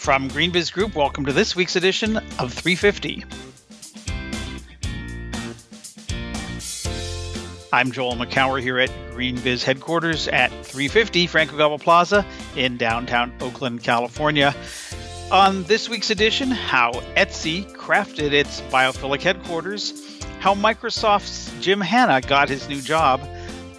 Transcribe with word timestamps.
From 0.00 0.30
GreenBiz 0.30 0.72
Group, 0.72 0.94
welcome 0.94 1.26
to 1.26 1.32
this 1.34 1.54
week's 1.54 1.76
edition 1.76 2.16
of 2.38 2.54
350. 2.54 3.22
I'm 7.70 7.92
Joel 7.92 8.14
Makower 8.14 8.62
here 8.62 8.78
at 8.78 8.88
GreenBiz 9.10 9.62
headquarters 9.62 10.26
at 10.28 10.48
350 10.64 11.26
Frank 11.26 11.50
Ogawa 11.50 11.78
Plaza 11.78 12.24
in 12.56 12.78
downtown 12.78 13.30
Oakland, 13.42 13.84
California. 13.84 14.54
On 15.30 15.64
this 15.64 15.90
week's 15.90 16.08
edition, 16.08 16.50
how 16.50 16.92
Etsy 17.14 17.70
crafted 17.76 18.32
its 18.32 18.62
biophilic 18.72 19.20
headquarters, 19.20 20.18
how 20.38 20.54
Microsoft's 20.54 21.52
Jim 21.60 21.82
Hanna 21.82 22.22
got 22.22 22.48
his 22.48 22.70
new 22.70 22.80
job, 22.80 23.20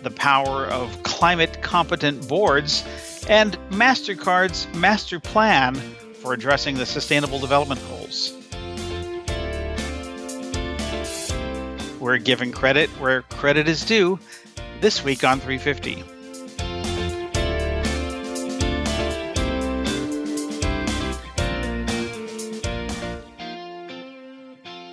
the 0.03 0.11
power 0.11 0.67
of 0.67 1.01
climate 1.01 1.63
competent 1.63 2.27
boards, 2.27 2.85
and 3.27 3.57
MasterCard's 3.71 4.67
master 4.77 5.19
plan 5.19 5.81
for 6.21 6.33
addressing 6.33 6.75
the 6.75 6.85
Sustainable 6.85 7.39
Development 7.39 7.81
Goals. 7.89 8.37
We're 11.99 12.17
giving 12.17 12.51
credit 12.51 12.89
where 12.99 13.23
credit 13.23 13.67
is 13.67 13.83
due 13.83 14.19
this 14.81 15.03
week 15.03 15.23
on 15.23 15.39
350. 15.39 16.03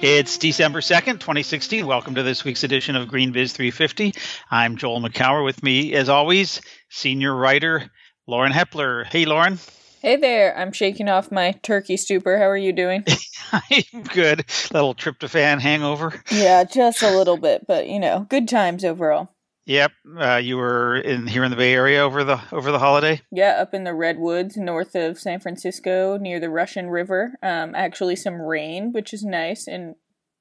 It's 0.00 0.38
December 0.38 0.80
2nd, 0.80 1.20
2016. 1.20 1.84
Welcome 1.84 2.14
to 2.14 2.22
this 2.22 2.44
week's 2.44 2.62
edition 2.62 2.94
of 2.94 3.08
GreenBiz 3.08 3.52
350. 3.52 4.14
I'm 4.50 4.76
Joel 4.76 5.00
Makower. 5.02 5.44
With 5.44 5.62
me, 5.62 5.92
as 5.94 6.08
always, 6.08 6.62
senior 6.88 7.34
writer 7.34 7.90
Lauren 8.26 8.52
Hepler. 8.52 9.04
Hey, 9.06 9.24
Lauren. 9.24 9.58
Hey 10.00 10.14
there. 10.14 10.56
I'm 10.56 10.70
shaking 10.70 11.08
off 11.08 11.32
my 11.32 11.52
turkey 11.62 11.96
stupor. 11.96 12.38
How 12.38 12.48
are 12.48 12.56
you 12.56 12.72
doing? 12.72 13.04
I'm 13.52 14.02
good. 14.04 14.44
Little 14.72 14.94
tryptophan 14.94 15.58
hangover. 15.58 16.22
Yeah, 16.30 16.62
just 16.62 17.02
a 17.02 17.10
little 17.10 17.36
bit, 17.36 17.66
but 17.66 17.88
you 17.88 17.98
know, 17.98 18.24
good 18.28 18.46
times 18.46 18.84
overall. 18.84 19.30
Yep, 19.66 19.92
uh, 20.16 20.36
you 20.36 20.56
were 20.56 20.96
in 20.96 21.26
here 21.26 21.42
in 21.42 21.50
the 21.50 21.56
Bay 21.56 21.74
Area 21.74 22.00
over 22.00 22.22
the 22.22 22.40
over 22.52 22.70
the 22.70 22.78
holiday. 22.78 23.20
Yeah, 23.32 23.60
up 23.60 23.74
in 23.74 23.82
the 23.82 23.92
redwoods 23.92 24.56
north 24.56 24.94
of 24.94 25.18
San 25.18 25.40
Francisco, 25.40 26.16
near 26.16 26.38
the 26.38 26.48
Russian 26.48 26.90
River. 26.90 27.34
Um, 27.42 27.74
actually, 27.74 28.14
some 28.14 28.40
rain, 28.40 28.92
which 28.92 29.12
is 29.12 29.24
nice 29.24 29.66
in 29.66 29.96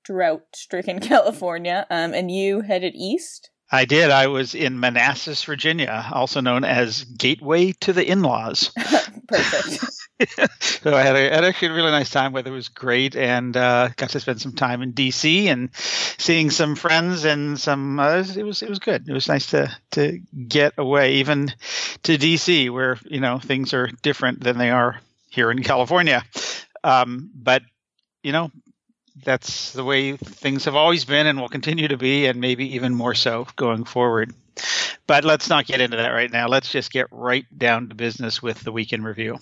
drought-stricken 0.05 0.99
California. 1.01 1.87
Um, 1.89 2.13
and 2.13 2.29
you 2.29 2.61
headed 2.61 2.93
east. 2.95 3.49
I 3.69 3.83
did. 3.85 4.11
I 4.11 4.27
was 4.27 4.55
in 4.55 4.79
Manassas, 4.79 5.43
Virginia, 5.43 6.07
also 6.13 6.39
known 6.39 6.63
as 6.63 7.03
Gateway 7.03 7.73
to 7.81 7.91
the 7.91 8.09
In-Laws. 8.09 8.71
Perfect. 9.27 9.83
so 10.61 10.95
I 10.95 11.03
had, 11.03 11.15
a, 11.15 11.29
had 11.29 11.43
actually 11.43 11.69
a 11.69 11.73
really 11.73 11.91
nice 11.91 12.09
time. 12.09 12.33
Weather 12.33 12.51
was 12.51 12.69
great, 12.69 13.15
and 13.15 13.55
uh, 13.55 13.89
got 13.95 14.11
to 14.11 14.19
spend 14.19 14.41
some 14.41 14.53
time 14.53 14.81
in 14.81 14.93
DC 14.93 15.45
and 15.45 15.69
seeing 15.75 16.49
some 16.49 16.75
friends 16.75 17.25
and 17.25 17.59
some. 17.59 17.99
Uh, 17.99 18.23
it 18.35 18.43
was 18.43 18.61
it 18.61 18.69
was 18.69 18.79
good. 18.79 19.07
It 19.07 19.13
was 19.13 19.27
nice 19.27 19.47
to 19.51 19.75
to 19.91 20.19
get 20.47 20.73
away, 20.77 21.15
even 21.15 21.53
to 22.03 22.17
DC, 22.17 22.71
where 22.71 22.97
you 23.05 23.19
know 23.19 23.37
things 23.37 23.73
are 23.73 23.87
different 24.01 24.39
than 24.41 24.57
they 24.57 24.71
are 24.71 24.99
here 25.29 25.51
in 25.51 25.61
California. 25.61 26.23
Um, 26.83 27.29
but 27.35 27.61
you 28.23 28.31
know, 28.31 28.51
that's 29.23 29.73
the 29.73 29.83
way 29.83 30.17
things 30.17 30.65
have 30.65 30.75
always 30.75 31.05
been 31.05 31.27
and 31.27 31.39
will 31.39 31.49
continue 31.49 31.89
to 31.89 31.97
be, 31.97 32.25
and 32.25 32.39
maybe 32.39 32.75
even 32.75 32.93
more 32.95 33.13
so 33.15 33.45
going 33.55 33.83
forward. 33.83 34.33
But 35.07 35.23
let's 35.23 35.49
not 35.49 35.65
get 35.65 35.81
into 35.81 35.97
that 35.97 36.09
right 36.09 36.31
now. 36.31 36.47
Let's 36.47 36.71
just 36.71 36.91
get 36.91 37.07
right 37.11 37.45
down 37.57 37.89
to 37.89 37.95
business 37.95 38.41
with 38.41 38.61
the 38.61 38.71
weekend 38.71 39.05
review. 39.05 39.37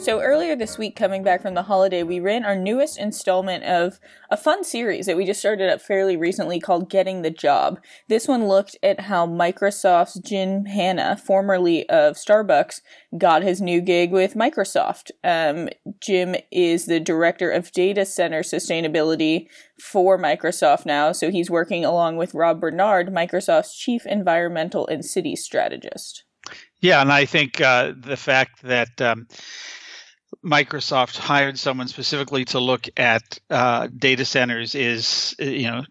So, 0.00 0.22
earlier 0.22 0.56
this 0.56 0.78
week, 0.78 0.96
coming 0.96 1.22
back 1.22 1.42
from 1.42 1.52
the 1.52 1.64
holiday, 1.64 2.02
we 2.02 2.20
ran 2.20 2.42
our 2.42 2.56
newest 2.56 2.98
installment 2.98 3.64
of 3.64 4.00
a 4.30 4.36
fun 4.38 4.64
series 4.64 5.04
that 5.04 5.16
we 5.16 5.26
just 5.26 5.40
started 5.40 5.68
up 5.68 5.82
fairly 5.82 6.16
recently 6.16 6.58
called 6.58 6.88
Getting 6.88 7.20
the 7.20 7.30
Job. 7.30 7.78
This 8.08 8.26
one 8.26 8.48
looked 8.48 8.78
at 8.82 9.00
how 9.00 9.26
Microsoft's 9.26 10.18
Jim 10.20 10.64
Hanna, 10.64 11.18
formerly 11.18 11.86
of 11.90 12.16
Starbucks, 12.16 12.80
got 13.18 13.42
his 13.42 13.60
new 13.60 13.82
gig 13.82 14.10
with 14.10 14.32
Microsoft. 14.32 15.10
Um, 15.22 15.68
Jim 16.00 16.34
is 16.50 16.86
the 16.86 16.98
director 16.98 17.50
of 17.50 17.70
data 17.70 18.06
center 18.06 18.40
sustainability 18.40 19.48
for 19.78 20.18
Microsoft 20.18 20.86
now, 20.86 21.12
so 21.12 21.30
he's 21.30 21.50
working 21.50 21.84
along 21.84 22.16
with 22.16 22.32
Rob 22.32 22.58
Bernard, 22.58 23.08
Microsoft's 23.08 23.76
chief 23.76 24.06
environmental 24.06 24.86
and 24.86 25.04
city 25.04 25.36
strategist. 25.36 26.24
Yeah, 26.80 27.02
and 27.02 27.12
I 27.12 27.26
think 27.26 27.60
uh, 27.60 27.92
the 27.94 28.16
fact 28.16 28.62
that 28.62 28.98
um, 29.02 29.28
Microsoft 30.44 31.16
hired 31.16 31.58
someone 31.58 31.88
specifically 31.88 32.44
to 32.46 32.60
look 32.60 32.86
at 32.96 33.38
uh, 33.50 33.88
data 33.96 34.24
centers 34.24 34.74
is, 34.74 35.34
you 35.38 35.70
know, 35.70 35.84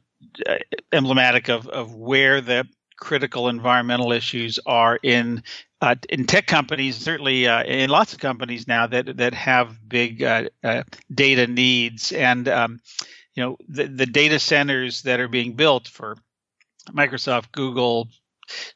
emblematic 0.91 1.49
of, 1.49 1.67
of 1.67 1.93
where 1.93 2.41
the 2.41 2.67
critical 2.97 3.47
environmental 3.47 4.11
issues 4.11 4.59
are 4.65 4.99
in 5.01 5.43
uh, 5.81 5.95
in 6.09 6.25
tech 6.25 6.45
companies, 6.45 6.97
certainly 6.97 7.47
uh, 7.47 7.63
in 7.63 7.89
lots 7.89 8.13
of 8.13 8.19
companies 8.19 8.67
now 8.67 8.87
that 8.87 9.17
that 9.17 9.33
have 9.33 9.77
big 9.87 10.21
uh, 10.21 10.49
uh 10.63 10.83
data 11.13 11.47
needs, 11.47 12.11
and 12.11 12.47
um, 12.49 12.79
you 13.35 13.43
know 13.43 13.57
the, 13.69 13.85
the 13.87 14.05
data 14.05 14.39
centers 14.39 15.03
that 15.03 15.21
are 15.21 15.29
being 15.29 15.53
built 15.53 15.87
for 15.87 16.17
Microsoft, 16.91 17.51
Google, 17.53 18.09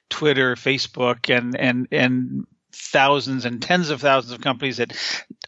Twitter, 0.10 0.56
Facebook, 0.56 1.36
and 1.36 1.58
and 1.58 1.88
and 1.92 2.48
thousands 2.74 3.46
and 3.46 3.62
tens 3.62 3.90
of 3.90 4.02
thousands 4.02 4.34
of 4.34 4.42
companies 4.42 4.78
that 4.78 4.94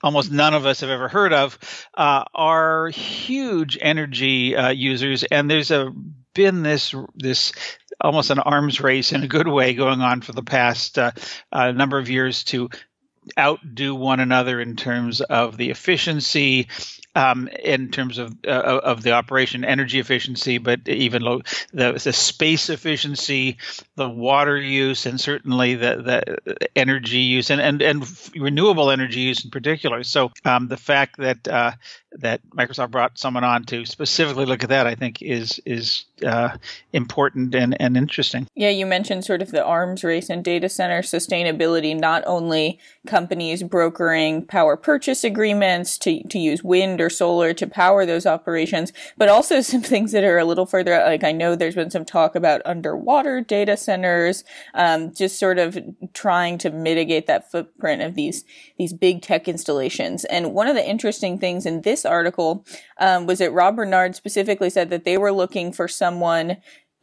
almost 0.03 0.31
none 0.31 0.53
of 0.53 0.65
us 0.65 0.81
have 0.81 0.89
ever 0.89 1.07
heard 1.07 1.33
of 1.33 1.57
uh, 1.95 2.23
are 2.33 2.89
huge 2.89 3.77
energy 3.81 4.55
uh, 4.55 4.69
users, 4.69 5.23
and 5.23 5.49
there's 5.49 5.71
a 5.71 5.91
been 6.33 6.63
this 6.63 6.93
this 7.15 7.53
almost 8.01 8.29
an 8.29 8.39
arms 8.39 8.81
race 8.81 9.13
in 9.13 9.23
a 9.23 9.27
good 9.27 9.47
way 9.47 9.73
going 9.73 10.01
on 10.01 10.21
for 10.21 10.33
the 10.33 10.43
past 10.43 10.99
uh, 10.99 11.11
number 11.51 11.97
of 11.97 12.09
years 12.09 12.43
to 12.43 12.69
outdo 13.39 13.95
one 13.95 14.19
another 14.19 14.61
in 14.61 14.75
terms 14.75 15.21
of 15.21 15.57
the 15.57 15.71
efficiency 15.71 16.67
um, 17.15 17.47
in 17.47 17.89
terms 17.89 18.17
of 18.17 18.35
uh, 18.45 18.79
of 18.83 19.01
the 19.01 19.11
operation, 19.11 19.63
energy 19.63 19.99
efficiency, 19.99 20.57
but 20.57 20.87
even 20.87 21.23
the 21.23 21.93
the 21.93 22.13
space 22.13 22.69
efficiency, 22.69 23.57
the 23.95 24.09
water 24.09 24.57
use, 24.57 25.05
and 25.05 25.19
certainly 25.19 25.75
the 25.75 26.37
the 26.45 26.67
energy 26.75 27.19
use 27.19 27.49
and 27.49 27.61
and, 27.61 27.81
and 27.81 28.05
renewable 28.35 28.91
energy 28.91 29.21
use 29.21 29.45
in 29.45 29.51
particular. 29.51 30.03
So 30.03 30.31
um, 30.43 30.67
the 30.67 30.77
fact 30.77 31.17
that 31.17 31.47
uh, 31.47 31.71
that 32.19 32.41
Microsoft 32.51 32.91
brought 32.91 33.17
someone 33.17 33.43
on 33.43 33.63
to 33.65 33.85
specifically 33.85 34.45
look 34.45 34.63
at 34.63 34.69
that, 34.69 34.87
I 34.87 34.95
think, 34.95 35.21
is 35.21 35.59
is 35.65 36.05
uh, 36.25 36.57
important 36.93 37.53
and, 37.55 37.79
and 37.81 37.97
interesting. 37.97 38.47
Yeah, 38.55 38.69
you 38.69 38.85
mentioned 38.85 39.25
sort 39.25 39.41
of 39.41 39.51
the 39.51 39.63
arms 39.63 40.03
race 40.03 40.29
and 40.29 40.43
data 40.43 40.69
center 40.69 41.01
sustainability. 41.01 41.97
Not 41.99 42.23
only 42.25 42.79
companies 43.05 43.63
brokering 43.63 44.45
power 44.45 44.77
purchase 44.77 45.23
agreements 45.23 45.97
to 45.99 46.23
to 46.23 46.39
use 46.39 46.63
wind 46.63 47.01
or 47.01 47.09
solar 47.09 47.53
to 47.53 47.67
power 47.67 48.05
those 48.05 48.25
operations, 48.25 48.93
but 49.17 49.29
also 49.29 49.61
some 49.65 49.81
things 49.81 50.11
that 50.11 50.23
are 50.23 50.37
a 50.37 50.45
little 50.45 50.65
further 50.65 50.93
out. 50.93 51.07
Like 51.07 51.23
I 51.23 51.31
know 51.31 51.55
there's 51.55 51.75
been 51.75 51.91
some 51.91 52.05
talk 52.05 52.35
about 52.35 52.61
underwater 52.65 53.41
data 53.41 53.77
centers, 53.77 54.43
um, 54.73 55.13
just 55.13 55.39
sort 55.39 55.59
of 55.59 55.77
trying 56.13 56.57
to 56.59 56.69
mitigate 56.69 57.27
that 57.27 57.51
footprint 57.51 58.01
of 58.01 58.15
these 58.15 58.45
these 58.77 58.93
big 58.93 59.21
tech 59.21 59.47
installations. 59.47 60.25
And 60.25 60.53
one 60.53 60.67
of 60.67 60.75
the 60.75 60.87
interesting 60.87 61.37
things 61.37 61.65
in 61.65 61.81
this 61.81 62.04
article 62.05 62.65
um, 62.99 63.25
was 63.25 63.39
that 63.39 63.53
Rob 63.53 63.75
Bernard 63.75 64.15
specifically 64.15 64.69
said 64.69 64.89
that 64.89 65.03
they 65.03 65.17
were 65.17 65.31
looking 65.31 65.71
for 65.71 65.87
someone 65.87 66.57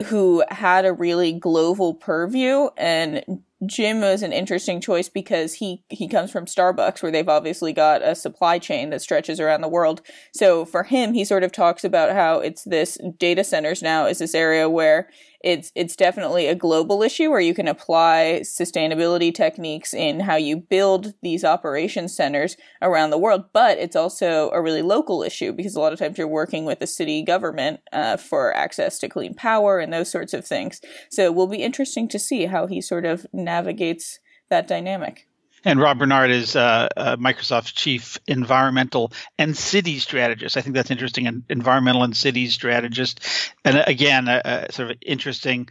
who 0.06 0.42
had 0.48 0.84
a 0.84 0.92
really 0.92 1.32
global 1.32 1.94
purview 1.94 2.68
and 2.76 3.42
Jim 3.66 4.00
was 4.00 4.22
an 4.22 4.32
interesting 4.32 4.80
choice 4.80 5.08
because 5.08 5.54
he 5.54 5.84
he 5.88 6.08
comes 6.08 6.30
from 6.30 6.46
Starbucks 6.46 7.02
where 7.02 7.12
they've 7.12 7.28
obviously 7.28 7.72
got 7.72 8.02
a 8.02 8.14
supply 8.14 8.58
chain 8.58 8.90
that 8.90 9.02
stretches 9.02 9.38
around 9.38 9.60
the 9.60 9.68
world. 9.68 10.02
So 10.34 10.64
for 10.64 10.84
him 10.84 11.14
he 11.14 11.24
sort 11.24 11.44
of 11.44 11.52
talks 11.52 11.84
about 11.84 12.12
how 12.12 12.40
it's 12.40 12.64
this 12.64 12.98
data 13.18 13.44
centers 13.44 13.82
now 13.82 14.06
is 14.06 14.18
this 14.18 14.34
area 14.34 14.68
where 14.68 15.08
it's 15.42 15.72
it's 15.74 15.96
definitely 15.96 16.46
a 16.46 16.54
global 16.54 17.02
issue 17.02 17.30
where 17.30 17.40
you 17.40 17.54
can 17.54 17.66
apply 17.66 18.40
sustainability 18.44 19.34
techniques 19.34 19.92
in 19.92 20.20
how 20.20 20.36
you 20.36 20.56
build 20.56 21.14
these 21.22 21.44
operation 21.44 22.08
centers 22.08 22.56
around 22.80 23.10
the 23.10 23.18
world. 23.18 23.44
But 23.52 23.78
it's 23.78 23.96
also 23.96 24.50
a 24.50 24.62
really 24.62 24.82
local 24.82 25.22
issue 25.22 25.52
because 25.52 25.74
a 25.74 25.80
lot 25.80 25.92
of 25.92 25.98
times 25.98 26.16
you're 26.16 26.28
working 26.28 26.64
with 26.64 26.78
the 26.78 26.86
city 26.86 27.22
government 27.22 27.80
uh, 27.92 28.16
for 28.16 28.54
access 28.54 28.98
to 29.00 29.08
clean 29.08 29.34
power 29.34 29.78
and 29.78 29.92
those 29.92 30.10
sorts 30.10 30.32
of 30.32 30.46
things. 30.46 30.80
So 31.10 31.24
it 31.24 31.34
will 31.34 31.48
be 31.48 31.62
interesting 31.62 32.08
to 32.08 32.18
see 32.18 32.46
how 32.46 32.66
he 32.66 32.80
sort 32.80 33.04
of 33.04 33.26
navigates 33.52 34.18
that 34.48 34.66
dynamic. 34.68 35.26
And 35.64 35.78
Rob 35.78 35.98
Bernard 35.98 36.30
is 36.30 36.56
uh, 36.56 36.88
uh, 36.96 37.16
Microsoft's 37.16 37.72
chief 37.72 38.18
environmental 38.26 39.12
and 39.38 39.56
city 39.56 39.98
strategist. 40.00 40.56
I 40.56 40.60
think 40.60 40.74
that's 40.74 40.90
interesting. 40.90 41.28
An 41.28 41.44
environmental 41.48 42.02
and 42.02 42.16
city 42.16 42.48
strategist, 42.48 43.20
and 43.64 43.82
again, 43.86 44.26
a, 44.26 44.40
a 44.44 44.72
sort 44.72 44.90
of 44.90 44.96
interesting 45.00 45.68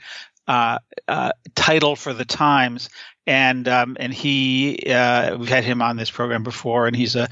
uh, 0.48 0.80
uh, 1.08 1.32
title 1.56 1.96
for 1.96 2.14
the 2.14 2.26
Times. 2.26 2.90
And 3.28 3.68
um, 3.68 3.98
and 4.00 4.14
he 4.14 4.82
uh, 4.90 5.38
we've 5.38 5.50
had 5.50 5.64
him 5.64 5.82
on 5.82 5.98
this 5.98 6.10
program 6.10 6.44
before, 6.44 6.88
and 6.88 6.96
he's 6.96 7.16
a 7.16 7.28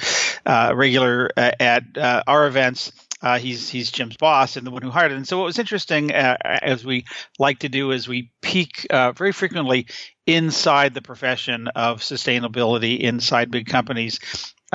uh, 0.45 0.73
regular 0.75 1.31
at 1.35 1.83
our 2.27 2.45
events. 2.45 2.91
He's 3.39 3.69
he's 3.69 3.91
Jim's 3.91 4.17
boss 4.17 4.55
and 4.57 4.65
the 4.65 4.71
one 4.71 4.81
who 4.81 4.91
hired 4.91 5.11
him. 5.11 5.17
And 5.17 5.27
so 5.27 5.37
what 5.37 5.45
was 5.45 5.59
interesting, 5.59 6.11
as 6.11 6.85
we 6.85 7.05
like 7.37 7.59
to 7.59 7.69
do, 7.69 7.91
is 7.91 8.07
we 8.07 8.31
peek 8.41 8.87
very 8.89 9.31
frequently 9.31 9.87
inside 10.25 10.93
the 10.93 11.01
profession 11.01 11.67
of 11.69 12.01
sustainability 12.01 12.99
inside 12.99 13.51
big 13.51 13.67
companies. 13.67 14.19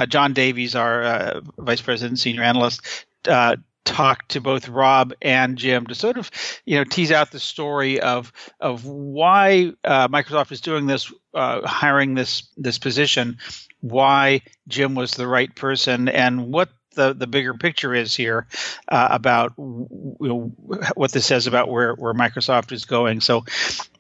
John 0.09 0.33
Davies, 0.33 0.75
our 0.75 1.43
vice 1.57 1.81
president, 1.81 2.19
senior 2.19 2.43
analyst, 2.43 2.81
uh, 3.29 3.57
talk 3.85 4.27
to 4.29 4.41
both 4.41 4.69
Rob 4.69 5.13
and 5.21 5.59
Jim 5.59 5.87
to 5.87 5.95
sort 5.95 6.17
of, 6.17 6.31
you 6.65 6.77
know, 6.77 6.85
tease 6.85 7.13
out 7.13 7.31
the 7.31 7.39
story 7.39 8.01
of 8.01 8.33
of 8.59 8.85
why 8.87 9.73
uh, 9.85 10.09
Microsoft 10.09 10.53
is 10.53 10.61
doing 10.61 10.87
this, 10.87 11.13
uh, 11.35 11.67
hiring 11.67 12.15
this 12.15 12.49
this 12.57 12.79
position, 12.79 13.39
why 13.81 14.41
Jim 14.67 14.95
was 14.95 15.13
the 15.13 15.29
right 15.29 15.55
person, 15.55 16.09
and 16.09 16.53
what 16.53 16.71
the, 16.95 17.15
the 17.15 17.27
bigger 17.27 17.55
picture 17.55 17.95
is 17.95 18.15
here 18.15 18.47
uh, 18.89 19.09
about 19.11 19.53
what 19.57 21.13
this 21.13 21.27
says 21.27 21.47
about 21.47 21.69
where, 21.69 21.95
where 21.95 22.15
Microsoft 22.15 22.73
is 22.73 22.85
going. 22.85 23.21
So 23.21 23.45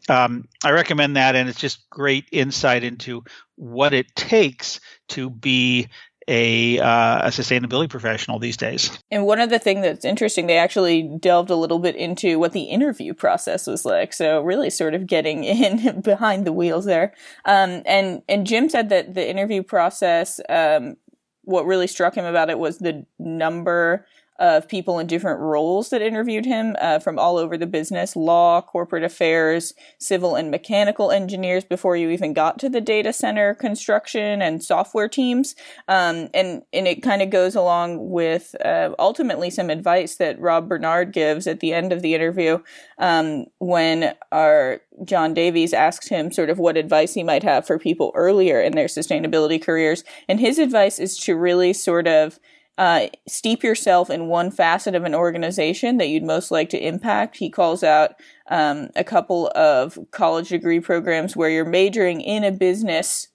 um, 0.08 0.48
I 0.62 0.70
recommend 0.70 1.16
that, 1.16 1.36
and 1.36 1.48
it's 1.48 1.60
just 1.60 1.88
great 1.90 2.26
insight 2.32 2.84
into 2.84 3.24
what 3.56 3.94
it 3.94 4.14
takes 4.14 4.80
to 5.08 5.30
be 5.30 5.88
a, 6.26 6.78
uh, 6.78 7.26
a 7.26 7.28
sustainability 7.28 7.88
professional 7.88 8.38
these 8.38 8.56
days. 8.56 8.98
And 9.10 9.26
one 9.26 9.40
of 9.40 9.50
the 9.50 9.58
things 9.58 9.82
that's 9.82 10.04
interesting, 10.04 10.46
they 10.46 10.56
actually 10.56 11.02
delved 11.20 11.50
a 11.50 11.56
little 11.56 11.78
bit 11.78 11.96
into 11.96 12.38
what 12.38 12.52
the 12.52 12.62
interview 12.62 13.14
process 13.14 13.66
was 13.66 13.84
like. 13.84 14.12
So 14.12 14.40
really, 14.40 14.70
sort 14.70 14.94
of 14.94 15.06
getting 15.06 15.44
in 15.44 16.00
behind 16.00 16.46
the 16.46 16.52
wheels 16.52 16.84
there. 16.84 17.14
Um, 17.44 17.82
and 17.86 18.22
and 18.28 18.46
Jim 18.46 18.68
said 18.68 18.88
that 18.88 19.14
the 19.14 19.28
interview 19.28 19.62
process, 19.62 20.40
um, 20.48 20.96
what 21.44 21.66
really 21.66 21.86
struck 21.86 22.14
him 22.14 22.24
about 22.24 22.50
it 22.50 22.58
was 22.58 22.78
the 22.78 23.04
number 23.18 24.06
of 24.38 24.68
people 24.68 24.98
in 24.98 25.06
different 25.06 25.40
roles 25.40 25.90
that 25.90 26.02
interviewed 26.02 26.44
him 26.44 26.74
uh, 26.80 26.98
from 26.98 27.18
all 27.18 27.38
over 27.38 27.56
the 27.56 27.66
business 27.66 28.16
law, 28.16 28.60
corporate 28.60 29.04
affairs, 29.04 29.74
civil 29.98 30.34
and 30.34 30.50
mechanical 30.50 31.12
engineers 31.12 31.64
before 31.64 31.96
you 31.96 32.10
even 32.10 32.32
got 32.32 32.58
to 32.58 32.68
the 32.68 32.80
data 32.80 33.12
center 33.12 33.54
construction 33.54 34.42
and 34.42 34.62
software 34.62 35.08
teams. 35.08 35.54
Um, 35.86 36.28
and, 36.34 36.62
and 36.72 36.88
it 36.88 37.02
kind 37.02 37.22
of 37.22 37.30
goes 37.30 37.54
along 37.54 38.10
with 38.10 38.56
uh, 38.64 38.90
ultimately 38.98 39.50
some 39.50 39.70
advice 39.70 40.16
that 40.16 40.40
Rob 40.40 40.68
Bernard 40.68 41.12
gives 41.12 41.46
at 41.46 41.60
the 41.60 41.72
end 41.72 41.92
of 41.92 42.02
the 42.02 42.14
interview 42.14 42.58
um, 42.98 43.46
when 43.58 44.14
our 44.32 44.80
John 45.04 45.34
Davies 45.34 45.72
asks 45.72 46.08
him 46.08 46.32
sort 46.32 46.50
of 46.50 46.58
what 46.58 46.76
advice 46.76 47.14
he 47.14 47.22
might 47.22 47.42
have 47.42 47.66
for 47.66 47.78
people 47.78 48.12
earlier 48.14 48.60
in 48.60 48.72
their 48.72 48.86
sustainability 48.86 49.62
careers. 49.62 50.04
And 50.28 50.40
his 50.40 50.58
advice 50.58 50.98
is 50.98 51.16
to 51.18 51.36
really 51.36 51.72
sort 51.72 52.06
of 52.06 52.38
uh, 52.76 53.06
steep 53.26 53.62
yourself 53.62 54.10
in 54.10 54.26
one 54.26 54.50
facet 54.50 54.94
of 54.94 55.04
an 55.04 55.14
organization 55.14 55.96
that 55.98 56.08
you'd 56.08 56.24
most 56.24 56.50
like 56.50 56.70
to 56.70 56.86
impact. 56.86 57.36
He 57.36 57.48
calls 57.48 57.84
out 57.84 58.14
um, 58.48 58.90
a 58.96 59.04
couple 59.04 59.50
of 59.54 59.98
college 60.10 60.48
degree 60.48 60.80
programs 60.80 61.36
where 61.36 61.50
you're 61.50 61.64
majoring 61.64 62.20
in 62.20 62.42
a 62.42 62.50
business 62.50 63.28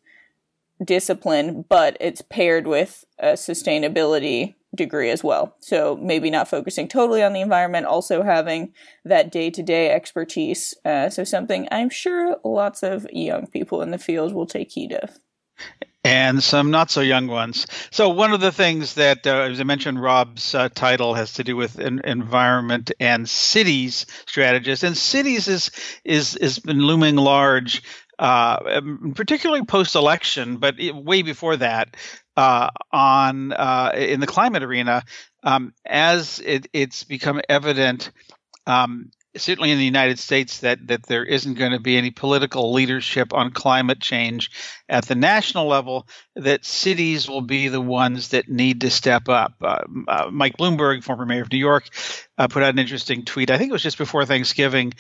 discipline, 0.84 1.66
but 1.68 1.98
it's 2.00 2.22
paired 2.22 2.68
with 2.68 3.06
a 3.18 3.34
sustainability 3.34 4.56
degree 4.76 5.10
as 5.10 5.24
well. 5.24 5.56
So 5.60 5.98
maybe 6.02 6.30
not 6.30 6.48
focusing 6.48 6.88
totally 6.88 7.24
on 7.24 7.34
the 7.34 7.42
environment, 7.42 7.86
also 7.86 8.24
having 8.24 8.74
that 9.04 9.32
day 9.32 9.50
to 9.50 9.64
day 9.64 9.90
expertise. 9.92 10.76
Uh, 10.86 11.10
so 11.10 11.24
something 11.24 11.68
I'm 11.72 11.90
sure 11.90 12.38
lots 12.44 12.84
of 12.84 13.08
young 13.12 13.48
people 13.48 13.82
in 13.82 13.92
the 13.92 13.98
field 13.98 14.34
will 14.34 14.46
take 14.46 14.72
heed 14.72 14.94
of 14.94 15.20
and 16.04 16.42
some 16.42 16.72
not 16.72 16.90
so 16.90 17.02
young 17.02 17.28
ones. 17.28 17.68
So 17.92 18.10
one 18.10 18.34
of 18.34 18.40
the 18.40 18.52
things 18.52 18.94
that, 18.96 19.28
uh, 19.28 19.42
as 19.42 19.60
I 19.60 19.64
mentioned, 19.64 20.02
Rob's 20.02 20.56
uh, 20.56 20.70
title 20.70 21.14
has 21.14 21.34
to 21.34 21.44
do 21.44 21.56
with 21.56 21.80
environment 21.80 22.92
and 23.00 23.30
cities 23.30 24.06
strategist, 24.28 24.84
and 24.84 24.98
cities 24.98 25.48
is 25.48 25.72
is 26.06 26.38
has 26.42 26.60
been 26.60 26.80
looming 26.80 27.16
large, 27.16 27.84
uh, 28.18 28.82
particularly 29.16 29.66
post 29.66 29.96
election, 29.96 30.58
but 30.58 30.76
way 30.94 31.22
before 31.22 31.58
that, 31.58 31.98
uh, 32.38 32.70
on 32.94 33.52
uh, 33.52 33.92
in 33.96 34.22
the 34.22 34.28
climate 34.28 34.64
arena, 34.64 35.04
um, 35.44 35.74
as 35.86 36.40
it, 36.40 36.68
it's 36.72 37.04
become 37.04 37.42
evident. 37.50 38.12
Um, 38.66 39.12
certainly 39.38 39.72
in 39.72 39.78
the 39.78 39.86
United 39.86 40.18
States 40.18 40.60
that 40.60 40.88
that 40.88 41.04
there 41.04 41.24
isn't 41.24 41.56
going 41.56 41.72
to 41.72 41.80
be 41.80 41.98
any 41.98 42.12
political 42.12 42.74
leadership 42.74 43.34
on 43.34 43.52
climate 43.52 44.00
change 44.00 44.52
at 44.88 45.06
the 45.06 45.16
national 45.16 45.68
level. 45.68 46.08
That 46.36 46.66
cities 46.66 47.30
will 47.30 47.42
be 47.42 47.68
the 47.68 47.82
ones 47.82 48.30
that 48.30 48.50
need 48.50 48.82
to 48.82 48.90
step 48.90 49.30
up. 49.30 49.54
Uh, 49.62 49.82
uh, 50.08 50.30
Mike 50.32 50.58
Bloomberg, 50.58 51.04
former 51.04 51.26
mayor 51.26 51.42
of 51.42 51.52
New 51.52 51.58
York, 51.58 51.90
uh, 52.38 52.48
put 52.48 52.64
out 52.64 52.74
an 52.74 52.80
interesting 52.80 53.26
tweet. 53.26 53.52
I 53.52 53.58
think 53.58 53.70
it 53.70 53.74
was 53.74 53.84
just 53.84 53.98
before 53.98 54.26
Thanksgiving, 54.26 54.94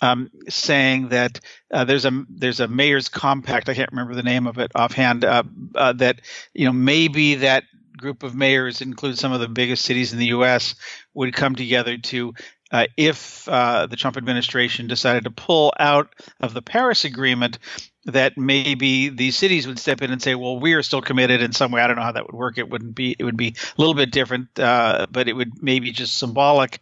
um, 0.00 0.30
saying 0.48 1.08
that 1.08 1.40
uh, 1.72 1.84
there's 1.84 2.04
a 2.04 2.24
there's 2.28 2.60
a 2.60 2.68
mayor's 2.68 3.08
compact. 3.08 3.68
I 3.68 3.74
can't 3.74 3.90
remember 3.90 4.14
the 4.14 4.22
name 4.22 4.46
of 4.46 4.58
it 4.58 4.72
offhand. 4.74 5.24
Uh, 5.24 5.44
uh, 5.74 5.92
that 5.94 6.20
you 6.54 6.66
know 6.66 6.72
maybe 6.72 7.36
that 7.36 7.64
group 7.96 8.22
of 8.22 8.34
mayors 8.34 8.80
include 8.80 9.18
some 9.18 9.32
of 9.32 9.40
the 9.40 9.48
biggest 9.48 9.84
cities 9.84 10.12
in 10.12 10.18
the 10.18 10.26
U.S. 10.26 10.74
would 11.14 11.34
come 11.34 11.54
together 11.54 11.96
to 11.96 12.34
uh, 12.72 12.86
if 12.96 13.46
uh, 13.48 13.86
the 13.86 13.96
Trump 13.96 14.16
administration 14.16 14.88
decided 14.88 15.24
to 15.24 15.30
pull 15.30 15.74
out 15.78 16.14
of 16.40 16.54
the 16.54 16.62
Paris 16.62 17.04
Agreement, 17.04 17.58
that 18.06 18.36
maybe 18.36 19.10
these 19.10 19.36
cities 19.36 19.66
would 19.66 19.78
step 19.78 20.02
in 20.02 20.10
and 20.10 20.20
say, 20.22 20.34
"Well, 20.34 20.58
we 20.58 20.72
are 20.72 20.82
still 20.82 21.02
committed 21.02 21.42
in 21.42 21.52
some 21.52 21.70
way." 21.70 21.82
I 21.82 21.86
don't 21.86 21.96
know 21.96 22.02
how 22.02 22.12
that 22.12 22.26
would 22.26 22.34
work. 22.34 22.58
It 22.58 22.68
wouldn't 22.68 22.94
be. 22.94 23.14
It 23.18 23.24
would 23.24 23.36
be 23.36 23.48
a 23.48 23.80
little 23.80 23.94
bit 23.94 24.10
different, 24.10 24.58
uh, 24.58 25.06
but 25.10 25.28
it 25.28 25.34
would 25.34 25.62
maybe 25.62 25.92
just 25.92 26.18
symbolic. 26.18 26.80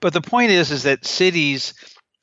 But 0.00 0.12
the 0.12 0.20
point 0.20 0.50
is, 0.50 0.70
is 0.70 0.82
that 0.82 1.06
cities 1.06 1.74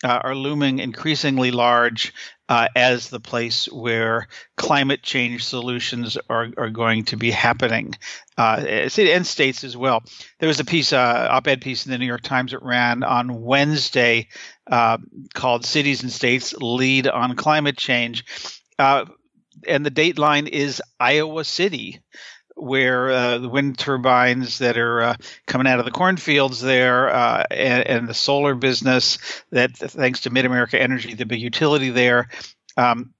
uh, 0.03 0.19
are 0.23 0.35
looming 0.35 0.79
increasingly 0.79 1.51
large 1.51 2.13
uh, 2.49 2.67
as 2.75 3.09
the 3.09 3.19
place 3.19 3.65
where 3.71 4.27
climate 4.55 5.03
change 5.03 5.43
solutions 5.43 6.17
are, 6.29 6.49
are 6.57 6.69
going 6.69 7.05
to 7.05 7.17
be 7.17 7.31
happening, 7.31 7.93
uh, 8.37 8.63
and 8.67 9.27
states 9.27 9.63
as 9.63 9.75
well. 9.75 10.03
There 10.39 10.47
was 10.47 10.59
a 10.59 10.65
piece, 10.65 10.93
uh, 10.93 11.27
op-ed 11.29 11.61
piece 11.61 11.85
in 11.85 11.91
the 11.91 11.97
New 11.97 12.05
York 12.05 12.21
Times 12.21 12.51
that 12.51 12.63
ran 12.63 13.03
on 13.03 13.41
Wednesday 13.41 14.29
uh, 14.69 14.97
called 15.33 15.65
"Cities 15.65 16.03
and 16.03 16.11
States 16.11 16.53
Lead 16.53 17.07
on 17.07 17.35
Climate 17.35 17.77
Change," 17.77 18.23
uh, 18.79 19.05
and 19.67 19.85
the 19.85 19.91
dateline 19.91 20.47
is 20.47 20.81
Iowa 20.99 21.43
City 21.43 22.01
where 22.57 23.09
uh, 23.11 23.37
the 23.37 23.49
wind 23.49 23.77
turbines 23.77 24.57
that 24.59 24.77
are 24.77 25.01
uh, 25.01 25.15
coming 25.45 25.67
out 25.67 25.79
of 25.79 25.85
the 25.85 25.91
cornfields 25.91 26.61
there 26.61 27.13
uh, 27.13 27.43
and, 27.51 27.87
and, 27.87 28.07
the 28.09 28.13
solar 28.13 28.55
business 28.55 29.19
that 29.51 29.75
thanks 29.77 30.21
to 30.21 30.29
MidAmerican 30.29 30.79
Energy 30.79 31.13
the 31.13 31.25
big 31.25 31.41
utility 31.41 31.89
there 31.89 32.29
um, 32.77 33.13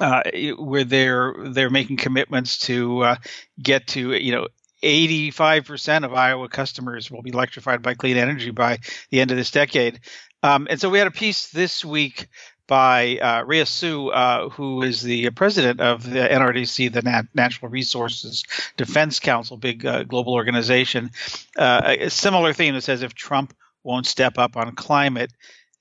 uh, 0.00 0.22
where 0.58 0.84
they're 0.84 1.34
they're 1.50 1.70
making 1.70 1.98
commitments 1.98 2.58
to 2.58 3.00
uh, 3.00 3.16
get 3.62 3.86
to 3.88 4.12
you 4.14 4.32
know 4.32 4.48
85% 4.82 6.04
of 6.04 6.14
Iowa 6.14 6.48
customers 6.48 7.10
will 7.10 7.22
be 7.22 7.30
electrified 7.30 7.82
by 7.82 7.94
clean 7.94 8.16
energy 8.16 8.50
by 8.50 8.78
the 9.10 9.20
end 9.20 9.30
of 9.30 9.36
this 9.36 9.50
decade. 9.50 10.00
Um, 10.42 10.66
and 10.70 10.80
so 10.80 10.88
we 10.88 10.96
had 10.98 11.06
a 11.06 11.12
piece 11.12 11.50
this 11.50 11.84
week 11.84 12.28
by 12.70 13.18
uh, 13.18 13.42
Rhea 13.42 13.66
Suh, 13.66 14.06
uh, 14.10 14.48
who 14.48 14.82
is 14.82 15.02
the 15.02 15.28
president 15.30 15.80
of 15.80 16.08
the 16.08 16.20
NRDC, 16.20 16.92
the 16.92 17.02
Nat- 17.02 17.26
Natural 17.34 17.68
Resources 17.68 18.44
Defense 18.76 19.18
Council, 19.18 19.56
big 19.56 19.84
uh, 19.84 20.04
global 20.04 20.34
organization. 20.34 21.10
Uh, 21.58 21.96
a 21.98 22.10
similar 22.10 22.52
theme 22.52 22.74
that 22.74 22.82
says 22.82 23.02
if 23.02 23.12
Trump 23.12 23.54
won't 23.82 24.06
step 24.06 24.38
up 24.38 24.56
on 24.56 24.76
climate, 24.76 25.32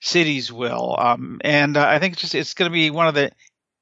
cities 0.02 0.52
will. 0.52 0.96
Um, 0.98 1.40
and 1.44 1.78
uh, 1.78 1.86
I 1.88 2.00
think 2.00 2.14
it's 2.14 2.24
just 2.24 2.34
it's 2.34 2.56
going 2.56 2.72
to 2.72 2.74
be 2.74 2.90
one 2.90 3.08
of 3.08 3.14
the 3.14 3.32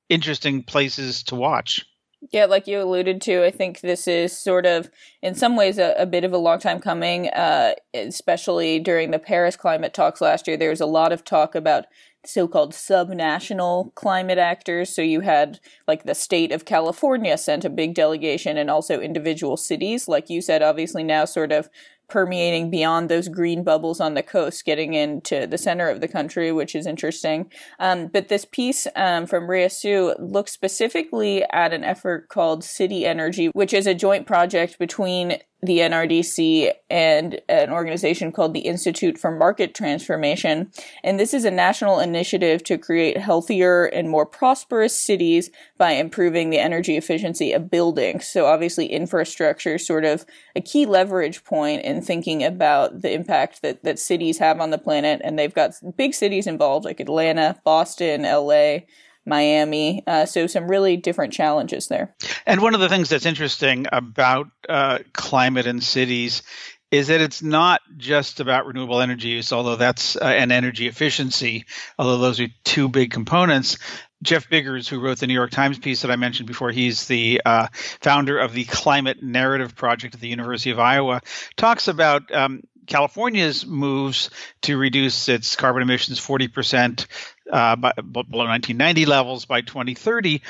interesting 0.10 0.64
places 0.64 1.24
to 1.24 1.36
watch. 1.36 1.86
Yeah, 2.32 2.46
like 2.46 2.68
you 2.68 2.82
alluded 2.82 3.22
to, 3.22 3.46
I 3.46 3.52
think 3.52 3.80
this 3.80 4.06
is 4.06 4.38
sort 4.38 4.66
of, 4.66 4.90
in 5.22 5.34
some 5.34 5.56
ways, 5.56 5.78
a, 5.78 5.94
a 5.98 6.06
bit 6.06 6.26
of 6.26 6.34
a 6.34 6.38
long 6.38 6.60
time 6.60 6.80
coming, 6.82 7.30
uh, 7.30 7.76
especially 7.94 8.80
during 8.80 9.12
the 9.12 9.20
Paris 9.20 9.56
climate 9.56 9.94
talks 9.94 10.20
last 10.20 10.46
year. 10.46 10.58
There 10.58 10.72
was 10.72 10.82
a 10.82 10.86
lot 10.88 11.14
of 11.14 11.24
talk 11.24 11.56
about 11.56 11.86
so-called 12.28 12.74
subnational 12.74 13.94
climate 13.96 14.38
actors. 14.38 14.94
So 14.94 15.02
you 15.02 15.22
had 15.22 15.60
like 15.88 16.04
the 16.04 16.16
state 16.16 16.52
of 16.52 16.66
California 16.66 17.38
sent 17.38 17.66
a 17.66 17.70
big 17.70 17.94
delegation 17.94 18.58
and 18.58 18.70
also 18.70 19.00
individual 19.00 19.58
cities, 19.58 20.08
like 20.08 20.30
you 20.30 20.42
said, 20.42 20.62
obviously 20.62 21.04
now 21.04 21.26
sort 21.26 21.52
of 21.52 21.70
permeating 22.10 22.70
beyond 22.70 23.10
those 23.10 23.28
green 23.28 23.64
bubbles 23.64 24.00
on 24.00 24.14
the 24.14 24.24
coast, 24.24 24.64
getting 24.66 24.94
into 24.94 25.46
the 25.46 25.58
center 25.58 25.90
of 25.90 26.00
the 26.00 26.08
country, 26.08 26.52
which 26.52 26.74
is 26.74 26.88
interesting. 26.88 27.52
Um, 27.80 28.08
but 28.08 28.30
this 28.30 28.46
piece 28.46 28.88
um, 28.96 29.26
from 29.26 29.50
Rhea 29.50 29.70
Suh 29.70 30.16
looks 30.18 30.54
specifically 30.54 31.44
at 31.52 31.74
an 31.74 31.84
effort 31.84 32.30
called 32.30 32.64
City 32.64 33.06
Energy, 33.06 33.48
which 33.48 33.74
is 33.74 33.88
a 33.88 33.94
joint 33.94 34.26
project 34.26 34.80
between 34.80 35.40
the 35.64 35.80
NRDC 35.80 36.72
and 36.90 37.42
an 37.50 37.72
organization 37.72 38.32
called 38.32 38.54
the 38.54 38.62
Institute 38.62 39.18
for 39.18 39.32
Market 39.32 39.74
Transformation. 39.74 40.72
And 41.04 41.20
this 41.20 41.34
is 41.34 41.46
a 41.46 41.52
national 41.52 42.00
initiative 42.00 42.64
to 42.66 42.78
create 42.78 43.18
healthier 43.18 43.86
and 43.86 44.08
more 44.08 44.26
prosperous 44.26 45.00
cities 45.00 45.50
by 45.78 45.92
improving 45.92 46.52
the 46.52 46.60
energy 46.60 46.96
efficiency 46.96 47.54
of 47.54 47.72
buildings. 47.72 48.28
So 48.28 48.46
obviously 48.46 48.86
infrastructure 48.86 49.76
is 49.76 49.88
sort 49.88 50.06
of 50.06 50.28
a 50.56 50.62
key 50.62 50.86
leverage 50.86 51.44
point 51.44 51.84
in 51.84 52.02
thinking 52.02 52.44
about 52.44 53.02
the 53.02 53.12
impact 53.12 53.64
that, 53.64 53.84
that 53.84 53.98
cities 53.98 54.38
have 54.38 54.62
on 54.62 54.70
the 54.70 54.78
planet. 54.78 55.22
And 55.24 55.40
they've 55.40 55.54
got 55.54 55.74
big 55.96 56.14
cities 56.14 56.46
involved 56.46 56.86
like 56.86 57.00
Atlanta, 57.00 57.60
Boston, 57.64 58.22
LA, 58.22 58.80
Miami. 59.28 60.04
Uh, 60.08 60.26
so 60.26 60.48
some 60.48 60.68
really 60.68 60.98
different 60.98 61.34
challenges 61.34 61.88
there. 61.88 62.16
And 62.46 62.62
one 62.62 62.74
of 62.74 62.80
the 62.80 62.90
things 62.90 63.10
that's 63.10 63.26
interesting 63.26 63.86
about 63.92 64.48
uh, 64.68 65.00
climate 65.14 65.68
and 65.68 65.84
cities 65.84 66.44
is 66.90 67.08
that 67.08 67.20
it's 67.20 67.44
not 67.44 67.82
just 67.98 68.40
about 68.40 68.66
renewable 68.66 69.02
energy 69.02 69.30
use, 69.30 69.52
although 69.52 69.76
that's 69.76 70.16
uh, 70.16 70.24
an 70.24 70.52
energy 70.52 70.88
efficiency, 70.88 71.66
although 72.00 72.18
those 72.18 72.40
are 72.40 72.48
two 72.64 72.88
big 72.88 73.12
components. 73.12 73.78
Jeff 74.24 74.50
Biggers, 74.50 74.88
who 74.88 75.00
wrote 75.00 75.20
the 75.20 75.28
New 75.28 75.34
York 75.34 75.52
Times 75.52 75.78
piece 75.78 76.02
that 76.02 76.12
I 76.12 76.16
mentioned 76.16 76.48
before, 76.48 76.72
he's 76.72 77.06
the 77.08 77.42
uh, 77.46 77.68
founder 78.02 78.40
of 78.40 78.54
the 78.54 78.64
Climate 78.64 79.22
Narrative 79.22 79.76
Project 79.76 80.16
at 80.16 80.22
the 80.22 80.30
University 80.30 80.72
of 80.72 80.80
Iowa, 80.80 81.22
talks 81.56 81.88
about 81.88 82.34
um, 82.34 82.64
California's 82.88 83.66
moves 83.66 84.30
to 84.62 84.78
reduce 84.78 85.30
its 85.30 85.56
carbon 85.56 85.84
emissions 85.84 86.20
40% 86.20 87.06
uh, 87.52 87.76
by, 87.76 87.94
below 87.94 88.46
1990 88.46 89.06
levels 89.06 89.46
by 89.46 89.62
2030 89.62 90.42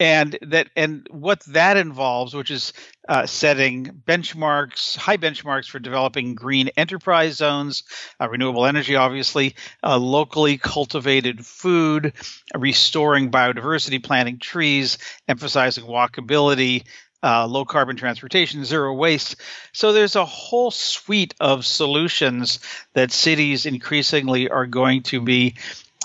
and 0.00 0.38
that 0.42 0.68
and 0.74 1.06
what 1.10 1.40
that 1.44 1.76
involves 1.76 2.34
which 2.34 2.50
is 2.50 2.72
uh, 3.08 3.26
setting 3.26 3.84
benchmarks 4.06 4.96
high 4.96 5.16
benchmarks 5.16 5.68
for 5.68 5.78
developing 5.78 6.34
green 6.34 6.68
enterprise 6.76 7.36
zones 7.36 7.84
uh, 8.20 8.28
renewable 8.28 8.66
energy 8.66 8.96
obviously 8.96 9.54
uh, 9.84 9.98
locally 9.98 10.56
cultivated 10.56 11.44
food 11.44 12.12
restoring 12.56 13.30
biodiversity 13.30 14.02
planting 14.02 14.38
trees 14.38 14.98
emphasizing 15.28 15.84
walkability 15.84 16.84
uh, 17.22 17.46
low 17.46 17.64
carbon 17.64 17.96
transportation, 17.96 18.64
zero 18.64 18.94
waste. 18.94 19.36
So 19.72 19.92
there's 19.92 20.16
a 20.16 20.24
whole 20.24 20.70
suite 20.70 21.34
of 21.38 21.66
solutions 21.66 22.60
that 22.94 23.12
cities 23.12 23.66
increasingly 23.66 24.48
are 24.48 24.66
going 24.66 25.02
to 25.04 25.20
be 25.20 25.56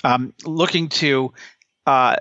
um, 0.06 0.34
looking 0.46 0.90
to 0.90 1.34
uh, 1.88 2.16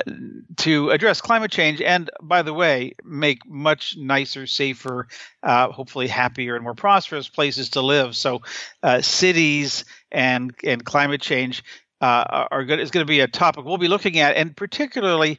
to 0.56 0.90
address 0.90 1.20
climate 1.20 1.50
change 1.50 1.80
and, 1.80 2.10
by 2.22 2.42
the 2.42 2.52
way, 2.52 2.92
make 3.02 3.46
much 3.46 3.96
nicer, 3.96 4.46
safer, 4.46 5.08
uh, 5.42 5.70
hopefully 5.70 6.06
happier 6.06 6.54
and 6.54 6.64
more 6.64 6.74
prosperous 6.74 7.28
places 7.28 7.70
to 7.70 7.80
live. 7.80 8.14
So, 8.14 8.42
uh, 8.82 9.00
cities 9.00 9.84
and 10.12 10.54
and 10.64 10.84
climate 10.84 11.22
change 11.22 11.62
uh, 12.00 12.46
are 12.50 12.64
good 12.64 12.80
is 12.80 12.90
going 12.90 13.06
to 13.06 13.10
be 13.10 13.20
a 13.20 13.28
topic 13.28 13.64
we'll 13.64 13.78
be 13.78 13.88
looking 13.88 14.18
at, 14.18 14.36
and 14.36 14.56
particularly 14.56 15.38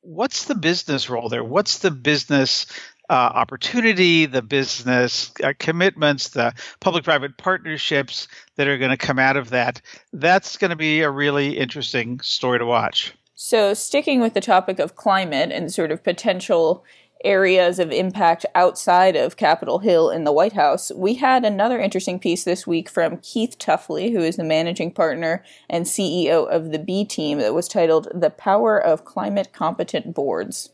what's 0.00 0.44
the 0.44 0.54
business 0.54 1.08
role 1.08 1.28
there? 1.28 1.44
What's 1.44 1.78
the 1.78 1.90
business 1.90 2.66
uh, 3.10 3.12
opportunity, 3.12 4.26
the 4.26 4.42
business 4.42 5.32
uh, 5.42 5.52
commitments, 5.58 6.28
the 6.30 6.54
public 6.80 7.04
private 7.04 7.36
partnerships 7.36 8.28
that 8.56 8.68
are 8.68 8.78
going 8.78 8.90
to 8.90 8.96
come 8.96 9.18
out 9.18 9.36
of 9.36 9.50
that? 9.50 9.80
That's 10.12 10.56
going 10.56 10.70
to 10.70 10.76
be 10.76 11.00
a 11.00 11.10
really 11.10 11.58
interesting 11.58 12.20
story 12.20 12.58
to 12.58 12.66
watch. 12.66 13.12
So, 13.34 13.74
sticking 13.74 14.20
with 14.20 14.34
the 14.34 14.40
topic 14.40 14.78
of 14.78 14.96
climate 14.96 15.50
and 15.52 15.72
sort 15.72 15.90
of 15.90 16.04
potential 16.04 16.84
areas 17.24 17.78
of 17.78 17.90
impact 17.90 18.46
outside 18.54 19.16
of 19.16 19.36
Capitol 19.36 19.78
Hill 19.78 20.10
in 20.10 20.24
the 20.24 20.32
White 20.32 20.52
House, 20.52 20.92
we 20.94 21.14
had 21.14 21.44
another 21.44 21.80
interesting 21.80 22.18
piece 22.18 22.44
this 22.44 22.66
week 22.66 22.88
from 22.88 23.18
Keith 23.18 23.58
Tuffley, 23.58 24.12
who 24.12 24.20
is 24.20 24.36
the 24.36 24.44
managing 24.44 24.92
partner 24.92 25.42
and 25.68 25.86
CEO 25.86 26.46
of 26.48 26.70
the 26.70 26.78
B 26.78 27.04
Team, 27.04 27.38
that 27.38 27.54
was 27.54 27.66
titled 27.66 28.08
The 28.14 28.30
Power 28.30 28.78
of 28.78 29.04
Climate 29.04 29.52
Competent 29.52 30.14
Boards. 30.14 30.70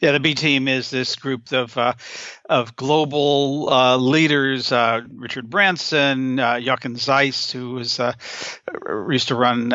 Yeah, 0.00 0.12
the 0.12 0.20
B 0.20 0.34
team 0.34 0.66
is 0.66 0.88
this 0.88 1.14
group 1.16 1.52
of 1.52 1.76
uh, 1.76 1.92
of 2.48 2.74
global 2.74 3.68
uh, 3.68 3.96
leaders. 3.98 4.72
Uh, 4.72 5.02
Richard 5.14 5.50
Branson, 5.50 6.40
uh, 6.40 6.58
Jochen 6.58 6.94
Zeitz, 6.94 7.52
who 7.52 7.72
was 7.72 8.00
uh, 8.00 8.14
used 9.10 9.28
to 9.28 9.34
run 9.34 9.72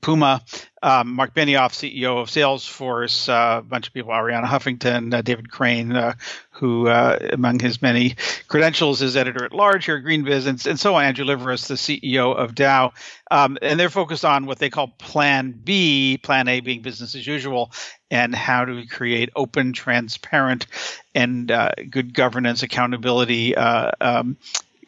Puma, 0.00 0.42
um, 0.82 1.14
Marc 1.14 1.34
Benioff, 1.34 1.72
CEO 1.72 2.20
of 2.20 2.28
Salesforce, 2.28 3.28
uh, 3.28 3.58
a 3.58 3.62
bunch 3.62 3.88
of 3.88 3.94
people, 3.94 4.12
Arianna 4.12 4.44
Huffington, 4.44 5.14
uh, 5.14 5.22
David 5.22 5.50
Crane, 5.50 5.92
uh, 5.92 6.14
who, 6.50 6.88
uh, 6.88 7.18
among 7.32 7.58
his 7.60 7.80
many 7.80 8.14
credentials, 8.48 9.02
is 9.02 9.16
editor 9.16 9.44
at 9.44 9.52
large 9.52 9.86
here 9.86 9.96
at 9.96 10.04
GreenBiz, 10.04 10.46
and, 10.46 10.64
and 10.66 10.78
so 10.78 10.94
on. 10.94 11.04
Andrew 11.04 11.24
Liveris, 11.24 11.66
the 11.66 11.74
CEO 11.74 12.36
of 12.36 12.54
Dow. 12.54 12.92
Um, 13.30 13.58
and 13.62 13.80
they're 13.80 13.90
focused 13.90 14.24
on 14.24 14.46
what 14.46 14.58
they 14.58 14.70
call 14.70 14.88
Plan 14.98 15.52
B, 15.52 16.18
Plan 16.22 16.46
A 16.48 16.60
being 16.60 16.82
business 16.82 17.14
as 17.14 17.26
usual, 17.26 17.72
and 18.10 18.34
how 18.34 18.64
we 18.66 18.86
create 18.86 19.30
open, 19.34 19.72
transparent, 19.72 20.66
and 21.14 21.50
uh, 21.50 21.70
good 21.90 22.14
governance, 22.14 22.62
accountability, 22.62 23.56
um, 23.56 24.36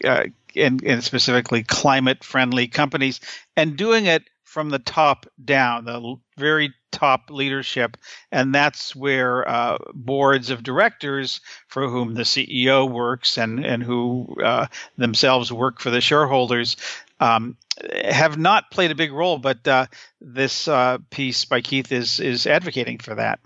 and, 0.04 0.84
and 0.84 1.02
specifically 1.02 1.62
climate 1.62 2.22
friendly 2.22 2.68
companies, 2.68 3.20
and 3.56 3.76
doing 3.76 4.06
it 4.06 4.22
from 4.48 4.70
the 4.70 4.78
top 4.78 5.26
down, 5.44 5.84
the 5.84 6.16
very 6.38 6.72
top 6.90 7.30
leadership, 7.30 7.98
and 8.32 8.54
that's 8.54 8.96
where 8.96 9.46
uh, 9.46 9.76
boards 9.92 10.48
of 10.48 10.62
directors, 10.62 11.42
for 11.68 11.86
whom 11.86 12.14
the 12.14 12.22
CEO 12.22 12.90
works 12.90 13.36
and 13.36 13.64
and 13.64 13.82
who 13.82 14.36
uh, 14.42 14.66
themselves 14.96 15.52
work 15.52 15.80
for 15.80 15.90
the 15.90 16.00
shareholders, 16.00 16.76
um, 17.20 17.58
have 17.92 18.38
not 18.38 18.70
played 18.70 18.90
a 18.90 18.94
big 18.94 19.12
role. 19.12 19.38
But 19.38 19.68
uh, 19.68 19.86
this 20.18 20.66
uh, 20.66 20.96
piece 21.10 21.44
by 21.44 21.60
Keith 21.60 21.92
is 21.92 22.18
is 22.18 22.46
advocating 22.46 22.98
for 22.98 23.16
that. 23.16 23.40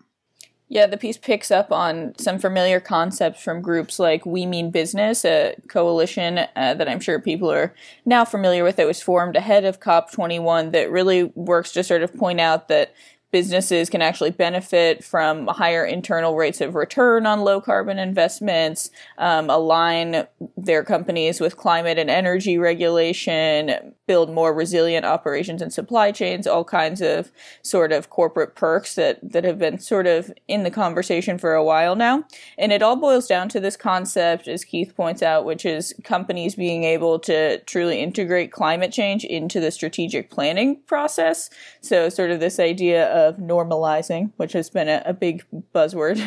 Yeah, 0.73 0.87
the 0.87 0.97
piece 0.97 1.19
picks 1.19 1.51
up 1.51 1.71
on 1.71 2.15
some 2.17 2.39
familiar 2.39 2.81
concepts 2.81 3.43
from 3.43 3.61
groups 3.61 3.99
like 3.99 4.25
We 4.25 4.47
Mean 4.47 4.71
Business, 4.71 5.23
a 5.23 5.55
coalition 5.69 6.39
uh, 6.39 6.73
that 6.73 6.89
I'm 6.89 6.99
sure 6.99 7.21
people 7.21 7.53
are 7.53 7.75
now 8.07 8.25
familiar 8.25 8.65
with 8.65 8.77
that 8.77 8.87
was 8.87 9.03
formed 9.03 9.37
ahead 9.37 9.67
of 9.67 9.81
COP21 9.81 10.73
that 10.73 10.91
really 10.91 11.25
works 11.35 11.73
to 11.73 11.85
sort 11.85 12.03
of 12.03 12.17
point 12.17 12.41
out 12.41 12.69
that 12.69 12.95
businesses 13.33 13.91
can 13.91 14.01
actually 14.01 14.31
benefit 14.31 15.05
from 15.05 15.47
higher 15.47 15.85
internal 15.85 16.37
rates 16.37 16.63
of 16.63 16.75
return 16.75 17.27
on 17.27 17.41
low 17.41 17.61
carbon 17.61 17.99
investments, 17.99 18.91
um, 19.19 19.51
align 19.51 20.27
their 20.57 20.85
companies 20.85 21.39
with 21.39 21.59
climate 21.59 21.99
and 21.99 22.09
energy 22.09 22.57
regulation, 22.57 23.95
build 24.13 24.31
more 24.31 24.53
resilient 24.53 25.07
operations 25.07 25.63
and 25.63 25.73
supply 25.73 26.13
chains, 26.13 26.47
all 26.47 26.65
kinds 26.65 27.01
of 27.01 27.33
sort 27.63 27.93
of 27.93 28.11
corporate 28.11 28.55
perks 28.55 28.95
that, 28.95 29.19
that 29.23 29.43
have 29.43 29.59
been 29.59 29.79
sort 29.79 30.07
of 30.07 30.31
in 30.47 30.65
the 30.65 30.71
conversation 30.71 31.39
for 31.39 31.55
a 31.55 31.65
while 31.65 31.97
now. 31.97 32.23
And 32.59 32.73
it 32.73 32.83
all 32.83 32.97
boils 32.97 33.27
down 33.27 33.49
to 33.49 33.59
this 33.59 33.75
concept, 33.75 34.49
as 34.49 34.67
Keith 34.67 34.95
points 34.95 35.23
out, 35.23 35.47
which 35.47 35.65
is 35.65 35.95
companies 36.05 36.57
being 36.57 36.85
able 36.85 37.19
to 37.21 37.61
truly 37.61 38.01
integrate 38.01 38.53
climate 38.53 38.93
change 38.93 39.25
into 39.25 39.61
the 39.61 39.71
strategic 39.71 40.29
planning 40.29 40.83
process. 40.87 41.49
So 41.81 42.11
sort 42.11 42.31
of 42.31 42.39
this 42.39 42.61
idea 42.61 43.07
of 43.07 43.39
normalizing, 43.39 44.33
which 44.37 44.53
has 44.53 44.69
been 44.69 44.91
a, 44.91 45.03
a 45.07 45.15
big 45.15 45.43
buzzword 45.75 46.19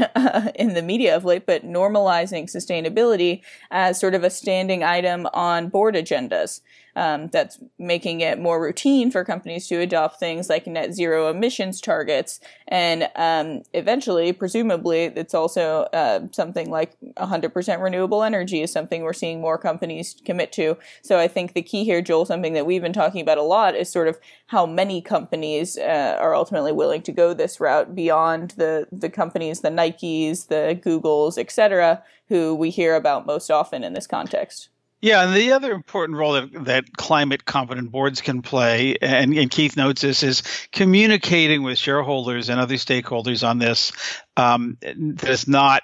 in 0.55 0.73
the 0.73 0.81
media 0.81 1.15
of 1.15 1.23
late, 1.23 1.45
but 1.45 1.63
normalizing 1.63 2.45
sustainability 2.45 3.43
as 3.69 3.99
sort 3.99 4.15
of 4.15 4.23
a 4.23 4.31
standing 4.31 4.83
item 4.83 5.27
on 5.35 5.69
board 5.69 5.93
agendas 5.93 6.61
um, 6.95 7.27
that's 7.27 7.59
making 7.77 8.21
it 8.21 8.39
more 8.39 8.61
routine 8.61 9.11
for 9.11 9.23
companies 9.25 9.67
to 9.67 9.79
adopt 9.79 10.19
things 10.19 10.49
like 10.49 10.67
net 10.67 10.93
zero 10.93 11.29
emissions 11.29 11.81
targets. 11.81 12.39
And 12.67 13.09
um, 13.15 13.63
eventually, 13.73 14.31
presumably, 14.33 15.05
it's 15.05 15.33
also 15.33 15.81
uh, 15.93 16.27
something 16.31 16.69
like 16.69 16.95
100% 17.17 17.81
renewable 17.81 18.23
energy 18.23 18.61
is 18.61 18.71
something 18.71 19.03
we're 19.03 19.13
seeing 19.13 19.41
more 19.41 19.57
companies 19.57 20.15
commit 20.25 20.51
to. 20.53 20.77
So 21.01 21.19
I 21.19 21.27
think 21.27 21.53
the 21.53 21.61
key 21.61 21.83
here, 21.83 22.01
Joel, 22.01 22.25
something 22.25 22.53
that 22.53 22.65
we've 22.65 22.81
been 22.81 22.93
talking 22.93 23.21
about 23.21 23.37
a 23.37 23.43
lot 23.43 23.75
is 23.75 23.91
sort 23.91 24.07
of 24.07 24.17
how 24.47 24.65
many 24.65 25.01
companies 25.01 25.77
uh, 25.77 26.17
are 26.19 26.35
ultimately 26.35 26.71
willing 26.71 27.01
to 27.03 27.11
go 27.11 27.33
this 27.33 27.59
route 27.59 27.93
beyond 27.93 28.51
the, 28.51 28.87
the 28.91 29.09
companies, 29.09 29.61
the 29.61 29.69
Nikes, 29.69 30.47
the 30.47 30.79
Googles, 30.81 31.37
etc., 31.37 32.03
who 32.29 32.55
we 32.55 32.69
hear 32.69 32.95
about 32.95 33.25
most 33.25 33.51
often 33.51 33.83
in 33.83 33.93
this 33.93 34.07
context. 34.07 34.69
Yeah, 35.01 35.23
and 35.23 35.35
the 35.35 35.51
other 35.51 35.71
important 35.71 36.17
role 36.17 36.33
that, 36.33 36.65
that 36.65 36.93
climate 36.97 37.45
competent 37.45 37.91
boards 37.91 38.21
can 38.21 38.41
play, 38.41 38.95
and, 39.01 39.37
and, 39.37 39.51
Keith 39.51 39.77
notes 39.77 40.01
this, 40.01 40.23
is 40.23 40.41
communicating 40.71 41.63
with 41.63 41.77
shareholders 41.77 42.49
and 42.49 42.59
other 42.59 42.75
stakeholders 42.75 43.47
on 43.47 43.59
this. 43.59 43.91
Um, 44.35 44.77
that 44.81 45.29
is 45.29 45.47
not 45.47 45.83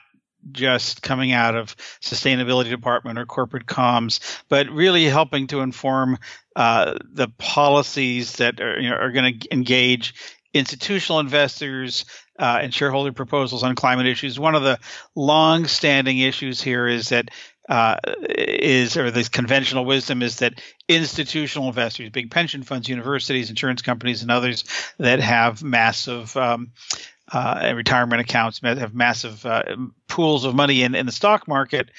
just 0.52 1.02
coming 1.02 1.32
out 1.34 1.56
of 1.56 1.76
sustainability 2.02 2.70
department 2.70 3.20
or 3.20 3.26
corporate 3.26 3.68
comms, 3.68 4.42
but 4.50 4.70
really 4.70 5.06
helping 5.06 5.48
to 5.48 5.60
inform 5.60 6.18
uh, 6.56 6.98
the 7.12 7.28
policies 7.38 8.38
that 8.38 8.60
are, 8.60 8.80
you 8.80 8.90
know, 8.90 8.96
are 8.96 9.12
going 9.12 9.40
to 9.40 9.54
engage 9.54 10.16
institutional 10.54 11.20
investors 11.20 12.06
uh, 12.40 12.60
and 12.62 12.74
shareholder 12.74 13.12
proposals 13.14 13.64
on 13.64 13.76
climate 13.76 14.08
issues. 14.08 14.40
One 14.40 14.56
of 14.56 14.64
the 14.64 14.80
long-standing 15.16 16.18
issues 16.18 16.62
here 16.62 16.88
is 16.88 17.10
that 17.10 17.30
uh, 17.70 17.98
is, 18.30 18.98
or 18.98 19.12
this 19.12 19.30
conventional 19.30 19.86
wisdom 19.86 20.22
is 20.22 20.38
that 20.38 20.62
institutional 20.88 21.68
investors, 21.68 22.10
big 22.10 22.32
pension 22.32 22.64
funds, 22.64 22.90
universities, 22.90 23.50
insurance 23.50 23.82
companies, 23.82 24.22
and 24.22 24.32
others 24.32 24.64
that 24.98 25.20
have 25.20 25.64
massive 25.64 26.36
um, 26.36 26.72
uh, 27.32 27.72
retirement 27.76 28.22
accounts, 28.22 28.60
have 28.64 28.94
massive 28.94 29.46
uh, 29.46 29.64
pools 30.08 30.44
of 30.44 30.56
money 30.56 30.84
in, 30.84 30.96
in 30.96 31.06
the 31.06 31.12
stock 31.12 31.48
market, 31.48 31.90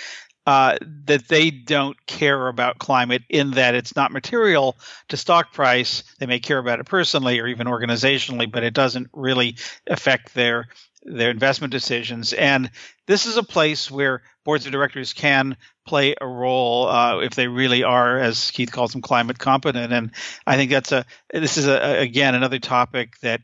uh, 0.47 0.77
that 1.05 1.29
they 1.29 1.51
don't 1.51 2.05
care 2.07 2.49
about 2.49 2.79
climate 2.79 3.23
in 3.29 3.53
that 3.53 3.75
it's 3.75 3.95
not 3.95 4.11
material 4.11 4.77
to 5.09 5.17
stock 5.17 5.53
price. 5.53 6.03
They 6.19 6.27
may 6.27 6.41
care 6.41 6.59
about 6.59 6.81
it 6.81 6.87
personally 6.87 7.39
or 7.39 7.47
even 7.47 7.69
organizationally, 7.69 8.51
but 8.51 8.65
it 8.65 8.75
doesn't 8.75 9.09
really 9.13 9.57
affect 9.87 10.35
their 10.35 10.69
their 11.05 11.31
investment 11.31 11.73
decisions. 11.73 12.33
And 12.33 12.71
this 13.07 13.27
is 13.27 13.37
a 13.37 13.43
place 13.43 13.91
where 13.91 14.23
boards 14.45 14.67
of 14.67 14.73
directors 14.73 15.13
can 15.13 15.57
play 15.87 16.15
a 16.21 16.27
role 16.27 16.89
uh, 16.89 17.19
if 17.21 17.35
they 17.35 17.49
really 17.49 17.83
are, 17.83 18.19
as 18.19 18.51
Keith 18.51 18.73
calls 18.73 18.93
them, 18.93 19.03
climate 19.03 19.39
competent. 19.39 19.93
And 19.93 20.13
I 20.47 20.57
think 20.57 20.71
that's 20.71 20.93
a 20.93 21.05
this 21.33 21.57
is 21.57 21.67
a, 21.67 22.01
again 22.01 22.35
another 22.35 22.59
topic 22.59 23.19
that 23.21 23.41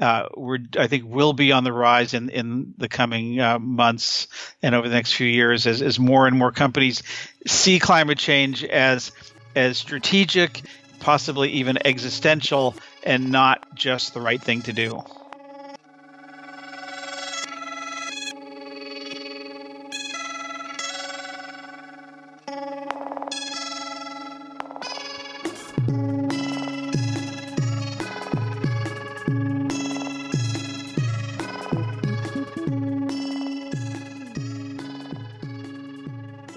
uh, 0.00 0.28
we're 0.36 0.58
I 0.76 0.88
think 0.88 1.04
will 1.06 1.32
be 1.32 1.52
on 1.52 1.64
the 1.64 1.72
rise 1.72 2.14
in 2.14 2.28
in 2.30 2.74
the 2.78 2.88
coming 2.88 3.40
uh, 3.40 3.58
months 3.58 4.26
and 4.62 4.74
over 4.74 4.88
the 4.88 4.94
next 4.94 5.12
few 5.12 5.26
years 5.26 5.66
as 5.66 5.82
as 5.82 5.98
more 5.98 6.26
and 6.26 6.36
more 6.36 6.52
companies 6.52 7.02
see 7.46 7.78
climate 7.78 8.18
change 8.18 8.64
as 8.64 9.12
as 9.54 9.78
strategic, 9.78 10.62
possibly 10.98 11.50
even 11.50 11.78
existential, 11.86 12.74
and 13.04 13.30
not 13.30 13.74
just 13.76 14.14
the 14.14 14.20
right 14.20 14.42
thing 14.42 14.62
to 14.62 14.72
do. 14.72 15.04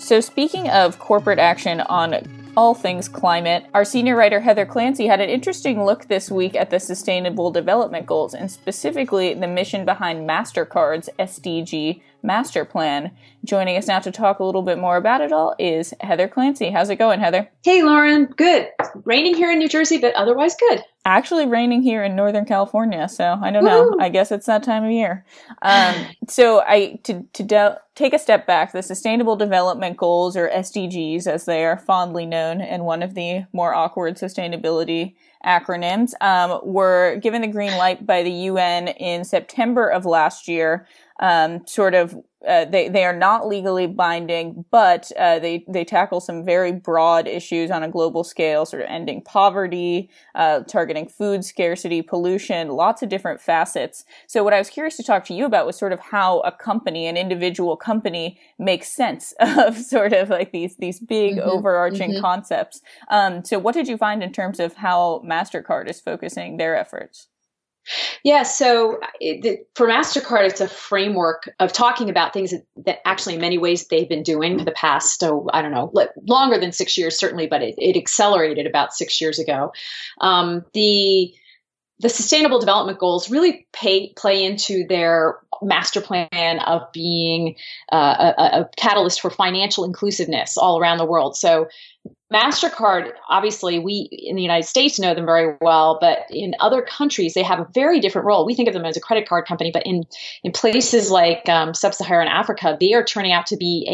So, 0.07 0.21
speaking 0.21 0.69
of 0.69 0.99
corporate 0.99 1.37
action 1.37 1.81
on 1.81 2.25
all 2.55 2.73
things 2.73 3.09
climate, 3.09 3.65
our 3.73 3.83
senior 3.83 4.15
writer 4.15 4.39
Heather 4.39 4.65
Clancy 4.65 5.05
had 5.05 5.19
an 5.19 5.29
interesting 5.29 5.83
look 5.83 6.07
this 6.07 6.31
week 6.31 6.55
at 6.55 6.69
the 6.69 6.79
Sustainable 6.79 7.51
Development 7.51 8.05
Goals 8.05 8.33
and 8.33 8.49
specifically 8.49 9.33
the 9.33 9.49
mission 9.49 9.83
behind 9.83 10.25
MasterCard's 10.25 11.09
SDG 11.19 12.01
master 12.27 12.65
plan. 12.65 13.09
Joining 13.45 13.77
us 13.77 13.87
now 13.87 13.99
to 13.99 14.11
talk 14.11 14.39
a 14.39 14.43
little 14.43 14.61
bit 14.61 14.77
more 14.77 14.97
about 14.97 15.21
it 15.21 15.31
all 15.31 15.55
is 15.57 15.93
Heather 16.01 16.27
Clancy. 16.27 16.69
How's 16.69 16.89
it 16.89 16.97
going, 16.97 17.21
Heather? 17.21 17.49
Hey, 17.63 17.81
Lauren. 17.81 18.25
Good. 18.25 18.67
Raining 19.05 19.33
here 19.33 19.49
in 19.49 19.57
New 19.57 19.69
Jersey, 19.69 19.97
but 19.97 20.13
otherwise 20.13 20.55
good. 20.59 20.83
Actually, 21.05 21.45
raining 21.45 21.81
here 21.81 22.03
in 22.03 22.17
Northern 22.17 22.43
California, 22.43 23.07
so 23.07 23.39
I 23.41 23.49
don't 23.49 23.63
Woo! 23.63 23.69
know. 23.69 23.95
I 23.97 24.09
guess 24.09 24.29
it's 24.29 24.45
that 24.47 24.61
time 24.63 24.83
of 24.83 24.91
year. 24.91 25.25
Um, 25.61 25.95
so, 26.27 26.59
I 26.67 26.99
to 27.03 27.23
to 27.31 27.43
de- 27.43 27.79
take 27.95 28.13
a 28.13 28.19
step 28.19 28.45
back. 28.45 28.73
The 28.73 28.83
Sustainable 28.83 29.37
Development 29.37 29.95
Goals, 29.95 30.35
or 30.35 30.49
SDGs, 30.49 31.25
as 31.25 31.45
they 31.45 31.63
are 31.63 31.77
fondly 31.77 32.25
known, 32.25 32.59
and 32.59 32.83
one 32.83 33.01
of 33.01 33.13
the 33.13 33.45
more 33.53 33.73
awkward 33.73 34.17
sustainability 34.17 35.15
acronyms, 35.45 36.11
um, 36.19 36.59
were 36.63 37.15
given 37.23 37.41
the 37.41 37.47
green 37.47 37.77
light 37.77 38.05
by 38.05 38.21
the 38.21 38.31
UN 38.31 38.89
in 38.89 39.23
September 39.23 39.87
of 39.87 40.05
last 40.05 40.49
year 40.49 40.85
um, 41.19 41.65
sort 41.65 41.95
of 41.95 42.15
uh, 42.47 42.65
they 42.65 42.87
they 42.87 43.03
are 43.03 43.15
not 43.15 43.47
legally 43.47 43.87
binding, 43.87 44.63
but 44.69 45.11
uh, 45.17 45.39
they 45.39 45.65
they 45.67 45.83
tackle 45.83 46.19
some 46.19 46.45
very 46.45 46.71
broad 46.71 47.27
issues 47.27 47.71
on 47.71 47.81
a 47.81 47.89
global 47.89 48.23
scale, 48.23 48.65
sort 48.65 48.83
of 48.83 48.87
ending 48.89 49.21
poverty, 49.21 50.09
uh, 50.35 50.59
targeting 50.61 51.07
food 51.07 51.43
scarcity, 51.43 52.01
pollution, 52.01 52.69
lots 52.69 53.01
of 53.01 53.09
different 53.09 53.41
facets. 53.41 54.05
So 54.27 54.43
what 54.43 54.53
I 54.53 54.59
was 54.59 54.69
curious 54.69 54.95
to 54.97 55.03
talk 55.03 55.25
to 55.25 55.33
you 55.33 55.45
about 55.45 55.65
was 55.65 55.77
sort 55.77 55.93
of 55.93 55.99
how 55.99 56.39
a 56.41 56.51
company, 56.51 57.07
an 57.07 57.17
individual 57.17 57.75
company, 57.75 58.39
makes 58.59 58.89
sense 58.89 59.33
of 59.39 59.77
sort 59.77 60.13
of 60.13 60.29
like 60.29 60.51
these 60.51 60.75
these 60.77 60.99
big 60.99 61.37
mm-hmm. 61.37 61.49
overarching 61.49 62.11
mm-hmm. 62.11 62.21
concepts. 62.21 62.81
Um, 63.09 63.43
so 63.43 63.57
what 63.57 63.73
did 63.73 63.87
you 63.87 63.97
find 63.97 64.21
in 64.21 64.31
terms 64.31 64.59
of 64.59 64.75
how 64.75 65.23
Mastercard 65.25 65.89
is 65.89 65.99
focusing 65.99 66.57
their 66.57 66.77
efforts? 66.77 67.27
Yeah, 68.23 68.43
so 68.43 68.99
it, 69.19 69.67
for 69.75 69.87
MasterCard, 69.87 70.47
it's 70.47 70.61
a 70.61 70.67
framework 70.67 71.49
of 71.59 71.73
talking 71.73 72.09
about 72.09 72.33
things 72.33 72.51
that, 72.51 72.65
that, 72.85 73.07
actually, 73.07 73.35
in 73.35 73.41
many 73.41 73.57
ways, 73.57 73.87
they've 73.87 74.09
been 74.09 74.23
doing 74.23 74.59
for 74.59 74.65
the 74.65 74.71
past, 74.71 75.23
oh, 75.23 75.47
I 75.53 75.61
don't 75.61 75.71
know, 75.71 75.91
longer 76.27 76.59
than 76.59 76.71
six 76.71 76.97
years, 76.97 77.17
certainly, 77.17 77.47
but 77.47 77.61
it, 77.61 77.75
it 77.77 77.97
accelerated 77.97 78.65
about 78.65 78.93
six 78.93 79.21
years 79.21 79.39
ago. 79.39 79.71
Um, 80.19 80.65
the 80.73 81.33
the 81.99 82.09
sustainable 82.09 82.59
development 82.59 82.99
goals 82.99 83.29
really 83.29 83.67
pay, 83.73 84.13
play 84.13 84.43
into 84.43 84.85
their 84.87 85.39
master 85.63 85.99
plan 85.99 86.59
of 86.59 86.83
being 86.93 87.55
uh, 87.91 88.33
a, 88.37 88.43
a, 88.43 88.69
catalyst 88.77 89.19
for 89.19 89.31
financial 89.31 89.83
inclusiveness 89.83 90.57
all 90.57 90.79
around 90.79 90.99
the 90.99 91.05
world. 91.05 91.35
So 91.35 91.67
MasterCard, 92.31 93.11
obviously, 93.29 93.79
we 93.79 94.09
in 94.11 94.35
the 94.35 94.41
United 94.41 94.67
States 94.67 94.99
know 94.99 95.13
them 95.13 95.25
very 95.25 95.55
well, 95.61 95.97
but 96.01 96.19
in 96.29 96.55
other 96.59 96.81
countries, 96.81 97.33
they 97.33 97.43
have 97.43 97.59
a 97.59 97.67
very 97.73 98.01
different 98.01 98.27
role. 98.27 98.45
We 98.45 98.53
think 98.53 98.67
of 98.67 98.73
them 98.73 98.83
as 98.83 98.97
a 98.97 98.99
credit 98.99 99.29
card 99.29 99.45
company, 99.47 99.71
but 99.71 99.83
in, 99.85 100.03
in 100.43 100.51
places 100.51 101.09
like 101.09 101.47
um, 101.47 101.73
sub 101.73 101.93
Saharan 101.93 102.27
Africa, 102.27 102.77
they 102.79 102.93
are 102.93 103.03
turning 103.03 103.31
out 103.31 103.47
to 103.47 103.57
be 103.57 103.87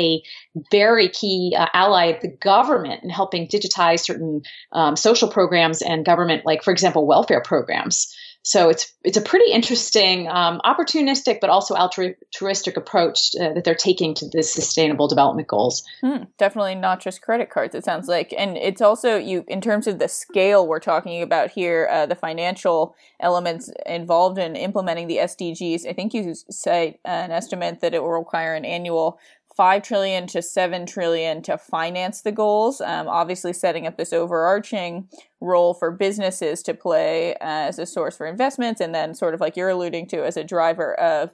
a 0.56 0.60
very 0.72 1.10
key 1.10 1.56
uh, 1.58 1.68
ally 1.74 2.06
of 2.06 2.22
the 2.22 2.30
government 2.30 3.04
in 3.04 3.12
helping 3.12 3.48
digitize 3.48 4.00
certain 4.00 4.42
um, 4.72 4.96
social 4.96 5.30
programs 5.30 5.84
and 5.84 6.04
government, 6.04 6.44
like, 6.44 6.64
for 6.64 6.72
example, 6.72 7.06
welfare 7.06 7.42
programs. 7.42 8.16
So 8.44 8.70
it's 8.70 8.94
it's 9.06 9.18
a 9.18 9.22
pretty 9.22 9.52
interesting, 9.52 10.28
um, 10.28 10.62
opportunistic, 10.66 11.40
but 11.40 11.50
also 11.50 11.76
altruistic 11.76 12.76
approach 12.76 13.32
uh, 13.40 13.54
that 13.54 13.64
they're 13.64 13.74
taking 13.74 14.14
to 14.16 14.28
the 14.28 14.44
sustainable 14.44 15.08
development 15.08 15.48
goals. 15.48 15.84
Hmm, 16.02 16.24
definitely 16.38 16.76
not 16.76 17.00
just 17.00 17.22
credit 17.22 17.50
cards. 17.50 17.74
It 17.74 17.86
sounds 17.86 18.10
like, 18.10 18.34
and 18.38 18.58
it's 18.58 18.82
also 18.82 19.16
you 19.16 19.46
in 19.48 19.62
terms 19.62 19.88
of 19.88 19.98
the 19.98 20.10
scale 20.10 20.68
we're 20.68 20.80
talking 20.80 21.22
about 21.22 21.52
here, 21.52 21.88
uh, 21.90 22.06
the 22.06 22.16
financial 22.16 22.96
elements 23.22 23.72
involved 23.86 24.38
in 24.38 24.58
implementing 24.58 25.08
the 25.08 25.18
SDGs. 25.18 25.88
I 25.88 25.94
think 25.94 26.14
you 26.14 26.36
cite 26.50 27.00
an 27.06 27.32
estimate 27.32 27.80
that 27.80 27.94
it 27.94 28.02
will 28.02 28.12
require 28.12 28.56
an 28.56 28.66
annual 28.66 29.20
5 29.56 29.84
trillion 29.84 30.28
to 30.28 30.42
7 30.42 30.86
trillion 30.86 31.42
to 31.44 31.58
finance 31.58 32.22
the 32.22 32.32
goals. 32.32 32.82
Um, 32.82 33.08
obviously 33.08 33.54
setting 33.54 33.86
up 33.88 33.98
this 33.98 34.14
overarching 34.14 35.08
role 35.42 35.74
for 35.74 35.92
businesses 35.92 36.64
to 36.64 36.74
play 36.74 37.36
as 37.42 37.80
a 37.80 37.86
source 37.86 38.18
for 38.18 38.26
investments 38.26 38.82
and 38.82 38.94
then 38.94 39.14
sort 39.14 39.34
of 39.34 39.42
like 39.42 39.56
you're 39.56 39.70
alluding 39.70 40.08
to 40.08 40.26
as 40.26 40.38
a 40.38 40.44
driver 40.44 40.94
of 41.00 41.34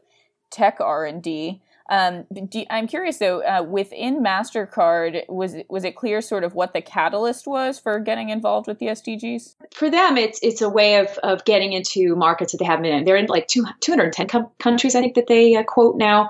tech 0.51 0.77
r&d 0.79 1.62
um, 1.89 2.25
do, 2.47 2.63
I'm 2.69 2.88
curious 2.88 3.17
though, 3.17 3.41
uh, 3.41 3.63
within 3.63 4.23
Mastercard, 4.23 5.28
was 5.28 5.56
was 5.69 5.84
it 5.84 5.95
clear 5.95 6.21
sort 6.21 6.43
of 6.43 6.54
what 6.56 6.73
the 6.73 6.82
catalyst 6.82 7.47
was 7.47 7.80
for 7.80 7.99
getting 7.99 8.30
involved 8.30 8.67
with 8.67 8.80
the 8.80 8.88
SDGs? 8.88 9.56
For 9.73 9.89
them, 9.89 10.17
it's 10.17 10.39
it's 10.41 10.62
a 10.62 10.69
way 10.69 10.97
of, 10.97 11.08
of 11.23 11.45
getting 11.45 11.73
into 11.73 12.15
markets 12.15 12.52
that 12.52 12.60
they 12.60 12.65
haven't 12.65 12.84
been 12.84 12.93
in. 12.93 13.06
They're 13.06 13.15
in 13.17 13.25
like 13.25 13.47
two, 13.47 13.65
210 13.82 14.28
com- 14.28 14.52
countries, 14.60 14.95
I 14.95 15.02
think 15.02 15.15
that 15.15 15.28
they 15.28 15.56
uh, 15.56 15.63
quote 15.63 15.97
now 15.97 16.30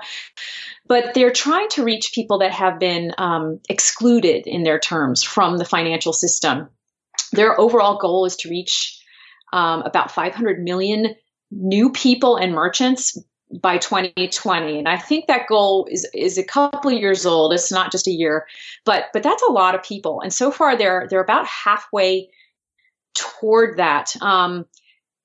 but 0.90 1.14
they're 1.14 1.30
trying 1.30 1.68
to 1.68 1.84
reach 1.84 2.10
people 2.12 2.40
that 2.40 2.50
have 2.50 2.80
been 2.80 3.12
um, 3.16 3.60
excluded 3.68 4.48
in 4.48 4.64
their 4.64 4.80
terms 4.80 5.22
from 5.22 5.56
the 5.56 5.64
financial 5.64 6.12
system. 6.12 6.68
Their 7.30 7.58
overall 7.60 7.98
goal 7.98 8.24
is 8.24 8.34
to 8.38 8.50
reach 8.50 9.00
um, 9.52 9.82
about 9.82 10.10
500 10.10 10.60
million 10.60 11.14
new 11.52 11.92
people 11.92 12.34
and 12.34 12.52
merchants 12.52 13.16
by 13.60 13.78
2020 13.78 14.78
and 14.78 14.88
i 14.88 14.96
think 14.96 15.26
that 15.26 15.46
goal 15.48 15.88
is 15.90 16.08
is 16.14 16.38
a 16.38 16.44
couple 16.44 16.90
years 16.90 17.26
old. 17.26 17.52
It's 17.52 17.72
not 17.72 17.90
just 17.90 18.06
a 18.06 18.12
year 18.12 18.46
but 18.84 19.06
but 19.12 19.22
that's 19.22 19.42
a 19.42 19.52
lot 19.52 19.74
of 19.74 19.82
people. 19.82 20.20
And 20.20 20.32
so 20.32 20.50
far 20.50 20.76
they're 20.76 21.06
they're 21.10 21.22
about 21.22 21.46
halfway 21.46 22.30
toward 23.14 23.78
that. 23.78 24.14
Um, 24.20 24.66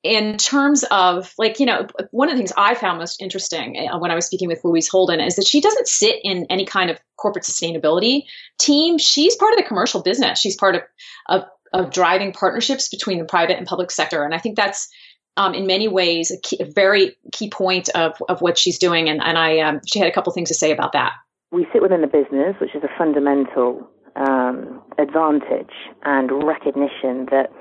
in 0.04 0.38
terms 0.38 0.84
of 0.92 1.34
like 1.40 1.60
you 1.60 1.66
know 1.66 1.88
one 2.12 2.30
of 2.30 2.34
the 2.34 2.38
things 2.38 2.54
i 2.58 2.76
found 2.76 3.00
most 3.00 3.20
interesting 3.20 3.90
uh, 3.90 3.98
when 3.98 4.12
i 4.12 4.16
was 4.16 4.28
speaking 4.28 4.48
with 4.48 4.64
louise 4.64 4.88
holden 4.88 5.20
is 5.20 5.36
that 5.36 5.48
she 5.48 5.60
doesn't 5.62 5.88
sit 5.88 6.20
in 6.24 6.46
any 6.52 6.64
kind 6.64 6.92
of 6.92 7.00
corporate 7.18 7.46
sustainability 7.46 8.24
team. 8.60 8.98
She's 8.98 9.36
part 9.36 9.54
of 9.54 9.58
the 9.58 9.64
commercial 9.64 10.02
business. 10.02 10.40
She's 10.40 10.56
part 10.56 10.76
of 10.76 10.82
of, 11.28 11.44
of 11.74 11.92
driving 11.92 12.34
partnerships 12.34 12.90
between 12.90 13.18
the 13.18 13.26
private 13.26 13.58
and 13.58 13.66
public 13.66 13.92
sector. 13.92 14.24
And 14.24 14.34
i 14.34 14.38
think 14.38 14.56
that's 14.56 14.90
um, 15.38 15.54
in 15.54 15.68
many 15.68 15.88
ways 15.88 16.32
a, 16.32 16.40
key, 16.42 16.58
a, 16.60 16.66
very 16.66 17.16
key 17.32 17.50
point 17.50 17.90
of, 17.90 18.14
of 18.30 18.42
what 18.42 18.58
she's 18.58 18.78
doing 18.78 19.10
and, 19.10 19.22
and 19.22 19.38
i 19.38 19.60
um, 19.60 19.80
she 19.86 20.00
had 20.00 20.08
a 20.08 20.12
couple 20.12 20.32
things 20.34 20.50
to 20.50 20.56
say 20.56 20.72
about 20.72 20.94
that 20.94 21.14
we 21.52 21.68
sit 21.72 21.82
within 21.82 22.02
the 22.02 22.08
business 22.08 22.56
which 22.60 22.76
is 22.76 22.84
a 22.84 22.98
fundamental 22.98 23.90
um, 24.16 24.82
advantage 24.98 25.74
and 26.04 26.32
recognition 26.44 27.28
that 27.32 27.52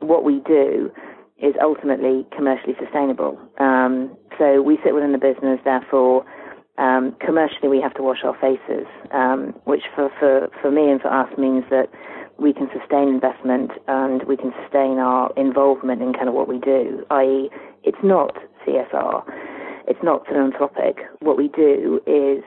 what 0.00 0.24
we 0.24 0.40
do 0.46 0.90
is 1.38 1.54
ultimately 1.62 2.26
commercially 2.36 2.74
sustainable. 2.78 3.38
Um, 3.58 4.16
so 4.38 4.62
we 4.62 4.78
sit 4.84 4.94
within 4.94 5.12
the 5.12 5.18
business, 5.18 5.60
therefore, 5.64 6.24
Um, 6.76 7.14
commercially, 7.20 7.68
we 7.68 7.80
have 7.80 7.94
to 7.94 8.02
wash 8.02 8.24
our 8.24 8.36
faces, 8.40 8.86
um, 9.12 9.54
which 9.64 9.84
for, 9.94 10.10
for, 10.18 10.48
for 10.60 10.70
me 10.72 10.90
and 10.90 11.00
for 11.00 11.06
us 11.06 11.30
means 11.38 11.64
that 11.70 11.88
we 12.38 12.52
can 12.52 12.68
sustain 12.78 13.08
investment 13.08 13.70
and 13.86 14.22
we 14.24 14.36
can 14.36 14.52
sustain 14.62 14.98
our 14.98 15.32
involvement 15.36 16.02
in 16.02 16.12
kind 16.12 16.28
of 16.28 16.34
what 16.34 16.48
we 16.48 16.58
do, 16.58 17.04
i.e., 17.10 17.50
it's 17.82 18.02
not 18.02 18.34
CSR, 18.66 19.22
it's 19.86 20.02
not 20.02 20.26
philanthropic. 20.26 20.98
What 21.20 21.36
we 21.36 21.48
do 21.48 22.00
is 22.06 22.42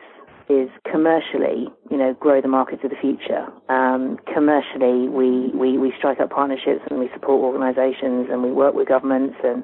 is 0.49 0.69
commercially, 0.89 1.67
you 1.91 1.97
know, 1.97 2.13
grow 2.13 2.39
the 2.41 2.47
markets 2.47 2.81
of 2.83 2.89
the 2.89 2.95
future. 2.95 3.47
Um, 3.67 4.17
commercially, 4.33 5.09
we, 5.09 5.49
we, 5.53 5.77
we 5.77 5.91
strike 5.97 6.21
up 6.21 6.29
partnerships 6.29 6.81
and 6.89 6.99
we 6.99 7.09
support 7.13 7.43
organisations 7.43 8.27
and 8.31 8.41
we 8.41 8.51
work 8.53 8.73
with 8.73 8.87
governments 8.87 9.35
and 9.43 9.61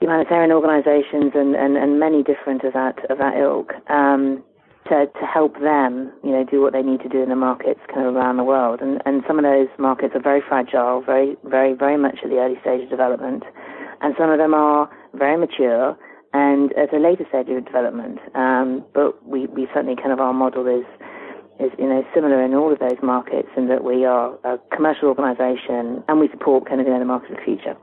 humanitarian 0.00 0.50
organisations 0.50 1.32
and, 1.34 1.54
and, 1.54 1.76
and 1.76 2.00
many 2.00 2.22
different 2.22 2.64
of 2.64 2.72
that 2.72 2.98
of 3.10 3.18
that 3.18 3.36
ilk. 3.36 3.72
Um, 3.88 4.42
to, 4.90 5.06
to 5.06 5.24
help 5.26 5.54
them, 5.60 6.12
you 6.22 6.30
know, 6.30 6.44
do 6.44 6.60
what 6.60 6.72
they 6.72 6.82
need 6.82 7.00
to 7.00 7.08
do 7.08 7.22
in 7.22 7.28
the 7.30 7.36
markets 7.36 7.80
kind 7.88 8.06
of 8.06 8.14
around 8.14 8.36
the 8.36 8.44
world. 8.44 8.80
And, 8.82 9.00
and 9.06 9.22
some 9.26 9.38
of 9.38 9.44
those 9.44 9.68
markets 9.78 10.14
are 10.14 10.22
very 10.22 10.42
fragile, 10.46 11.00
very, 11.00 11.36
very, 11.44 11.72
very 11.72 11.96
much 11.96 12.18
at 12.22 12.30
the 12.30 12.38
early 12.38 12.58
stage 12.60 12.82
of 12.82 12.90
development. 12.90 13.44
And 14.02 14.14
some 14.18 14.30
of 14.30 14.38
them 14.38 14.52
are 14.52 14.90
very 15.14 15.36
mature 15.38 15.96
and 16.32 16.72
at 16.74 16.92
a 16.92 16.98
later 16.98 17.24
stage 17.28 17.48
of 17.48 17.64
development. 17.64 18.18
Um, 18.34 18.84
but 18.92 19.24
we, 19.26 19.46
we 19.46 19.66
certainly 19.72 19.96
kind 19.96 20.12
of 20.12 20.20
our 20.20 20.32
model 20.32 20.66
is, 20.66 20.86
is, 21.58 21.70
you 21.78 21.88
know, 21.88 22.04
similar 22.14 22.42
in 22.44 22.54
all 22.54 22.72
of 22.72 22.78
those 22.78 22.98
markets 23.02 23.48
in 23.56 23.68
that 23.68 23.84
we 23.84 24.04
are 24.04 24.34
a 24.44 24.58
commercial 24.74 25.08
organisation 25.08 26.02
and 26.08 26.18
we 26.18 26.28
support 26.30 26.68
kind 26.68 26.80
of, 26.80 26.86
you 26.86 26.92
know, 26.92 26.98
the 26.98 27.04
market 27.04 27.30
of 27.32 27.36
the 27.38 27.44
future. 27.44 27.76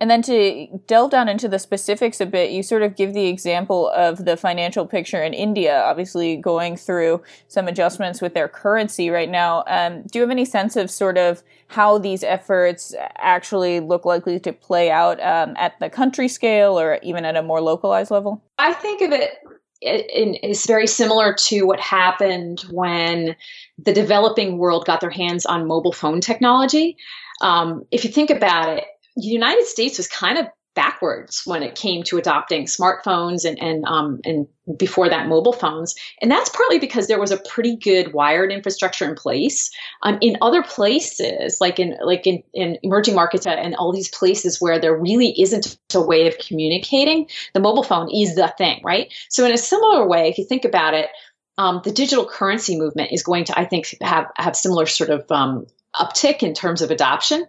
And 0.00 0.10
then 0.10 0.22
to 0.22 0.66
delve 0.86 1.10
down 1.10 1.28
into 1.28 1.48
the 1.48 1.58
specifics 1.58 2.20
a 2.20 2.26
bit, 2.26 2.50
you 2.50 2.62
sort 2.62 2.82
of 2.82 2.96
give 2.96 3.14
the 3.14 3.26
example 3.26 3.88
of 3.90 4.24
the 4.24 4.36
financial 4.36 4.86
picture 4.86 5.22
in 5.22 5.34
India, 5.34 5.82
obviously 5.82 6.36
going 6.36 6.76
through 6.76 7.22
some 7.48 7.66
adjustments 7.66 8.20
with 8.20 8.34
their 8.34 8.48
currency 8.48 9.10
right 9.10 9.30
now. 9.30 9.64
Um, 9.66 10.02
do 10.02 10.18
you 10.18 10.20
have 10.22 10.30
any 10.30 10.44
sense 10.44 10.76
of 10.76 10.90
sort 10.90 11.18
of 11.18 11.42
how 11.66 11.98
these 11.98 12.22
efforts 12.22 12.94
actually 13.16 13.80
look 13.80 14.04
likely 14.04 14.38
to 14.40 14.52
play 14.52 14.90
out 14.90 15.20
um, 15.20 15.54
at 15.58 15.78
the 15.80 15.90
country 15.90 16.28
scale 16.28 16.78
or 16.78 16.98
even 17.02 17.24
at 17.24 17.36
a 17.36 17.42
more 17.42 17.60
localized 17.60 18.10
level? 18.10 18.42
I 18.58 18.72
think 18.72 19.02
of 19.02 19.12
it 19.12 19.38
it's 19.80 20.66
very 20.66 20.86
similar 20.86 21.34
to 21.34 21.62
what 21.62 21.78
happened 21.78 22.64
when 22.70 23.36
the 23.78 23.92
developing 23.92 24.58
world 24.58 24.84
got 24.84 25.00
their 25.00 25.10
hands 25.10 25.46
on 25.46 25.68
mobile 25.68 25.92
phone 25.92 26.20
technology. 26.20 26.96
Um, 27.40 27.84
if 27.92 28.04
you 28.04 28.10
think 28.10 28.30
about 28.30 28.68
it, 28.70 28.84
the 29.18 29.26
United 29.26 29.66
States 29.66 29.98
was 29.98 30.08
kind 30.08 30.38
of 30.38 30.46
backwards 30.78 31.42
when 31.44 31.64
it 31.64 31.74
came 31.74 32.04
to 32.04 32.18
adopting 32.18 32.66
smartphones 32.66 33.44
and 33.44 33.60
and 33.60 33.84
um, 33.84 34.20
and 34.24 34.46
before 34.78 35.08
that 35.08 35.26
mobile 35.26 35.52
phones. 35.52 35.96
And 36.22 36.30
that's 36.30 36.50
partly 36.50 36.78
because 36.78 37.08
there 37.08 37.18
was 37.18 37.32
a 37.32 37.36
pretty 37.36 37.74
good 37.74 38.12
wired 38.12 38.52
infrastructure 38.52 39.04
in 39.04 39.16
place. 39.16 39.72
Um, 40.04 40.18
in 40.20 40.36
other 40.40 40.62
places 40.62 41.60
like 41.60 41.80
in 41.80 41.96
like 42.04 42.28
in, 42.28 42.44
in 42.54 42.78
emerging 42.84 43.16
markets 43.16 43.44
and 43.44 43.74
all 43.74 43.92
these 43.92 44.08
places 44.08 44.60
where 44.60 44.78
there 44.78 44.96
really 44.96 45.34
isn't 45.40 45.76
a 45.94 46.00
way 46.00 46.28
of 46.28 46.38
communicating 46.38 47.26
the 47.54 47.60
mobile 47.60 47.82
phone 47.82 48.08
is 48.14 48.36
the 48.36 48.46
thing 48.56 48.80
right? 48.84 49.12
So 49.30 49.44
in 49.44 49.52
a 49.52 49.58
similar 49.58 50.06
way 50.06 50.28
if 50.28 50.38
you 50.38 50.44
think 50.44 50.64
about 50.64 50.94
it 50.94 51.10
um, 51.56 51.80
the 51.82 51.90
digital 51.90 52.24
currency 52.24 52.78
movement 52.78 53.10
is 53.10 53.24
going 53.24 53.44
to 53.46 53.58
i 53.58 53.64
think 53.64 53.96
have 54.00 54.26
have 54.36 54.54
similar 54.54 54.86
sort 54.86 55.10
of 55.10 55.28
um, 55.32 55.66
uptick 55.96 56.44
in 56.44 56.54
terms 56.54 56.82
of 56.82 56.92
adoption 56.92 57.44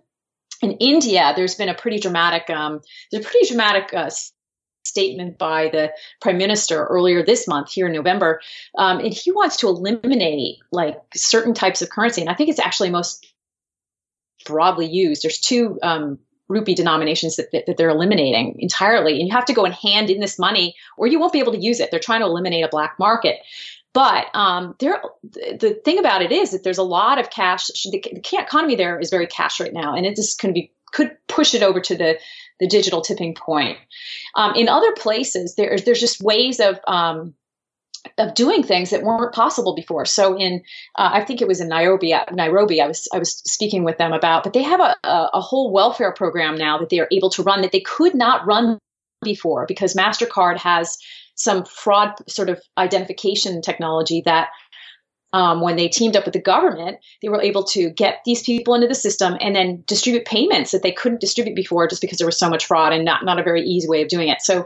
in 0.62 0.72
India, 0.74 1.34
there's 1.36 1.56
been 1.56 1.70
a 1.70 1.74
pretty 1.74 2.00
dramatic, 2.00 2.50
um, 2.50 2.82
there's 3.12 3.26
a 3.26 3.30
pretty 3.30 3.48
dramatic 3.48 3.94
uh, 3.94 4.10
statement 4.84 5.38
by 5.38 5.70
the 5.70 5.92
prime 6.22 6.38
minister 6.38 6.86
earlier 6.86 7.24
this 7.24 7.48
month 7.48 7.72
here 7.72 7.88
in 7.88 7.94
November, 7.94 8.42
um, 8.78 9.00
and 9.00 9.14
he 9.14 9.32
wants 9.32 9.58
to 9.58 9.68
eliminate 9.68 10.58
like 10.72 10.98
certain 11.16 11.54
types 11.54 11.82
of 11.82 11.90
currency, 11.90 12.22
and 12.22 12.30
I 12.30 12.34
think 12.34 12.50
it's 12.50 12.60
actually 12.60 12.90
most 12.90 13.26
broadly 14.46 14.88
used. 14.88 15.24
There's 15.24 15.40
two 15.40 15.80
um, 15.82 16.20
rupee 16.48 16.74
denominations 16.74 17.36
that, 17.36 17.52
that, 17.52 17.66
that, 17.68 17.78
they're 17.78 17.90
eliminating 17.90 18.58
entirely, 18.60 19.20
and 19.20 19.28
you 19.28 19.34
have 19.34 19.46
to 19.46 19.54
go 19.54 19.66
and 19.66 19.74
hand 19.74 20.10
in 20.10 20.20
this 20.20 20.40
money, 20.40 20.76
or 20.98 21.08
you 21.08 21.20
won't 21.20 21.34
be 21.34 21.40
able 21.40 21.54
to 21.54 21.60
use 21.60 21.80
it. 21.80 21.92
They're 21.92 22.00
trying 22.00 22.22
to 22.22 22.26
eliminate 22.26 22.66
a 22.66 22.70
black 22.70 22.96
market. 23.00 23.38
But 23.94 24.28
um, 24.36 24.76
there, 24.80 25.02
the 25.24 25.80
thing 25.84 25.98
about 25.98 26.22
it 26.22 26.32
is 26.32 26.52
that 26.52 26.64
there's 26.64 26.78
a 26.78 26.84
lot 26.84 27.20
of 27.20 27.30
cash. 27.30 27.68
The, 27.92 28.22
economy 28.34 28.76
there 28.76 29.00
is 29.00 29.10
very 29.10 29.28
cash 29.28 29.60
right 29.60 29.74
now, 29.74 29.96
and 29.96 30.06
it 30.06 30.16
just 30.16 30.40
can 30.40 30.54
be 30.54 30.72
could 30.92 31.16
push 31.28 31.54
it 31.54 31.64
over 31.64 31.80
to 31.82 31.96
the 31.96 32.20
the 32.60 32.68
digital 32.68 33.02
tipping 33.02 33.34
point. 33.34 33.78
Um, 34.36 34.54
in 34.56 34.70
other 34.70 34.94
places, 34.94 35.56
there's 35.56 35.84
there's 35.86 36.00
just 36.00 36.22
ways 36.22 36.60
of 36.60 36.80
um, 36.88 37.34
of 38.18 38.34
doing 38.34 38.64
things 38.64 38.92
that 38.92 39.04
weren't 39.04 39.34
possible 39.34 39.76
before. 39.76 40.06
So 40.06 40.38
in, 40.38 40.62
uh, 40.96 41.10
I 41.14 41.24
think 41.24 41.42
it 41.42 41.48
was 41.48 41.60
in 41.60 41.68
Nairobi, 41.68 42.14
Nairobi, 42.32 42.82
I 42.82 42.88
was 42.88 43.08
I 43.14 43.20
was 43.20 43.38
speaking 43.46 43.84
with 43.84 43.98
them 43.98 44.14
about, 44.14 44.44
but 44.44 44.54
they 44.54 44.64
have 44.64 44.80
a, 44.80 44.96
a 45.04 45.42
whole 45.42 45.72
welfare 45.72 46.14
program 46.14 46.56
now 46.56 46.78
that 46.78 46.90
they 46.90 47.00
are 47.00 47.10
able 47.12 47.30
to 47.32 47.44
run 47.44 47.62
that 47.62 47.72
they 47.72 47.82
could 47.82 48.16
not 48.16 48.46
run 48.46 48.78
before 49.22 49.66
because 49.68 49.96
Mastercard 49.96 50.58
has 50.58 50.98
some 51.40 51.64
fraud 51.66 52.14
sort 52.28 52.50
of 52.50 52.62
identification 52.78 53.62
technology 53.62 54.22
that 54.26 54.50
um, 55.32 55.62
when 55.62 55.76
they 55.76 55.88
teamed 55.88 56.18
up 56.18 56.26
with 56.26 56.34
the 56.34 56.42
government, 56.42 56.98
they 57.22 57.30
were 57.30 57.42
able 57.42 57.64
to 57.64 57.90
get 57.92 58.20
these 58.26 58.44
people 58.44 58.74
into 58.74 58.88
the 58.88 58.96
system 58.96 59.38
and 59.40 59.56
then 59.56 59.84
distribute 59.88 60.26
payments 60.26 60.72
that 60.72 60.84
they 60.84 60.92
couldn't 60.92 61.22
distribute 61.22 61.56
before 61.56 61.88
just 61.88 62.02
because 62.02 62.18
there 62.18 62.28
was 62.28 62.38
so 62.38 62.50
much 62.50 62.66
fraud 62.66 62.94
and 62.94 63.06
not, 63.06 63.24
not 63.24 63.40
a 63.40 63.44
very 63.44 63.62
easy 63.62 63.88
way 63.88 64.02
of 64.02 64.10
doing 64.10 64.28
it. 64.28 64.42
So, 64.42 64.66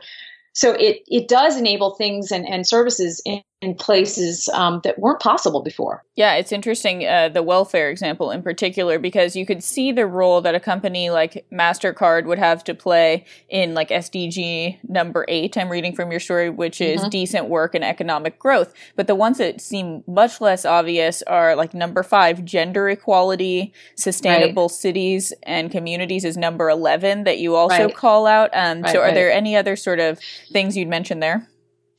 so 0.54 0.72
it, 0.72 1.02
it 1.08 1.28
does 1.28 1.58
enable 1.58 1.96
things 1.96 2.32
and, 2.32 2.48
and 2.48 2.66
services 2.66 3.22
in, 3.26 3.42
in 3.64 3.74
places 3.74 4.50
um, 4.50 4.82
that 4.84 5.00
weren't 5.00 5.22
possible 5.22 5.62
before. 5.62 6.04
Yeah, 6.16 6.36
it's 6.36 6.52
interesting, 6.52 7.08
uh, 7.08 7.30
the 7.30 7.42
welfare 7.42 7.90
example 7.90 8.30
in 8.30 8.44
particular, 8.44 9.00
because 9.00 9.36
you 9.36 9.46
could 9.46 9.64
see 9.64 9.92
the 9.92 10.06
role 10.06 10.42
that 10.42 10.54
a 10.54 10.60
company 10.60 11.10
like 11.10 11.46
MasterCard 11.52 12.26
would 12.26 12.40
have 12.40 12.64
to 12.66 12.76
play 12.76 13.26
in 13.50 13.74
like 13.74 13.90
SDG 13.90 14.80
number 14.84 15.26
eight, 15.30 15.58
I'm 15.58 15.70
reading 15.70 15.96
from 15.96 16.12
your 16.12 16.20
story, 16.20 16.50
which 16.50 16.82
is 16.82 17.02
mm-hmm. 17.02 17.10
decent 17.10 17.48
work 17.48 17.74
and 17.74 17.86
economic 17.86 18.38
growth. 18.38 18.74
But 18.96 19.08
the 19.08 19.16
ones 19.16 19.38
that 19.38 19.62
seem 19.62 20.04
much 20.08 20.42
less 20.42 20.66
obvious 20.66 21.22
are 21.24 21.56
like 21.56 21.74
number 21.74 22.04
five, 22.04 22.44
gender 22.44 22.90
equality, 22.90 23.74
sustainable 23.96 24.64
right. 24.64 24.72
cities 24.72 25.34
and 25.44 25.72
communities 25.72 26.26
is 26.26 26.36
number 26.36 26.70
11 26.70 27.24
that 27.24 27.40
you 27.40 27.56
also 27.56 27.86
right. 27.86 27.96
call 27.96 28.28
out. 28.28 28.50
Um, 28.54 28.82
right, 28.82 28.92
so 28.92 29.02
are 29.02 29.14
there 29.14 29.32
any 29.32 29.56
other 29.56 29.76
sort 29.76 30.00
of 30.00 30.20
things 30.52 30.76
you'd 30.76 30.90
mention 30.90 31.22
there? 31.22 31.48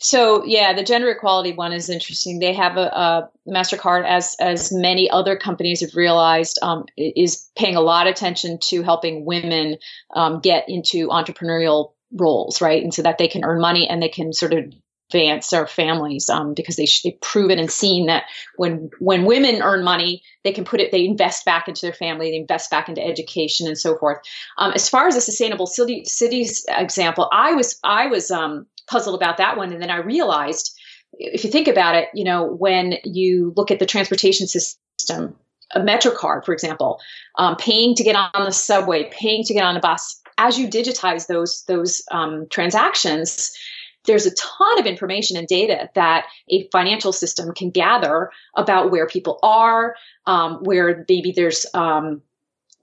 So 0.04 0.44
yeah, 0.44 0.74
the 0.74 0.82
gender 0.82 1.10
equality 1.10 1.54
one 1.54 1.72
is 1.72 1.88
interesting. 1.88 2.38
They 2.38 2.52
have 2.52 2.76
a, 2.76 2.88
a 2.88 3.30
Mastercard, 3.48 4.04
as 4.06 4.36
as 4.38 4.70
many 4.70 5.08
other 5.08 5.34
companies 5.34 5.80
have 5.80 5.94
realized, 5.94 6.58
um, 6.60 6.84
is 6.98 7.48
paying 7.56 7.74
a 7.74 7.80
lot 7.80 8.06
of 8.06 8.12
attention 8.12 8.58
to 8.64 8.82
helping 8.82 9.24
women 9.24 9.78
um, 10.14 10.40
get 10.40 10.68
into 10.68 11.08
entrepreneurial 11.08 11.92
roles, 12.12 12.60
right, 12.60 12.82
and 12.82 12.92
so 12.92 13.00
that 13.00 13.16
they 13.16 13.28
can 13.28 13.44
earn 13.44 13.62
money 13.62 13.88
and 13.88 14.02
they 14.02 14.10
can 14.10 14.34
sort 14.34 14.52
of 14.52 14.64
advance 15.08 15.48
their 15.48 15.66
families 15.66 16.28
um, 16.28 16.52
because 16.52 16.76
they 16.76 16.86
they've 17.02 17.20
proven 17.22 17.58
and 17.58 17.70
seen 17.70 18.04
that 18.04 18.24
when 18.56 18.90
when 18.98 19.24
women 19.24 19.62
earn 19.62 19.82
money, 19.82 20.22
they 20.42 20.52
can 20.52 20.66
put 20.66 20.80
it, 20.80 20.92
they 20.92 21.06
invest 21.06 21.46
back 21.46 21.66
into 21.66 21.80
their 21.80 21.94
family, 21.94 22.30
they 22.30 22.36
invest 22.36 22.70
back 22.70 22.90
into 22.90 23.02
education 23.02 23.66
and 23.66 23.78
so 23.78 23.96
forth. 23.96 24.18
Um, 24.58 24.72
as 24.72 24.86
far 24.86 25.08
as 25.08 25.14
the 25.14 25.22
sustainable 25.22 25.66
city, 25.66 26.04
cities 26.04 26.66
example, 26.68 27.30
I 27.32 27.54
was 27.54 27.80
I 27.82 28.08
was 28.08 28.30
um, 28.30 28.66
puzzled 28.86 29.14
about 29.14 29.38
that 29.38 29.56
one. 29.56 29.72
And 29.72 29.80
then 29.80 29.90
I 29.90 29.98
realized, 29.98 30.78
if 31.12 31.44
you 31.44 31.50
think 31.50 31.68
about 31.68 31.94
it, 31.94 32.08
you 32.14 32.24
know, 32.24 32.44
when 32.44 32.94
you 33.04 33.52
look 33.56 33.70
at 33.70 33.78
the 33.78 33.86
transportation 33.86 34.46
system, 34.46 35.36
a 35.74 35.80
MetroCard, 35.80 36.44
for 36.44 36.52
example, 36.52 37.00
um, 37.38 37.56
paying 37.56 37.94
to 37.96 38.04
get 38.04 38.16
on 38.16 38.44
the 38.44 38.52
subway, 38.52 39.10
paying 39.10 39.44
to 39.44 39.54
get 39.54 39.64
on 39.64 39.76
a 39.76 39.80
bus, 39.80 40.20
as 40.38 40.58
you 40.58 40.68
digitize 40.68 41.26
those 41.26 41.64
those 41.64 42.02
um, 42.10 42.46
transactions, 42.50 43.56
there's 44.04 44.26
a 44.26 44.34
ton 44.34 44.78
of 44.78 44.86
information 44.86 45.36
and 45.36 45.46
data 45.46 45.88
that 45.94 46.26
a 46.50 46.68
financial 46.70 47.12
system 47.12 47.52
can 47.54 47.70
gather 47.70 48.30
about 48.56 48.90
where 48.90 49.06
people 49.06 49.38
are, 49.42 49.94
um, 50.26 50.58
where 50.62 51.04
maybe 51.08 51.32
there's 51.32 51.66
um, 51.74 52.22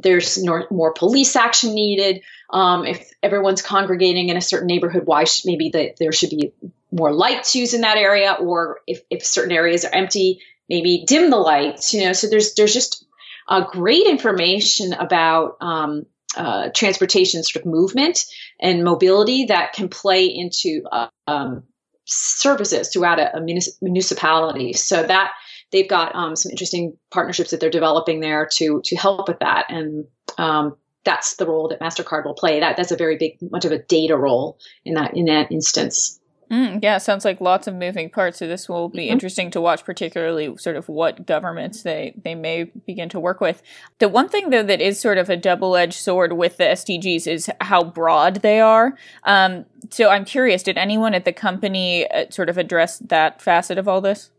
there's 0.03 0.43
more 0.71 0.93
police 0.93 1.35
action 1.35 1.73
needed. 1.73 2.23
Um, 2.49 2.85
if 2.85 3.11
everyone's 3.23 3.61
congregating 3.61 4.29
in 4.29 4.37
a 4.37 4.41
certain 4.41 4.67
neighborhood, 4.67 5.03
why 5.05 5.23
should, 5.23 5.45
maybe 5.45 5.69
the, 5.69 5.93
there 5.97 6.11
should 6.11 6.31
be 6.31 6.53
more 6.91 7.13
lights 7.13 7.55
used 7.55 7.73
in 7.73 7.81
that 7.81 7.97
area, 7.97 8.35
or 8.39 8.81
if, 8.85 9.01
if 9.09 9.25
certain 9.25 9.53
areas 9.53 9.85
are 9.85 9.93
empty, 9.93 10.41
maybe 10.67 11.05
dim 11.07 11.29
the 11.29 11.37
lights. 11.37 11.93
You 11.93 12.05
know, 12.05 12.13
so 12.13 12.27
there's 12.27 12.53
there's 12.55 12.73
just 12.73 13.05
uh, 13.47 13.65
great 13.65 14.05
information 14.05 14.93
about 14.93 15.57
um, 15.61 16.05
uh, 16.35 16.69
transportation 16.73 17.43
sort 17.43 17.65
of 17.65 17.71
movement 17.71 18.25
and 18.59 18.83
mobility 18.83 19.45
that 19.45 19.73
can 19.73 19.89
play 19.89 20.25
into 20.25 20.83
uh, 20.91 21.07
um, 21.27 21.63
services 22.05 22.89
throughout 22.89 23.19
a, 23.19 23.37
a 23.37 23.41
municipality. 23.81 24.73
So 24.73 25.01
that 25.01 25.31
they've 25.71 25.89
got 25.89 26.15
um, 26.15 26.35
some 26.35 26.51
interesting 26.51 26.97
partnerships 27.11 27.51
that 27.51 27.59
they're 27.59 27.69
developing 27.69 28.19
there 28.19 28.47
to 28.53 28.81
to 28.83 28.95
help 28.95 29.27
with 29.27 29.39
that, 29.39 29.65
and 29.69 30.05
um, 30.37 30.75
that's 31.03 31.35
the 31.35 31.45
role 31.45 31.67
that 31.69 31.79
Mastercard 31.79 32.25
will 32.25 32.33
play. 32.33 32.59
That 32.59 32.77
that's 32.77 32.91
a 32.91 32.97
very 32.97 33.17
big, 33.17 33.37
much 33.51 33.65
of 33.65 33.71
a 33.71 33.79
data 33.79 34.15
role 34.17 34.57
in 34.85 34.93
that 34.95 35.15
in 35.15 35.25
that 35.25 35.51
instance. 35.51 36.19
Mm, 36.51 36.83
yeah, 36.83 36.97
sounds 36.97 37.23
like 37.23 37.39
lots 37.39 37.65
of 37.65 37.75
moving 37.75 38.09
parts. 38.09 38.39
So 38.39 38.47
this 38.47 38.67
will 38.67 38.89
be 38.89 39.03
mm-hmm. 39.03 39.13
interesting 39.13 39.51
to 39.51 39.61
watch, 39.61 39.85
particularly 39.85 40.57
sort 40.57 40.75
of 40.75 40.89
what 40.89 41.25
governments 41.25 41.83
they 41.83 42.13
they 42.21 42.35
may 42.35 42.65
begin 42.65 43.07
to 43.09 43.21
work 43.21 43.39
with. 43.39 43.61
The 43.99 44.09
one 44.09 44.27
thing 44.27 44.49
though 44.49 44.63
that 44.63 44.81
is 44.81 44.99
sort 44.99 45.17
of 45.17 45.29
a 45.29 45.37
double 45.37 45.77
edged 45.77 45.93
sword 45.93 46.33
with 46.33 46.57
the 46.57 46.65
SDGs 46.65 47.25
is 47.25 47.49
how 47.61 47.85
broad 47.85 48.41
they 48.41 48.59
are. 48.59 48.95
Um, 49.23 49.65
so 49.89 50.09
I'm 50.09 50.25
curious, 50.25 50.61
did 50.61 50.77
anyone 50.77 51.13
at 51.13 51.23
the 51.23 51.31
company 51.31 52.09
uh, 52.11 52.25
sort 52.29 52.49
of 52.49 52.57
address 52.57 52.99
that 52.99 53.41
facet 53.41 53.77
of 53.77 53.87
all 53.87 54.01
this? 54.01 54.29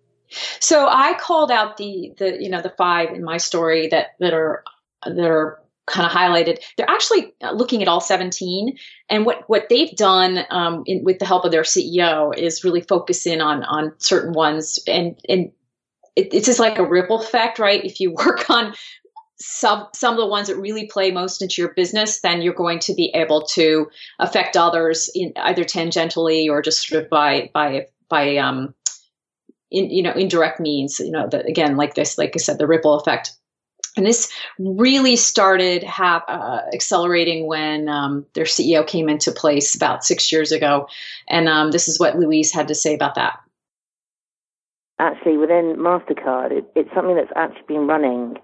So 0.61 0.89
I 0.89 1.15
called 1.15 1.51
out 1.51 1.77
the 1.77 2.13
the 2.19 2.37
you 2.41 2.49
know 2.49 2.63
the 2.63 2.75
five 2.77 3.11
in 3.11 3.25
my 3.25 3.37
story 3.37 3.89
that 3.89 4.09
that 4.21 4.35
are 4.35 4.65
that 5.05 5.27
are 5.27 5.63
kind 5.87 6.07
of 6.07 6.13
highlighted. 6.13 6.59
They're 6.77 6.89
actually 6.89 7.35
looking 7.53 7.83
at 7.83 7.89
all 7.89 8.01
17, 8.01 8.77
and 9.09 9.27
what 9.27 9.49
what 9.49 9.69
they've 9.69 9.95
done 9.97 10.45
um, 10.51 10.85
in, 10.87 11.05
with 11.05 11.19
the 11.19 11.27
help 11.27 11.45
of 11.45 11.51
their 11.51 11.63
CEO 11.63 12.37
is 12.37 12.65
really 12.65 12.83
focus 12.83 13.27
in 13.27 13.41
on 13.41 13.65
on 13.65 13.93
certain 13.99 14.33
ones, 14.33 14.79
and 14.87 15.19
and 15.29 15.53
it, 16.17 16.33
it's 16.33 16.47
just 16.47 16.61
like 16.61 16.79
a 16.79 16.87
ripple 16.87 17.21
effect, 17.21 17.59
right? 17.59 17.85
If 17.85 18.01
you 18.01 18.13
work 18.17 18.49
on 18.51 18.75
some 19.39 19.89
some 19.95 20.15
of 20.15 20.21
the 20.21 20.27
ones 20.27 20.49
that 20.49 20.57
really 20.57 20.87
play 20.87 21.11
most 21.11 21.43
into 21.43 21.61
your 21.61 21.75
business, 21.75 22.21
then 22.21 22.43
you're 22.43 22.55
going 22.55 22.79
to 22.81 22.95
be 22.95 23.11
able 23.15 23.43
to 23.43 23.89
affect 24.19 24.57
others 24.57 25.11
in 25.15 25.33
either 25.37 25.65
tangentially 25.65 26.49
or 26.49 26.63
just 26.63 26.87
sort 26.87 27.03
of 27.03 27.11
by 27.11 27.51
by 27.53 27.87
by 28.09 28.37
um 28.37 28.75
in 29.73 29.91
you 29.91 30.03
know 30.03 30.13
indirect 30.13 30.61
means. 30.61 31.01
You 31.01 31.11
know, 31.11 31.27
the, 31.27 31.45
again, 31.47 31.77
like 31.77 31.95
this, 31.95 32.19
like 32.19 32.33
I 32.35 32.39
said, 32.39 32.59
the 32.59 32.67
ripple 32.67 32.95
effect. 32.95 33.33
And 33.97 34.07
this 34.07 34.33
really 34.59 35.17
started 35.17 35.85
uh, 35.85 36.61
accelerating 36.73 37.47
when 37.47 37.91
um, 37.91 38.25
their 38.33 38.45
CEO 38.45 38.87
came 38.87 39.09
into 39.09 39.31
place 39.31 39.75
about 39.75 40.03
six 40.03 40.33
years 40.33 40.51
ago. 40.51 40.89
And 41.29 41.47
um, 41.47 41.73
this 41.73 41.89
is 41.89 42.01
what 42.01 42.19
Louise 42.19 42.53
had 42.53 42.69
to 42.69 42.75
say 42.75 42.95
about 42.95 43.17
that. 43.17 43.39
Actually, 44.99 45.37
within 45.37 45.77
MasterCard, 45.77 46.53
it, 46.53 46.65
it's 46.75 46.89
something 46.95 47.17
that's 47.17 47.33
actually 47.37 47.67
been 47.69 47.87
running 47.87 48.37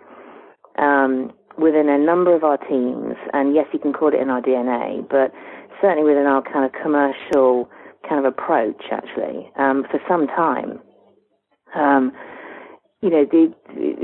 um, 0.77 1.33
within 1.57 1.89
a 1.89 1.99
number 1.99 2.35
of 2.35 2.45
our 2.45 2.59
teams. 2.59 3.15
And 3.33 3.55
yes, 3.55 3.67
you 3.73 3.79
can 3.79 3.95
call 3.95 4.09
it 4.09 4.21
in 4.21 4.29
our 4.29 4.43
DNA, 4.43 5.09
but 5.09 5.33
certainly 5.81 6.07
within 6.07 6.27
our 6.27 6.43
kind 6.43 6.65
of 6.67 6.73
commercial 6.73 7.71
kind 8.07 8.25
of 8.25 8.31
approach, 8.31 8.83
actually, 8.91 9.51
um, 9.57 9.85
for 9.91 10.01
some 10.09 10.27
time. 10.27 10.81
Um, 11.75 12.13
you 13.03 13.11
know, 13.11 13.25
the, 13.25 13.55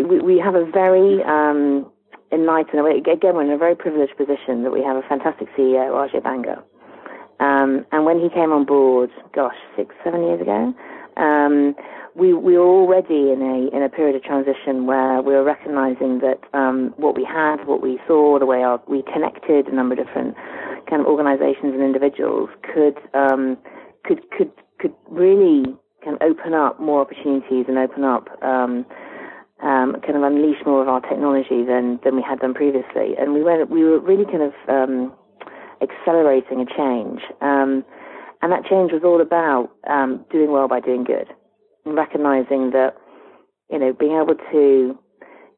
we, 0.09 0.21
we 0.21 0.39
have 0.39 0.55
a 0.55 0.65
very 0.65 1.23
um, 1.25 1.91
enlightened, 2.33 2.87
again, 3.07 3.35
we're 3.35 3.43
in 3.43 3.51
a 3.51 3.59
very 3.59 3.75
privileged 3.75 4.17
position 4.17 4.63
that 4.63 4.73
we 4.73 4.83
have 4.83 4.97
a 4.97 5.03
fantastic 5.09 5.49
CEO, 5.57 5.91
Ajay 5.91 6.23
Banga. 6.23 6.63
Um, 7.41 7.85
and 7.91 8.05
when 8.05 8.21
he 8.21 8.29
came 8.29 8.53
on 8.53 8.65
board, 8.65 9.11
gosh, 9.35 9.57
six, 9.77 9.95
seven 10.05 10.23
years 10.23 10.41
ago, 10.41 10.73
um, 11.17 11.75
we, 12.15 12.33
we 12.33 12.57
were 12.57 12.67
already 12.67 13.33
in 13.33 13.43
a, 13.43 13.77
in 13.77 13.83
a 13.83 13.89
period 13.89 14.15
of 14.15 14.23
transition 14.23 14.87
where 14.87 15.21
we 15.21 15.35
were 15.35 15.43
recognizing 15.43 16.21
that 16.21 16.39
um, 16.53 16.95
what 16.97 17.17
we 17.17 17.25
had, 17.25 17.67
what 17.67 17.83
we 17.83 17.99
saw, 18.07 18.39
the 18.39 18.47
way 18.47 18.63
our, 18.63 18.81
we 18.87 19.03
connected 19.13 19.67
a 19.67 19.75
number 19.75 19.99
of 19.99 20.07
different 20.07 20.37
kind 20.89 21.03
of 21.03 21.07
organizations 21.07 21.75
and 21.75 21.83
individuals 21.83 22.51
could, 22.63 22.99
um, 23.15 23.59
could, 24.05 24.31
could, 24.31 24.53
could 24.79 24.95
really 25.09 25.65
can 26.05 26.19
open 26.21 26.55
up 26.55 26.79
more 26.79 27.01
opportunities 27.01 27.65
and 27.67 27.79
open 27.79 28.05
up 28.05 28.29
um, 28.43 28.85
um, 29.63 29.97
kind 30.05 30.17
of 30.17 30.23
unleash 30.23 30.61
more 30.67 30.83
of 30.83 30.89
our 30.89 31.01
technology 31.01 31.65
than 31.65 31.99
than 32.05 32.17
we 32.17 32.23
had 32.23 32.39
done 32.41 32.55
previously. 32.55 33.17
And 33.19 33.33
we 33.33 33.43
went 33.43 33.71
we 33.71 33.83
were 33.83 33.99
really 33.99 34.25
kind 34.25 34.43
of 34.43 34.53
um, 34.69 35.13
accelerating 35.81 36.61
a 36.61 36.67
change. 36.67 37.21
Um, 37.41 37.85
and 38.43 38.53
that 38.53 38.65
change 38.69 38.93
was 38.93 39.03
all 39.05 39.23
about 39.23 39.71
um, 39.89 40.25
doing 40.31 40.53
well 40.53 40.69
by 40.69 40.81
doing 40.81 41.03
good, 41.05 41.33
and 41.87 41.97
recognizing 41.97 42.71
that 42.71 42.95
you 43.71 43.79
know 43.79 43.93
being 43.93 44.21
able 44.21 44.37
to 44.53 44.99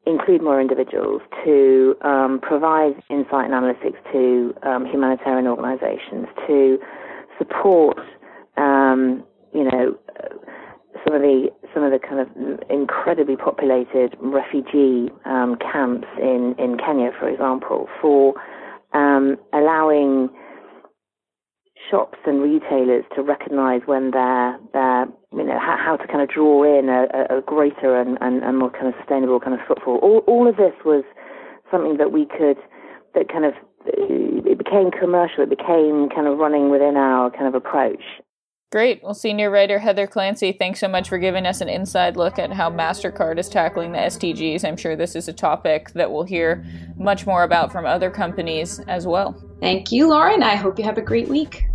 include 0.05 0.41
more 0.41 0.61
individuals, 0.61 1.21
to 1.43 1.93
um, 2.01 2.39
provide 2.41 2.93
insight 3.09 3.51
and 3.51 3.53
analytics 3.53 3.99
to 4.13 4.53
um, 4.63 4.85
humanitarian 4.85 5.47
organizations, 5.47 6.27
to 6.47 6.79
support 7.37 7.99
you 9.57 9.63
know, 9.63 9.97
some 11.05 11.15
of 11.15 11.21
the 11.21 11.49
some 11.73 11.83
of 11.83 11.91
the 11.91 11.99
kind 11.99 12.19
of 12.19 12.27
incredibly 12.69 13.35
populated 13.35 14.15
refugee 14.19 15.09
um, 15.25 15.57
camps 15.61 16.07
in 16.21 16.55
in 16.57 16.77
Kenya, 16.77 17.11
for 17.19 17.29
example, 17.29 17.87
for 18.01 18.33
um, 18.93 19.37
allowing 19.53 20.29
shops 21.89 22.17
and 22.25 22.41
retailers 22.41 23.05
to 23.15 23.21
recognise 23.21 23.81
when 23.85 24.11
they're 24.11 24.57
they're 24.73 25.05
you 25.33 25.43
know 25.43 25.59
how, 25.59 25.77
how 25.77 25.95
to 25.95 26.07
kind 26.07 26.21
of 26.21 26.29
draw 26.29 26.63
in 26.63 26.89
a, 26.89 27.37
a 27.37 27.41
greater 27.41 27.99
and, 27.99 28.17
and, 28.21 28.43
and, 28.43 28.57
more 28.57 28.71
kind 28.71 28.87
of 28.87 28.93
sustainable 28.99 29.39
kind 29.39 29.53
of 29.53 29.59
footfall. 29.67 29.97
All 29.97 30.19
all 30.27 30.47
of 30.47 30.57
this 30.57 30.73
was 30.83 31.03
something 31.71 31.97
that 31.97 32.11
we 32.11 32.25
could 32.25 32.57
that 33.13 33.29
kind 33.29 33.45
of 33.45 33.53
it 33.85 34.57
became 34.57 34.91
commercial. 34.91 35.43
It 35.43 35.49
became 35.49 36.09
kind 36.09 36.27
of 36.27 36.37
running 36.37 36.69
within 36.69 36.97
our 36.97 37.31
kind 37.31 37.47
of 37.47 37.55
approach. 37.55 38.03
Great. 38.69 39.01
Well, 39.01 39.13
senior 39.13 39.49
writer 39.49 39.79
Heather 39.79 40.07
Clancy, 40.07 40.51
thanks 40.51 40.81
so 40.81 40.89
much 40.89 41.07
for 41.07 41.17
giving 41.17 41.45
us 41.45 41.61
an 41.61 41.69
inside 41.69 42.17
look 42.17 42.37
at 42.37 42.51
how 42.51 42.69
MasterCard 42.69 43.39
is 43.39 43.47
tackling 43.47 43.93
the 43.93 43.97
SDGs. 43.97 44.65
I'm 44.65 44.75
sure 44.75 44.97
this 44.97 45.15
is 45.15 45.29
a 45.29 45.33
topic 45.33 45.91
that 45.93 46.11
we'll 46.11 46.23
hear 46.23 46.65
much 46.97 47.25
more 47.25 47.43
about 47.43 47.71
from 47.71 47.85
other 47.85 48.11
companies 48.11 48.79
as 48.89 49.07
well. 49.07 49.41
Thank 49.61 49.93
you, 49.93 50.09
Lauren. 50.09 50.43
I 50.43 50.55
hope 50.55 50.77
you 50.77 50.83
have 50.83 50.97
a 50.97 51.01
great 51.01 51.29
week. 51.29 51.69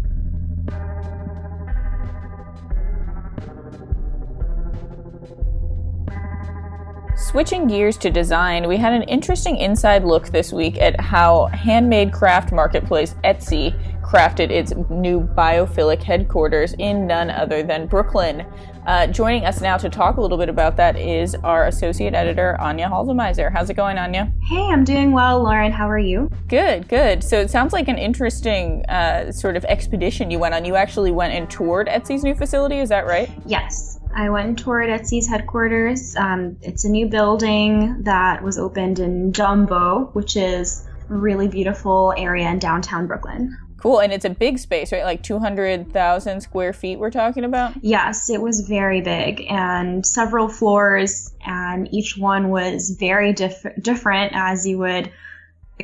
Switching 7.17 7.67
gears 7.67 7.97
to 7.97 8.11
design, 8.11 8.69
we 8.69 8.77
had 8.77 8.93
an 8.93 9.05
interesting 9.05 9.57
inside 9.57 10.05
look 10.05 10.29
this 10.29 10.53
week 10.53 10.79
at 10.79 11.01
how 11.01 11.47
handmade 11.47 12.13
craft 12.13 12.53
marketplace 12.53 13.15
Etsy 13.25 13.75
crafted 14.13 14.51
its 14.51 14.75
new 14.91 15.23
biophilic 15.23 16.03
headquarters 16.03 16.75
in 16.79 17.07
none 17.07 17.31
other 17.31 17.63
than 17.63 17.87
Brooklyn. 17.87 18.45
Uh, 18.87 19.07
joining 19.07 19.47
us 19.47 19.63
now 19.63 19.79
to 19.79 19.89
talk 19.89 20.19
a 20.19 20.21
little 20.21 20.37
bit 20.37 20.51
about 20.51 20.77
that 20.77 20.99
is 20.99 21.35
our 21.37 21.67
associate 21.69 22.13
editor, 22.13 22.61
Anya 22.61 22.89
Khalamayzer. 22.89 23.51
How's 23.51 23.71
it 23.71 23.75
going, 23.75 23.97
Anya? 23.97 24.31
Hey, 24.51 24.69
I'm 24.71 24.85
doing 24.85 25.13
well, 25.13 25.43
Lauren. 25.43 25.73
How 25.73 25.89
are 25.89 25.99
you? 25.99 26.29
Good, 26.49 26.89
good. 26.89 27.25
So 27.25 27.41
it 27.41 27.49
sounds 27.49 27.73
like 27.73 27.89
an 27.89 27.97
interesting 27.97 28.85
uh, 28.87 29.33
sort 29.33 29.57
of 29.57 29.65
expedition 29.65 30.31
you 30.31 30.39
went 30.39 30.55
on. 30.55 30.67
You 30.67 30.77
actually 30.77 31.13
went 31.13 31.33
and 31.33 31.49
toured 31.49 31.89
Etsy's 31.89 32.23
new 32.23 32.35
facility, 32.35 32.81
is 32.81 32.91
that 32.91 33.07
right? 33.07 33.31
Yes. 33.47 33.99
I 34.15 34.29
went 34.29 34.47
and 34.47 34.59
toured 34.59 34.91
Etsy's 34.91 35.27
headquarters. 35.27 36.15
Um, 36.17 36.59
it's 36.61 36.85
a 36.85 36.91
new 36.91 37.07
building 37.07 38.03
that 38.03 38.43
was 38.43 38.59
opened 38.59 38.99
in 38.99 39.33
Dumbo, 39.33 40.15
which 40.15 40.37
is 40.37 40.87
a 41.09 41.15
really 41.15 41.49
beautiful 41.49 42.13
area 42.19 42.51
in 42.51 42.59
downtown 42.59 43.07
Brooklyn. 43.07 43.57
Cool, 43.83 43.99
and 43.99 44.13
it's 44.13 44.25
a 44.25 44.31
big 44.31 44.61
space, 44.61 44.93
right? 44.93 45.03
Like 45.03 45.25
200,000 45.25 46.41
square 46.41 46.73
feet 46.73 47.01
we're 47.01 47.11
talking 47.11 47.43
about? 47.43 47.73
Yes, 47.83 48.31
it 48.31 48.41
was 48.41 48.61
very 48.61 49.01
big 49.01 49.45
and 49.51 50.07
several 50.07 50.49
floors, 50.49 51.35
and 51.45 51.93
each 51.93 52.17
one 52.17 52.51
was 52.51 52.91
very 52.91 53.33
diff- 53.33 53.67
different 53.81 54.35
as 54.37 54.65
you 54.65 54.79
would 54.79 55.11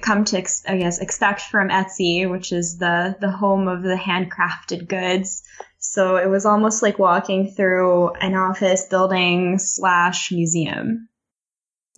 come 0.01 0.25
to, 0.27 0.39
ex- 0.39 0.63
I 0.69 0.77
guess, 0.77 1.01
expect 1.01 1.41
from 1.41 1.71
Etsy, 1.71 2.31
which 2.31 2.53
is 2.53 2.79
the, 2.79 3.17
the 3.21 3.33
home 3.33 3.67
of 3.67 3.83
the 3.83 3.97
handcrafted 3.97 4.87
goods. 4.87 5.43
So 5.81 6.19
it 6.19 6.29
was 6.29 6.47
almost 6.47 6.85
like 6.85 7.01
walking 7.01 7.51
through 7.51 8.11
an 8.21 8.37
office 8.37 8.87
building 8.87 9.59
slash 9.59 10.31
museum. 10.31 11.09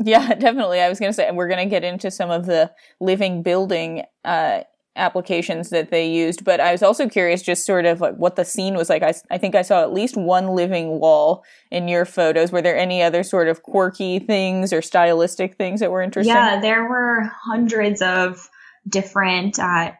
Yeah, 0.03 0.35
definitely. 0.35 0.81
I 0.81 0.89
was 0.89 0.99
going 0.99 1.11
to 1.11 1.15
say, 1.15 1.29
and 1.29 1.37
we're 1.37 1.49
going 1.49 1.63
to 1.63 1.71
get 1.71 1.85
into 1.85 2.11
some 2.11 2.31
of 2.31 2.47
the 2.47 2.73
living 3.01 3.43
building 3.43 4.05
uh, 4.25 4.63
applications 5.01 5.71
that 5.71 5.91
they 5.91 6.07
used, 6.07 6.45
but 6.45 6.61
I 6.61 6.73
was 6.73 6.83
also 6.83 7.09
curious 7.09 7.43
just 7.43 7.67
sort 7.67 7.87
of 7.87 8.01
like 8.01 8.15
what 8.17 8.37
the 8.37 8.45
scene 8.45 8.77
was 8.77 8.89
like. 8.89 9.03
I, 9.03 9.15
I 9.31 9.39
think 9.39 9.55
I 9.55 9.63
saw 9.63 9.83
at 9.83 9.93
least 9.93 10.17
one 10.17 10.49
living 10.49 11.01
wall 11.01 11.45
in 11.71 11.89
your 11.89 12.05
photos. 12.05 12.53
Were 12.53 12.63
there 12.63 12.77
any 12.77 13.03
other 13.03 13.23
sort 13.23 13.49
of 13.49 13.63
quirky 13.63 14.19
things 14.19 14.73
or 14.73 14.83
stylistic 14.83 15.57
things 15.57 15.81
that 15.81 15.91
were 15.91 16.03
interesting? 16.03 16.35
Yeah, 16.35 16.61
there 16.61 16.89
were 16.89 17.31
hundreds 17.43 18.03
of 18.03 18.49
different 18.89 19.59
uh, 19.59 19.93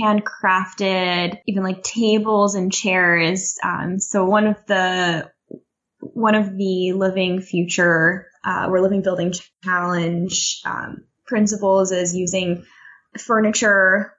handcrafted, 0.00 1.38
even 1.46 1.62
like 1.62 1.82
tables 1.82 2.54
and 2.54 2.72
chairs. 2.72 3.56
Um, 3.62 3.98
so 3.98 4.24
one 4.24 4.46
of 4.46 4.64
the 4.66 5.30
one 6.00 6.34
of 6.34 6.56
the 6.56 6.92
living 6.92 7.40
future 7.40 8.28
uh, 8.44 8.68
or 8.68 8.80
living 8.80 9.02
building 9.02 9.32
challenge 9.64 10.60
um, 10.64 11.04
principles 11.26 11.92
is 11.92 12.14
using 12.14 12.64
furniture 13.18 14.12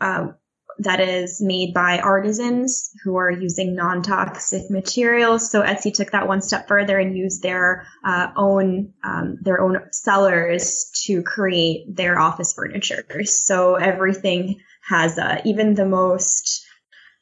um, 0.00 0.34
that 0.78 1.00
is 1.00 1.42
made 1.42 1.74
by 1.74 1.98
artisans 1.98 2.90
who 3.04 3.16
are 3.16 3.30
using 3.30 3.74
non-toxic 3.74 4.70
materials. 4.70 5.50
So 5.50 5.62
Etsy 5.62 5.92
took 5.92 6.12
that 6.12 6.26
one 6.26 6.40
step 6.40 6.68
further 6.68 6.98
and 6.98 7.16
used 7.16 7.42
their 7.42 7.86
uh, 8.04 8.28
own 8.36 8.94
um, 9.04 9.38
their 9.42 9.60
own 9.60 9.78
sellers 9.92 10.90
to 11.04 11.22
create 11.22 11.94
their 11.94 12.18
office 12.18 12.54
furniture. 12.54 13.04
So 13.24 13.74
everything 13.74 14.60
has 14.88 15.18
uh, 15.18 15.42
even 15.44 15.74
the 15.74 15.86
most 15.86 16.64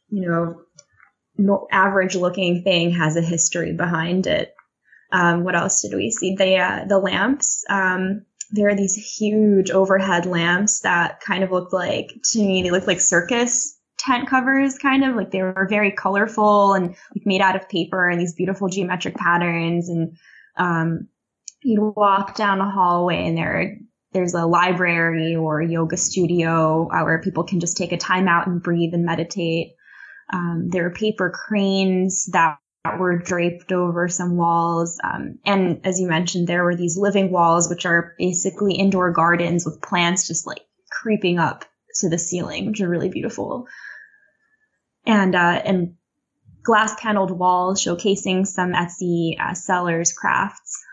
you 0.08 0.28
know 0.28 0.62
no, 1.38 1.68
average 1.70 2.16
looking 2.16 2.62
thing 2.64 2.90
has 2.90 3.16
a 3.16 3.22
history 3.22 3.72
behind 3.72 4.26
it. 4.26 4.54
Um, 5.12 5.44
what 5.44 5.54
else 5.54 5.80
did 5.82 5.94
we 5.94 6.10
see? 6.10 6.34
The 6.34 6.56
uh, 6.56 6.84
the 6.86 6.98
lamps. 6.98 7.64
Um, 7.70 8.26
there 8.50 8.68
are 8.68 8.74
these 8.74 8.94
huge 8.94 9.70
overhead 9.70 10.26
lamps 10.26 10.80
that 10.80 11.20
kind 11.20 11.44
of 11.44 11.50
look 11.50 11.72
like 11.72 12.12
to 12.24 12.38
me 12.38 12.62
they 12.62 12.70
look 12.70 12.86
like 12.86 13.00
circus 13.00 13.78
tent 13.98 14.28
covers 14.28 14.78
kind 14.78 15.04
of 15.04 15.16
like 15.16 15.30
they 15.30 15.42
were 15.42 15.66
very 15.68 15.90
colorful 15.90 16.72
and 16.72 16.90
like 16.90 17.26
made 17.26 17.40
out 17.40 17.56
of 17.56 17.68
paper 17.68 18.08
and 18.08 18.20
these 18.20 18.34
beautiful 18.34 18.68
geometric 18.68 19.16
patterns. 19.16 19.88
And 19.88 20.16
um, 20.56 21.08
you'd 21.62 21.94
walk 21.96 22.36
down 22.36 22.60
a 22.60 22.70
hallway 22.70 23.26
and 23.26 23.36
there 23.36 23.78
there's 24.12 24.32
a 24.32 24.46
library 24.46 25.36
or 25.36 25.60
a 25.60 25.68
yoga 25.68 25.98
studio 25.98 26.88
uh, 26.90 27.02
where 27.02 27.20
people 27.20 27.44
can 27.44 27.60
just 27.60 27.76
take 27.76 27.92
a 27.92 27.98
time 27.98 28.26
out 28.26 28.46
and 28.46 28.62
breathe 28.62 28.94
and 28.94 29.04
meditate. 29.04 29.74
Um, 30.32 30.68
there 30.70 30.86
are 30.86 30.90
paper 30.90 31.30
cranes 31.30 32.26
that 32.32 32.56
were 32.98 33.18
draped 33.18 33.72
over 33.72 34.08
some 34.08 34.36
walls. 34.36 34.98
Um, 35.02 35.38
and 35.44 35.80
as 35.84 36.00
you 36.00 36.08
mentioned, 36.08 36.46
there 36.46 36.64
were 36.64 36.76
these 36.76 36.96
living 36.96 37.30
walls, 37.30 37.68
which 37.68 37.84
are 37.84 38.14
basically 38.18 38.74
indoor 38.74 39.12
gardens 39.12 39.64
with 39.64 39.82
plants 39.82 40.26
just 40.26 40.46
like 40.46 40.60
creeping 40.90 41.38
up 41.38 41.64
to 41.96 42.08
the 42.08 42.18
ceiling, 42.18 42.66
which 42.66 42.80
are 42.80 42.88
really 42.88 43.08
beautiful. 43.08 43.66
And, 45.04 45.34
uh, 45.34 45.62
and 45.64 45.94
glass 46.62 46.94
paneled 47.00 47.30
walls 47.30 47.82
showcasing 47.82 48.46
some 48.46 48.72
Etsy 48.72 49.40
uh, 49.40 49.54
sellers' 49.54 50.12
crafts. 50.12 50.84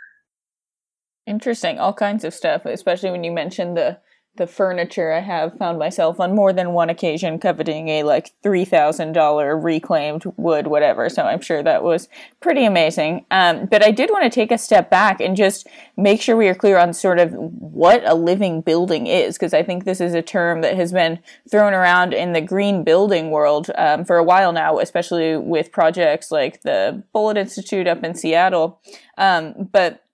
Interesting. 1.28 1.80
All 1.80 1.94
kinds 1.94 2.24
of 2.24 2.34
stuff, 2.34 2.66
especially 2.66 3.12
when 3.12 3.24
you 3.24 3.32
mentioned 3.32 3.78
the 3.78 4.00
the 4.38 4.48
furniture 4.48 5.12
I 5.12 5.20
have 5.20 5.58
found 5.58 5.80
myself 5.80 6.20
on 6.20 6.36
more 6.36 6.54
than 6.54 6.74
one 6.74 6.90
occasion 6.90 7.40
coveting 7.40 7.88
a 7.90 8.04
like 8.04 8.32
$3,000 8.44 9.64
reclaimed 9.64 10.24
wood, 10.38 10.68
whatever. 10.68 11.10
So 11.10 11.24
I'm 11.24 11.42
sure 11.42 11.64
that 11.64 11.84
was 11.84 12.08
pretty 12.40 12.66
amazing. 12.66 13.26
Um, 13.32 13.66
but 13.66 13.84
I 13.84 13.92
did 13.92 14.10
want 14.10 14.24
to 14.24 14.30
take 14.30 14.52
a 14.52 14.58
step 14.58 14.90
back 14.90 15.20
and 15.20 15.36
just 15.36 15.68
make 15.98 16.22
sure 16.22 16.36
we 16.36 16.48
are 16.48 16.56
clear 16.56 16.78
on 16.78 16.94
sort 16.94 17.20
of 17.20 17.32
what 17.34 18.02
a 18.06 18.16
living 18.16 18.62
building 18.62 19.08
is, 19.08 19.36
because 19.36 19.54
I 19.54 19.64
think 19.64 19.84
this 19.84 20.02
is 20.02 20.14
a 20.14 20.22
term 20.22 20.62
that 20.62 20.76
has 20.76 20.92
been 20.92 21.20
thrown 21.50 21.74
around 21.74 22.14
in 22.14 22.34
the 22.34 22.42
green 22.42 22.84
building 22.84 23.32
world 23.32 23.72
um, 23.76 24.06
for 24.06 24.18
a 24.18 24.24
while 24.24 24.52
now, 24.52 24.80
especially 24.80 25.38
with 25.38 25.72
projects 25.72 26.32
like 26.32 26.62
the 26.62 27.04
Bullitt 27.14 27.38
Institute 27.38 27.88
up 27.88 28.04
in 28.04 28.16
Seattle. 28.16 28.80
Um, 29.18 29.70
but 29.72 30.05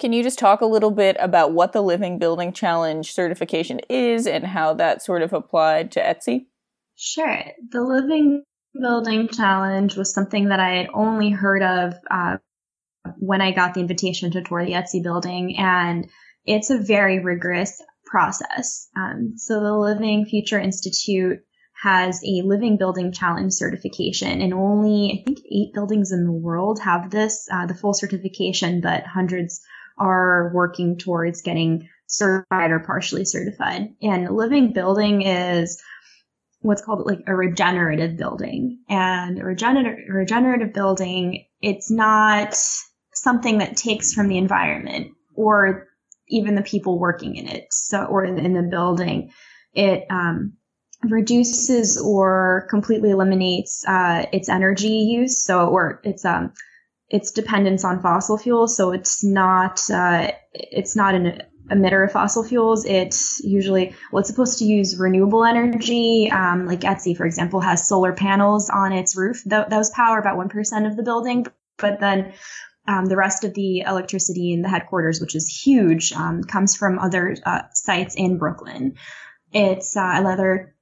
can 0.00 0.12
you 0.12 0.22
just 0.22 0.38
talk 0.38 0.60
a 0.60 0.66
little 0.66 0.90
bit 0.90 1.16
about 1.20 1.52
what 1.52 1.72
the 1.72 1.82
Living 1.82 2.18
Building 2.18 2.52
Challenge 2.52 3.10
certification 3.12 3.80
is 3.88 4.26
and 4.26 4.44
how 4.44 4.74
that 4.74 5.02
sort 5.02 5.22
of 5.22 5.32
applied 5.32 5.92
to 5.92 6.00
Etsy? 6.00 6.46
Sure. 6.96 7.44
The 7.70 7.82
Living 7.82 8.42
Building 8.74 9.28
Challenge 9.28 9.96
was 9.96 10.12
something 10.12 10.48
that 10.48 10.60
I 10.60 10.76
had 10.76 10.88
only 10.94 11.30
heard 11.30 11.62
of 11.62 11.94
uh, 12.10 12.38
when 13.18 13.40
I 13.40 13.52
got 13.52 13.74
the 13.74 13.80
invitation 13.80 14.30
to 14.32 14.42
tour 14.42 14.64
the 14.64 14.72
Etsy 14.72 15.02
building, 15.02 15.56
and 15.58 16.08
it's 16.44 16.70
a 16.70 16.78
very 16.78 17.20
rigorous 17.20 17.80
process. 18.06 18.88
Um, 18.96 19.34
so 19.36 19.60
the 19.60 19.72
Living 19.72 20.26
Future 20.26 20.58
Institute 20.58 21.38
has 21.82 22.20
a 22.24 22.42
Living 22.44 22.76
Building 22.76 23.12
Challenge 23.12 23.52
certification, 23.52 24.40
and 24.40 24.52
only 24.52 25.20
I 25.20 25.24
think 25.24 25.38
eight 25.50 25.72
buildings 25.72 26.12
in 26.12 26.24
the 26.24 26.32
world 26.32 26.80
have 26.80 27.10
this, 27.10 27.48
uh, 27.52 27.66
the 27.66 27.74
full 27.74 27.94
certification, 27.94 28.80
but 28.80 29.04
hundreds 29.06 29.60
are 30.00 30.50
working 30.52 30.98
towards 30.98 31.42
getting 31.42 31.88
certified 32.06 32.72
or 32.72 32.80
partially 32.80 33.24
certified. 33.24 33.88
And 34.02 34.34
living 34.34 34.72
building 34.72 35.22
is 35.22 35.80
what's 36.60 36.82
called 36.82 37.06
like 37.06 37.20
a 37.26 37.34
regenerative 37.34 38.16
building. 38.16 38.80
And 38.88 39.42
regenerative 39.42 40.72
building, 40.72 41.46
it's 41.60 41.90
not 41.90 42.56
something 43.14 43.58
that 43.58 43.76
takes 43.76 44.12
from 44.12 44.28
the 44.28 44.38
environment 44.38 45.12
or 45.34 45.88
even 46.28 46.54
the 46.54 46.62
people 46.62 46.98
working 46.98 47.36
in 47.36 47.46
it. 47.46 47.66
So, 47.70 48.04
or 48.04 48.24
in, 48.24 48.38
in 48.38 48.54
the 48.54 48.62
building, 48.62 49.32
it, 49.74 50.04
um, 50.10 50.54
reduces 51.02 51.98
or 51.98 52.66
completely 52.68 53.10
eliminates 53.10 53.84
uh, 53.88 54.26
its 54.32 54.48
energy 54.48 54.88
use. 54.88 55.42
So, 55.42 55.66
or 55.68 56.00
its 56.04 56.24
um, 56.24 56.52
its 57.10 57.32
dependence 57.32 57.84
on 57.84 58.00
fossil 58.00 58.38
fuels. 58.38 58.76
So 58.76 58.92
it's 58.92 59.24
not 59.24 59.80
uh, 59.90 60.30
it's 60.54 60.96
not 60.96 61.14
an 61.14 61.42
emitter 61.70 62.04
of 62.04 62.12
fossil 62.12 62.44
fuels. 62.44 62.84
It's 62.84 63.40
usually 63.44 63.94
well, 64.10 64.20
it's 64.20 64.28
supposed 64.28 64.58
to 64.60 64.64
use 64.64 64.98
renewable 64.98 65.44
energy. 65.44 66.30
Um, 66.30 66.66
like 66.66 66.80
Etsy, 66.80 67.16
for 67.16 67.26
example, 67.26 67.60
has 67.60 67.86
solar 67.86 68.12
panels 68.12 68.70
on 68.70 68.92
its 68.92 69.16
roof. 69.16 69.42
Th- 69.48 69.66
those 69.68 69.90
power 69.90 70.18
about 70.18 70.36
one 70.36 70.48
percent 70.48 70.86
of 70.86 70.96
the 70.96 71.02
building, 71.02 71.46
but 71.78 72.00
then 72.00 72.32
um, 72.86 73.06
the 73.06 73.16
rest 73.16 73.44
of 73.44 73.54
the 73.54 73.80
electricity 73.80 74.52
in 74.52 74.62
the 74.62 74.68
headquarters, 74.68 75.20
which 75.20 75.34
is 75.34 75.48
huge, 75.48 76.12
um, 76.12 76.42
comes 76.44 76.76
from 76.76 76.98
other 76.98 77.36
uh, 77.44 77.62
sites 77.72 78.14
in 78.16 78.38
Brooklyn. 78.38 78.94
It's 79.52 79.96
uh, 79.96 80.12
another 80.14 80.74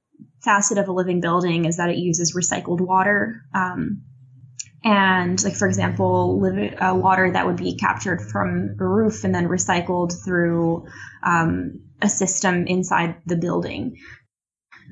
facet 0.43 0.77
of 0.77 0.87
a 0.87 0.91
living 0.91 1.21
building 1.21 1.65
is 1.65 1.77
that 1.77 1.89
it 1.89 1.97
uses 1.97 2.35
recycled 2.35 2.81
water. 2.81 3.41
Um, 3.53 4.03
and 4.83 5.43
like 5.43 5.55
for 5.55 5.67
example 5.67 6.41
uh, 6.81 6.95
water 6.95 7.31
that 7.31 7.45
would 7.45 7.57
be 7.57 7.75
captured 7.75 8.21
from 8.21 8.75
a 8.79 8.85
roof 8.85 9.23
and 9.23 9.35
then 9.35 9.47
recycled 9.47 10.13
through 10.23 10.85
um, 11.23 11.81
a 12.01 12.09
system 12.09 12.65
inside 12.67 13.15
the 13.25 13.35
building 13.35 13.97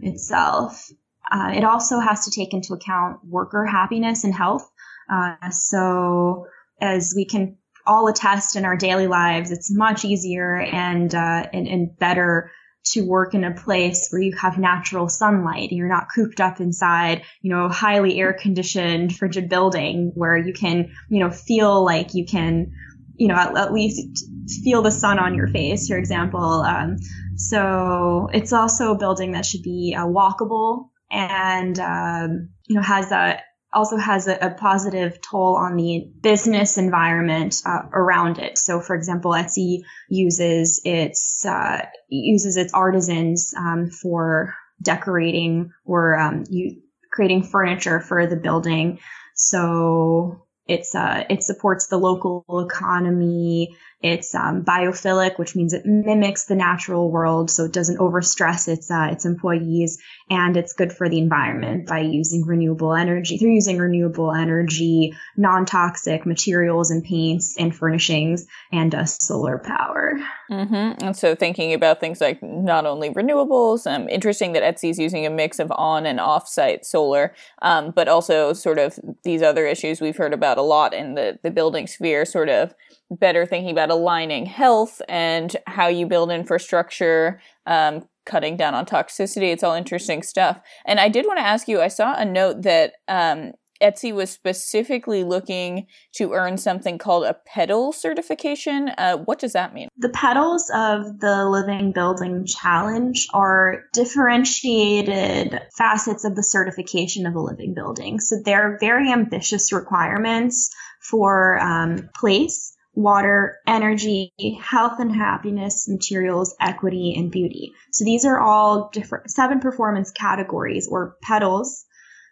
itself. 0.01 0.89
Uh, 1.31 1.51
it 1.55 1.63
also 1.63 1.99
has 1.99 2.25
to 2.25 2.31
take 2.31 2.53
into 2.53 2.73
account 2.73 3.19
worker 3.23 3.65
happiness 3.65 4.23
and 4.23 4.33
health. 4.33 4.69
Uh, 5.11 5.49
so 5.51 6.47
as 6.81 7.13
we 7.15 7.25
can 7.25 7.57
all 7.85 8.07
attest 8.07 8.57
in 8.57 8.65
our 8.65 8.75
daily 8.75 9.07
lives 9.07 9.49
it's 9.49 9.73
much 9.73 10.03
easier 10.03 10.57
and, 10.57 11.15
uh, 11.15 11.47
and, 11.53 11.67
and 11.67 11.97
better 11.97 12.51
to 12.91 13.01
work 13.01 13.33
in 13.33 13.43
a 13.43 13.53
place 13.53 14.07
where 14.09 14.21
you 14.21 14.35
have 14.35 14.57
natural 14.57 15.09
sunlight. 15.09 15.71
You're 15.71 15.87
not 15.87 16.07
cooped 16.13 16.39
up 16.39 16.59
inside, 16.59 17.23
you 17.41 17.49
know, 17.49 17.69
highly 17.69 18.19
air 18.19 18.33
conditioned, 18.33 19.15
frigid 19.15 19.49
building 19.49 20.11
where 20.15 20.37
you 20.37 20.53
can, 20.53 20.91
you 21.09 21.19
know, 21.19 21.31
feel 21.31 21.83
like 21.83 22.13
you 22.13 22.25
can, 22.25 22.71
you 23.15 23.27
know, 23.27 23.35
at, 23.35 23.57
at 23.57 23.73
least 23.73 24.25
feel 24.63 24.81
the 24.81 24.91
sun 24.91 25.19
on 25.19 25.35
your 25.35 25.47
face, 25.47 25.87
for 25.87 25.97
example. 25.97 26.61
Um, 26.61 26.97
so 27.35 28.29
it's 28.33 28.53
also 28.53 28.93
a 28.93 28.97
building 28.97 29.33
that 29.33 29.45
should 29.45 29.63
be 29.63 29.95
uh, 29.97 30.05
walkable 30.05 30.89
and, 31.11 31.79
um, 31.79 32.49
you 32.67 32.75
know, 32.75 32.81
has 32.81 33.11
a 33.11 33.39
also 33.77 33.97
has 33.97 34.27
a, 34.27 34.35
a, 34.41 34.49
positive 34.49 35.21
toll 35.21 35.55
on 35.55 35.75
the 35.75 36.09
business 36.21 36.79
environment 36.79 37.61
uh, 37.63 37.83
around 37.93 38.39
it. 38.39 38.57
So, 38.57 38.81
for 38.81 38.95
example, 38.95 39.31
Etsy 39.31 39.81
uses 40.09 40.81
its 40.83 41.45
uh, 41.45 41.85
uses 42.09 42.57
its 42.57 42.73
artisans 42.73 43.53
um, 43.55 43.91
for 43.91 44.55
decorating 44.81 45.69
or 45.85 46.19
um, 46.19 46.43
you, 46.49 46.81
creating 47.11 47.43
furniture 47.43 47.99
for 47.99 48.25
the 48.25 48.35
building. 48.35 48.99
So 49.35 50.46
it's 50.67 50.95
uh, 50.95 51.23
it 51.29 51.43
supports 51.43 51.87
the 51.87 51.97
local 51.97 52.45
economy. 52.49 53.75
It's 54.01 54.35
um, 54.35 54.63
biophilic, 54.63 55.39
which 55.39 55.55
means 55.55 55.73
it 55.73 55.85
mimics 55.85 56.45
the 56.45 56.55
natural 56.55 57.09
world, 57.09 57.49
so 57.49 57.65
it 57.65 57.73
doesn't 57.73 57.97
overstress 57.97 58.67
its 58.67 58.91
uh, 58.91 59.09
its 59.11 59.25
employees, 59.25 59.97
and 60.29 60.55
it's 60.55 60.73
good 60.73 60.93
for 60.93 61.09
the 61.09 61.19
environment 61.19 61.87
by 61.87 61.99
using 61.99 62.45
renewable 62.45 62.93
energy. 62.93 63.37
Through 63.37 63.53
using 63.53 63.77
renewable 63.77 64.33
energy, 64.33 65.13
non 65.35 65.65
toxic 65.65 66.25
materials 66.25 66.91
and 66.91 67.03
paints 67.03 67.55
and 67.57 67.75
furnishings, 67.75 68.45
and 68.71 68.93
uh, 68.93 69.05
solar 69.05 69.57
power. 69.57 70.13
Mm-hmm. 70.49 71.05
And 71.05 71.15
so, 71.15 71.35
thinking 71.35 71.73
about 71.73 71.99
things 71.99 72.21
like 72.21 72.41
not 72.41 72.85
only 72.85 73.09
renewables, 73.09 73.85
um, 73.85 74.07
interesting 74.07 74.53
that 74.53 74.63
Etsy 74.63 74.89
is 74.89 74.99
using 74.99 75.25
a 75.25 75.29
mix 75.29 75.59
of 75.59 75.71
on 75.75 76.05
and 76.05 76.19
off 76.19 76.47
site 76.47 76.85
solar, 76.85 77.33
um, 77.61 77.91
but 77.91 78.07
also 78.07 78.53
sort 78.53 78.79
of 78.79 78.97
these 79.23 79.41
other 79.41 79.65
issues 79.65 79.99
we've 79.99 80.17
heard 80.17 80.33
about 80.33 80.57
a 80.57 80.61
lot 80.61 80.93
in 80.93 81.15
the 81.15 81.37
the 81.43 81.51
building 81.51 81.85
sphere, 81.85 82.23
sort 82.23 82.49
of 82.49 82.73
better 83.11 83.45
thinking 83.45 83.71
about 83.71 83.89
aligning 83.89 84.45
health 84.45 85.01
and 85.07 85.55
how 85.67 85.87
you 85.87 86.05
build 86.05 86.31
infrastructure, 86.31 87.41
um, 87.65 88.07
cutting 88.25 88.57
down 88.57 88.73
on 88.73 88.85
toxicity. 88.85 89.51
It's 89.51 89.63
all 89.63 89.75
interesting 89.75 90.23
stuff. 90.23 90.59
And 90.85 90.99
I 90.99 91.09
did 91.09 91.25
want 91.25 91.39
to 91.39 91.45
ask 91.45 91.67
you 91.67 91.81
I 91.81 91.87
saw 91.87 92.15
a 92.15 92.25
note 92.25 92.61
that 92.63 92.93
um, 93.07 93.53
Etsy 93.81 94.13
was 94.13 94.29
specifically 94.29 95.23
looking 95.23 95.87
to 96.15 96.33
earn 96.33 96.57
something 96.57 96.97
called 96.97 97.23
a 97.25 97.35
PETAL 97.47 97.93
certification. 97.93 98.89
Uh, 98.97 99.17
what 99.17 99.39
does 99.39 99.53
that 99.53 99.73
mean? 99.73 99.89
The 99.97 100.09
petals 100.09 100.69
of 100.73 101.19
the 101.19 101.45
Living 101.45 101.91
Building 101.91 102.45
Challenge 102.45 103.27
are 103.33 103.83
differentiated 103.93 105.59
facets 105.77 106.25
of 106.25 106.35
the 106.35 106.43
certification 106.43 107.25
of 107.25 107.35
a 107.35 107.41
living 107.41 107.73
building. 107.73 108.19
So 108.19 108.37
they're 108.43 108.77
very 108.79 109.11
ambitious 109.11 109.71
requirements 109.71 110.69
for 111.01 111.59
um, 111.59 112.09
place 112.15 112.73
water, 112.97 113.59
energy, 113.67 114.33
health 114.59 114.99
and 114.99 115.15
happiness, 115.15 115.87
materials, 115.87 116.55
equity, 116.59 117.13
and 117.15 117.31
beauty. 117.31 117.71
So 117.91 118.03
these 118.03 118.25
are 118.25 118.39
all 118.39 118.89
different 118.91 119.29
seven 119.29 119.59
performance 119.59 120.09
categories 120.09 120.87
or 120.89 121.15
petals 121.21 121.85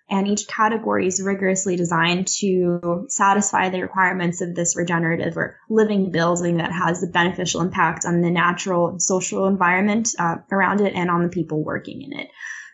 and 0.10 0.28
each 0.28 0.47
category 0.47 1.08
is 1.08 1.22
rigorously 1.22 1.76
designed 1.76 2.28
to 2.28 3.06
satisfy 3.10 3.70
the 3.70 3.82
requirements 3.82 4.41
of 4.41 4.56
this 4.56 4.76
regenerative 4.76 5.36
or 5.38 5.58
living 5.70 6.12
building 6.12 6.58
that 6.58 6.72
has 6.72 7.03
a 7.03 7.08
beneficial 7.08 7.62
impact 7.62 8.06
on 8.06 8.22
the 8.22 8.30
natural 8.30 8.99
social 8.99 9.47
environment 9.47 10.10
uh, 10.20 10.36
around 10.51 10.82
it 10.82 10.93
and 10.93 11.10
on 11.10 11.24
the 11.24 11.30
people 11.30 11.64
working 11.64 12.01
in 12.01 12.14
it. 12.18 12.28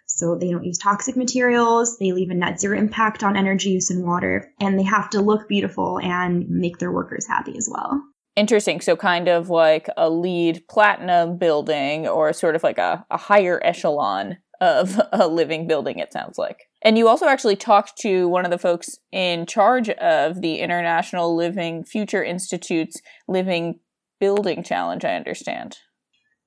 So 0.08 0.36
they 0.36 0.52
don't 0.52 0.66
use 0.66 0.78
toxic 0.78 1.16
materials, 1.16 1.98
they 1.98 2.12
leave 2.12 2.32
a 2.32 2.34
net 2.34 2.60
zero 2.60 2.78
impact 2.78 3.24
on 3.24 3.38
energy 3.38 3.70
use 3.70 3.90
and 3.90 4.06
water, 4.06 4.52
and 4.60 4.78
they 4.78 4.84
have 4.84 5.10
to 5.12 5.22
look 5.22 5.48
beautiful 5.48 6.00
and 6.00 6.48
make 6.50 6.80
their 6.80 6.92
workers 6.92 7.26
happy 7.28 7.58
as 7.58 7.70
well. 7.72 8.02
Interesting. 8.36 8.82
So 8.82 8.96
kind 8.96 9.28
of 9.28 9.50
like 9.50 9.90
a 9.98 10.10
LEED 10.10 10.68
platinum 10.70 11.38
building 11.38 12.08
or 12.08 12.32
sort 12.34 12.56
of 12.56 12.64
like 12.64 12.78
a, 12.78 13.06
a 13.10 13.18
higher 13.18 13.60
echelon 13.64 14.38
of 14.62 15.02
a 15.12 15.28
living 15.28 15.68
building, 15.68 16.00
it 16.00 16.14
sounds 16.14 16.38
like. 16.38 16.68
And 16.84 16.98
you 16.98 17.08
also 17.08 17.28
actually 17.28 17.58
talked 17.58 17.98
to 18.00 18.28
one 18.30 18.46
of 18.46 18.52
the 18.52 18.58
folks 18.58 18.98
in 19.12 19.46
charge 19.46 19.90
of 19.90 20.42
the 20.42 20.60
International 20.60 21.36
Living 21.36 21.84
Future 21.84 22.24
Institute's 22.24 23.02
Living 23.28 23.80
Building 24.20 24.64
Challenge, 24.64 25.04
I 25.04 25.16
understand. 25.16 25.78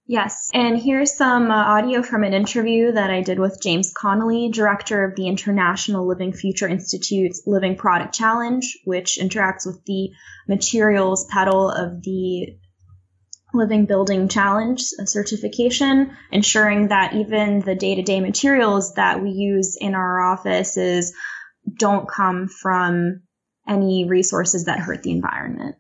Yes, 0.06 0.50
and 0.52 0.78
here's 0.78 1.16
some 1.16 1.50
uh, 1.50 1.54
audio 1.54 2.02
from 2.02 2.24
an 2.24 2.34
interview 2.34 2.92
that 2.92 3.10
I 3.10 3.22
did 3.22 3.38
with 3.38 3.58
James 3.62 3.90
Connelly, 3.96 4.50
director 4.50 5.02
of 5.02 5.16
the 5.16 5.28
International 5.28 6.06
Living 6.06 6.34
Future 6.34 6.68
Institute's 6.68 7.42
Living 7.46 7.74
Product 7.76 8.12
Challenge, 8.12 8.80
which 8.84 9.18
interacts 9.18 9.64
with 9.64 9.82
the 9.86 10.10
materials 10.46 11.26
petal 11.30 11.70
of 11.70 12.02
the 12.02 12.58
Living 13.54 13.86
Building 13.86 14.28
Challenge 14.28 14.80
certification, 14.80 16.16
ensuring 16.30 16.88
that 16.88 17.14
even 17.14 17.60
the 17.60 17.74
day 17.74 17.94
to 17.94 18.02
day 18.02 18.20
materials 18.20 18.94
that 18.94 19.22
we 19.22 19.30
use 19.30 19.76
in 19.80 19.94
our 19.94 20.20
offices 20.20 21.14
don't 21.78 22.08
come 22.08 22.48
from 22.48 23.22
any 23.66 24.06
resources 24.06 24.64
that 24.64 24.80
hurt 24.80 25.02
the 25.02 25.12
environment. 25.12 25.76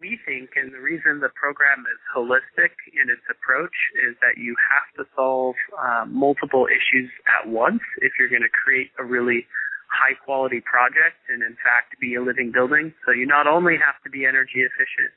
We 0.00 0.18
think, 0.24 0.50
and 0.56 0.72
the 0.72 0.80
reason 0.80 1.20
the 1.20 1.28
program 1.34 1.84
is 1.84 2.00
holistic 2.16 2.72
in 2.96 3.10
its 3.10 3.20
approach, 3.28 3.74
is 4.08 4.16
that 4.22 4.40
you 4.40 4.56
have 4.70 4.88
to 4.96 5.10
solve 5.14 5.56
uh, 5.76 6.04
multiple 6.08 6.66
issues 6.72 7.10
at 7.28 7.48
once 7.48 7.82
if 8.00 8.12
you're 8.18 8.30
going 8.30 8.40
to 8.40 8.48
create 8.64 8.90
a 8.98 9.04
really 9.04 9.46
high 9.92 10.14
quality 10.24 10.62
project 10.62 11.20
and, 11.28 11.42
in 11.42 11.52
fact, 11.60 12.00
be 12.00 12.14
a 12.14 12.22
living 12.22 12.50
building. 12.52 12.94
So 13.04 13.12
you 13.12 13.26
not 13.26 13.46
only 13.46 13.76
have 13.76 14.00
to 14.04 14.10
be 14.10 14.24
energy 14.24 14.64
efficient, 14.64 15.12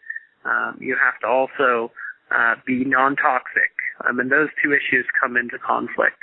um, 0.45 0.77
you 0.79 0.97
have 0.99 1.19
to 1.21 1.27
also 1.27 1.91
uh, 2.31 2.55
be 2.65 2.83
non-toxic, 2.85 3.71
um, 4.07 4.19
and 4.19 4.31
those 4.31 4.49
two 4.63 4.73
issues 4.73 5.05
come 5.19 5.37
into 5.37 5.57
conflict. 5.59 6.17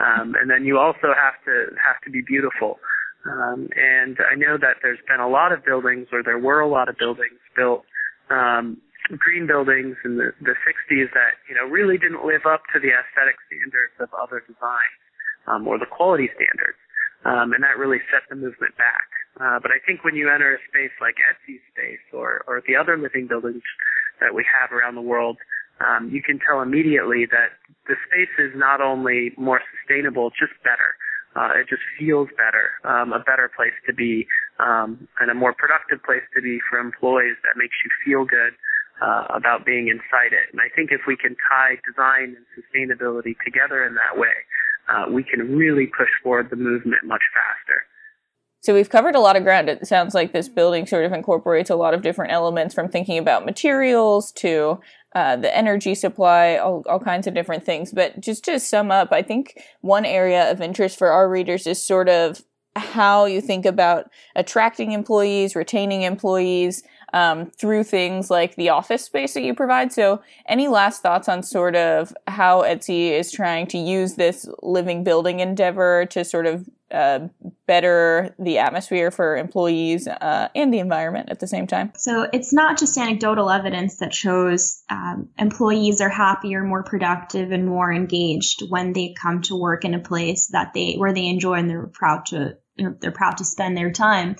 Um, 0.00 0.34
and 0.34 0.50
then 0.50 0.64
you 0.64 0.78
also 0.78 1.14
have 1.14 1.38
to 1.46 1.70
have 1.78 2.02
to 2.04 2.10
be 2.10 2.20
beautiful. 2.20 2.78
Um, 3.24 3.68
and 3.72 4.18
I 4.20 4.34
know 4.34 4.58
that 4.58 4.82
there's 4.82 5.00
been 5.08 5.20
a 5.20 5.28
lot 5.28 5.52
of 5.52 5.64
buildings, 5.64 6.08
or 6.12 6.22
there 6.22 6.38
were 6.38 6.60
a 6.60 6.68
lot 6.68 6.88
of 6.88 6.98
buildings 6.98 7.40
built, 7.56 7.86
um, 8.28 8.82
green 9.16 9.46
buildings 9.46 9.96
in 10.04 10.16
the, 10.16 10.32
the 10.40 10.56
60s 10.64 11.08
that 11.12 11.36
you 11.48 11.54
know 11.54 11.64
really 11.68 11.96
didn't 11.96 12.24
live 12.24 12.44
up 12.44 12.64
to 12.72 12.80
the 12.80 12.92
aesthetic 12.92 13.36
standards 13.48 13.96
of 14.00 14.08
other 14.16 14.40
designs 14.44 15.00
um, 15.46 15.68
or 15.68 15.78
the 15.78 15.88
quality 15.88 16.28
standards, 16.36 16.80
um, 17.24 17.52
and 17.52 17.62
that 17.64 17.78
really 17.80 18.00
set 18.12 18.24
the 18.28 18.36
movement 18.36 18.76
back. 18.76 19.08
Uh, 19.40 19.58
but 19.58 19.70
I 19.70 19.82
think 19.84 20.04
when 20.04 20.14
you 20.14 20.30
enter 20.30 20.54
a 20.54 20.58
space 20.70 20.94
like 21.00 21.16
Etsy 21.18 21.58
space 21.74 22.04
or, 22.12 22.44
or 22.46 22.62
the 22.66 22.76
other 22.76 22.96
living 22.96 23.26
buildings 23.26 23.62
that 24.20 24.34
we 24.34 24.44
have 24.46 24.70
around 24.70 24.94
the 24.94 25.02
world, 25.02 25.38
um, 25.82 26.08
you 26.12 26.22
can 26.22 26.38
tell 26.38 26.62
immediately 26.62 27.26
that 27.26 27.58
the 27.88 27.96
space 28.06 28.30
is 28.38 28.54
not 28.54 28.80
only 28.80 29.32
more 29.36 29.60
sustainable, 29.74 30.30
just 30.30 30.54
better. 30.62 30.94
Uh, 31.34 31.50
it 31.58 31.66
just 31.66 31.82
feels 31.98 32.28
better, 32.38 32.78
um, 32.86 33.12
a 33.12 33.18
better 33.18 33.50
place 33.50 33.74
to 33.86 33.92
be, 33.92 34.24
um, 34.62 35.08
and 35.18 35.30
a 35.30 35.34
more 35.34 35.52
productive 35.52 35.98
place 36.06 36.22
to 36.30 36.40
be 36.40 36.62
for 36.70 36.78
employees 36.78 37.34
that 37.42 37.58
makes 37.58 37.74
you 37.82 37.90
feel 38.06 38.24
good 38.24 38.54
uh, 39.02 39.26
about 39.34 39.66
being 39.66 39.90
inside 39.90 40.30
it. 40.30 40.46
And 40.54 40.62
I 40.62 40.70
think 40.70 40.94
if 40.94 41.02
we 41.10 41.16
can 41.16 41.34
tie 41.50 41.74
design 41.82 42.38
and 42.38 42.46
sustainability 42.54 43.34
together 43.42 43.82
in 43.82 43.98
that 43.98 44.14
way, 44.14 44.46
uh, 44.86 45.10
we 45.10 45.24
can 45.24 45.56
really 45.56 45.90
push 45.90 46.10
forward 46.22 46.50
the 46.50 46.56
movement 46.56 47.02
much 47.02 47.26
faster. 47.34 47.82
So 48.64 48.72
we've 48.72 48.88
covered 48.88 49.14
a 49.14 49.20
lot 49.20 49.36
of 49.36 49.42
ground. 49.42 49.68
It 49.68 49.86
sounds 49.86 50.14
like 50.14 50.32
this 50.32 50.48
building 50.48 50.86
sort 50.86 51.04
of 51.04 51.12
incorporates 51.12 51.68
a 51.68 51.76
lot 51.76 51.92
of 51.92 52.00
different 52.00 52.32
elements 52.32 52.74
from 52.74 52.88
thinking 52.88 53.18
about 53.18 53.44
materials 53.44 54.32
to 54.32 54.80
uh, 55.14 55.36
the 55.36 55.54
energy 55.54 55.94
supply, 55.94 56.56
all, 56.56 56.82
all 56.88 56.98
kinds 56.98 57.26
of 57.26 57.34
different 57.34 57.66
things. 57.66 57.92
But 57.92 58.18
just 58.20 58.42
to 58.46 58.58
sum 58.58 58.90
up, 58.90 59.12
I 59.12 59.20
think 59.20 59.62
one 59.82 60.06
area 60.06 60.50
of 60.50 60.62
interest 60.62 60.96
for 60.96 61.08
our 61.08 61.28
readers 61.28 61.66
is 61.66 61.84
sort 61.84 62.08
of 62.08 62.42
how 62.74 63.26
you 63.26 63.42
think 63.42 63.66
about 63.66 64.10
attracting 64.34 64.92
employees, 64.92 65.54
retaining 65.54 66.00
employees, 66.00 66.82
um, 67.14 67.46
through 67.46 67.84
things 67.84 68.28
like 68.28 68.56
the 68.56 68.68
office 68.68 69.04
space 69.04 69.34
that 69.34 69.42
you 69.42 69.54
provide. 69.54 69.92
So, 69.92 70.20
any 70.46 70.66
last 70.66 71.00
thoughts 71.00 71.28
on 71.28 71.44
sort 71.44 71.76
of 71.76 72.12
how 72.26 72.62
Etsy 72.62 73.12
is 73.12 73.30
trying 73.30 73.68
to 73.68 73.78
use 73.78 74.16
this 74.16 74.48
living 74.62 75.04
building 75.04 75.38
endeavor 75.38 76.06
to 76.06 76.24
sort 76.24 76.46
of 76.46 76.68
uh, 76.90 77.28
better 77.66 78.34
the 78.38 78.58
atmosphere 78.58 79.12
for 79.12 79.36
employees 79.36 80.08
uh, 80.08 80.48
and 80.56 80.74
the 80.74 80.80
environment 80.80 81.28
at 81.30 81.38
the 81.38 81.46
same 81.46 81.68
time? 81.68 81.92
So, 81.96 82.28
it's 82.32 82.52
not 82.52 82.78
just 82.80 82.98
anecdotal 82.98 83.48
evidence 83.48 83.98
that 83.98 84.12
shows 84.12 84.82
um, 84.90 85.28
employees 85.38 86.00
are 86.00 86.08
happier, 86.08 86.64
more 86.64 86.82
productive, 86.82 87.52
and 87.52 87.64
more 87.64 87.92
engaged 87.92 88.64
when 88.68 88.92
they 88.92 89.14
come 89.22 89.40
to 89.42 89.54
work 89.54 89.84
in 89.84 89.94
a 89.94 90.00
place 90.00 90.48
that 90.48 90.72
they 90.74 90.96
where 90.96 91.14
they 91.14 91.28
enjoy 91.28 91.54
and 91.54 91.70
they're 91.70 91.86
proud 91.86 92.26
to 92.26 92.56
you 92.76 92.86
know, 92.86 92.96
they're 93.00 93.12
proud 93.12 93.36
to 93.36 93.44
spend 93.44 93.76
their 93.76 93.92
time. 93.92 94.34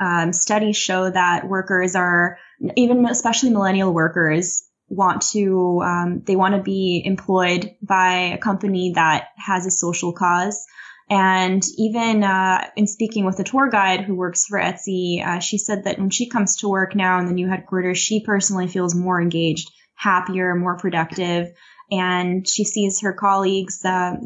Um, 0.00 0.32
studies 0.32 0.78
show 0.78 1.10
that 1.10 1.46
workers 1.46 1.94
are, 1.94 2.38
even 2.74 3.04
especially 3.06 3.50
millennial 3.50 3.92
workers, 3.92 4.64
want 4.88 5.22
to 5.32 5.80
um, 5.84 6.22
they 6.26 6.36
want 6.36 6.54
to 6.54 6.62
be 6.62 7.02
employed 7.04 7.76
by 7.80 8.32
a 8.32 8.38
company 8.38 8.92
that 8.94 9.28
has 9.36 9.66
a 9.66 9.70
social 9.70 10.12
cause. 10.12 10.66
And 11.10 11.62
even 11.76 12.22
uh, 12.22 12.68
in 12.76 12.86
speaking 12.86 13.24
with 13.24 13.38
a 13.40 13.44
tour 13.44 13.68
guide 13.68 14.00
who 14.00 14.14
works 14.14 14.46
for 14.46 14.60
Etsy, 14.60 15.24
uh, 15.26 15.40
she 15.40 15.58
said 15.58 15.84
that 15.84 15.98
when 15.98 16.10
she 16.10 16.28
comes 16.28 16.56
to 16.58 16.68
work 16.68 16.94
now 16.94 17.18
in 17.18 17.26
the 17.26 17.32
new 17.32 17.48
headquarters, 17.48 17.98
she 17.98 18.24
personally 18.24 18.68
feels 18.68 18.94
more 18.94 19.20
engaged, 19.20 19.70
happier, 19.94 20.54
more 20.54 20.78
productive, 20.78 21.48
and 21.90 22.48
she 22.48 22.64
sees 22.64 23.00
her 23.00 23.12
colleagues 23.12 23.84
uh, 23.84 24.16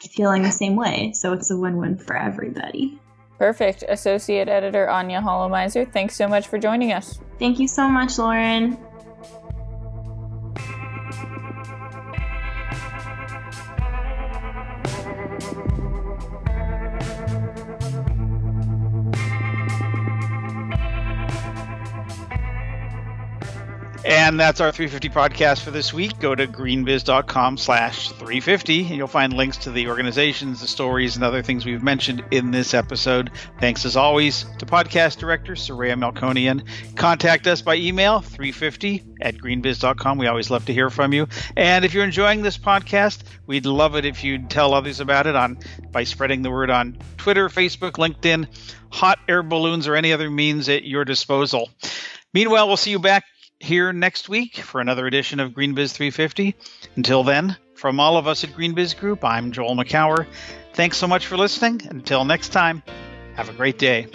feeling 0.00 0.42
the 0.42 0.50
same 0.50 0.74
way. 0.74 1.12
So 1.14 1.34
it's 1.34 1.50
a 1.50 1.56
win-win 1.56 1.98
for 1.98 2.16
everybody. 2.16 2.98
Perfect. 3.42 3.82
Associate 3.88 4.48
Editor 4.48 4.88
Anya 4.88 5.20
Khalamayzer, 5.20 5.90
thanks 5.90 6.14
so 6.14 6.28
much 6.28 6.46
for 6.46 6.58
joining 6.58 6.92
us. 6.92 7.18
Thank 7.40 7.58
you 7.58 7.66
so 7.66 7.88
much, 7.88 8.16
Lauren. 8.16 8.78
And 24.24 24.38
that's 24.38 24.60
our 24.60 24.70
350 24.70 25.08
podcast 25.08 25.64
for 25.64 25.72
this 25.72 25.92
week. 25.92 26.20
Go 26.20 26.32
to 26.32 26.46
greenbiz.com 26.46 27.58
slash 27.58 28.10
350 28.10 28.82
and 28.82 28.90
you'll 28.90 29.08
find 29.08 29.32
links 29.32 29.56
to 29.58 29.72
the 29.72 29.88
organizations, 29.88 30.60
the 30.60 30.68
stories, 30.68 31.16
and 31.16 31.24
other 31.24 31.42
things 31.42 31.66
we've 31.66 31.82
mentioned 31.82 32.22
in 32.30 32.52
this 32.52 32.72
episode. 32.72 33.32
Thanks 33.58 33.84
as 33.84 33.96
always 33.96 34.44
to 34.60 34.64
podcast 34.64 35.18
director 35.18 35.54
Soraya 35.54 35.98
Melkonian. 35.98 36.64
Contact 36.94 37.48
us 37.48 37.62
by 37.62 37.74
email 37.74 38.20
350 38.20 39.02
at 39.20 39.38
greenbiz.com. 39.38 40.18
We 40.18 40.28
always 40.28 40.50
love 40.50 40.66
to 40.66 40.72
hear 40.72 40.88
from 40.88 41.12
you. 41.12 41.26
And 41.56 41.84
if 41.84 41.92
you're 41.92 42.04
enjoying 42.04 42.42
this 42.42 42.56
podcast, 42.56 43.24
we'd 43.48 43.66
love 43.66 43.96
it 43.96 44.04
if 44.04 44.22
you'd 44.22 44.48
tell 44.48 44.72
others 44.72 45.00
about 45.00 45.26
it 45.26 45.34
on 45.34 45.58
by 45.90 46.04
spreading 46.04 46.42
the 46.42 46.50
word 46.52 46.70
on 46.70 46.96
Twitter, 47.16 47.48
Facebook, 47.48 47.94
LinkedIn, 47.94 48.46
hot 48.88 49.18
air 49.28 49.42
balloons, 49.42 49.88
or 49.88 49.96
any 49.96 50.12
other 50.12 50.30
means 50.30 50.68
at 50.68 50.84
your 50.84 51.04
disposal. 51.04 51.70
Meanwhile, 52.32 52.68
we'll 52.68 52.76
see 52.76 52.92
you 52.92 53.00
back 53.00 53.24
here 53.62 53.92
next 53.92 54.28
week 54.28 54.56
for 54.56 54.80
another 54.80 55.06
edition 55.06 55.40
of 55.40 55.52
GreenBiz 55.52 55.92
350. 55.92 56.54
Until 56.96 57.22
then, 57.22 57.56
from 57.74 58.00
all 58.00 58.16
of 58.16 58.26
us 58.26 58.44
at 58.44 58.50
GreenBiz 58.50 58.98
Group, 58.98 59.24
I'm 59.24 59.52
Joel 59.52 59.76
Makower. 59.76 60.26
Thanks 60.74 60.96
so 60.96 61.06
much 61.06 61.26
for 61.26 61.36
listening. 61.36 61.82
Until 61.88 62.24
next 62.24 62.50
time, 62.50 62.82
have 63.34 63.48
a 63.48 63.52
great 63.52 63.78
day. 63.78 64.08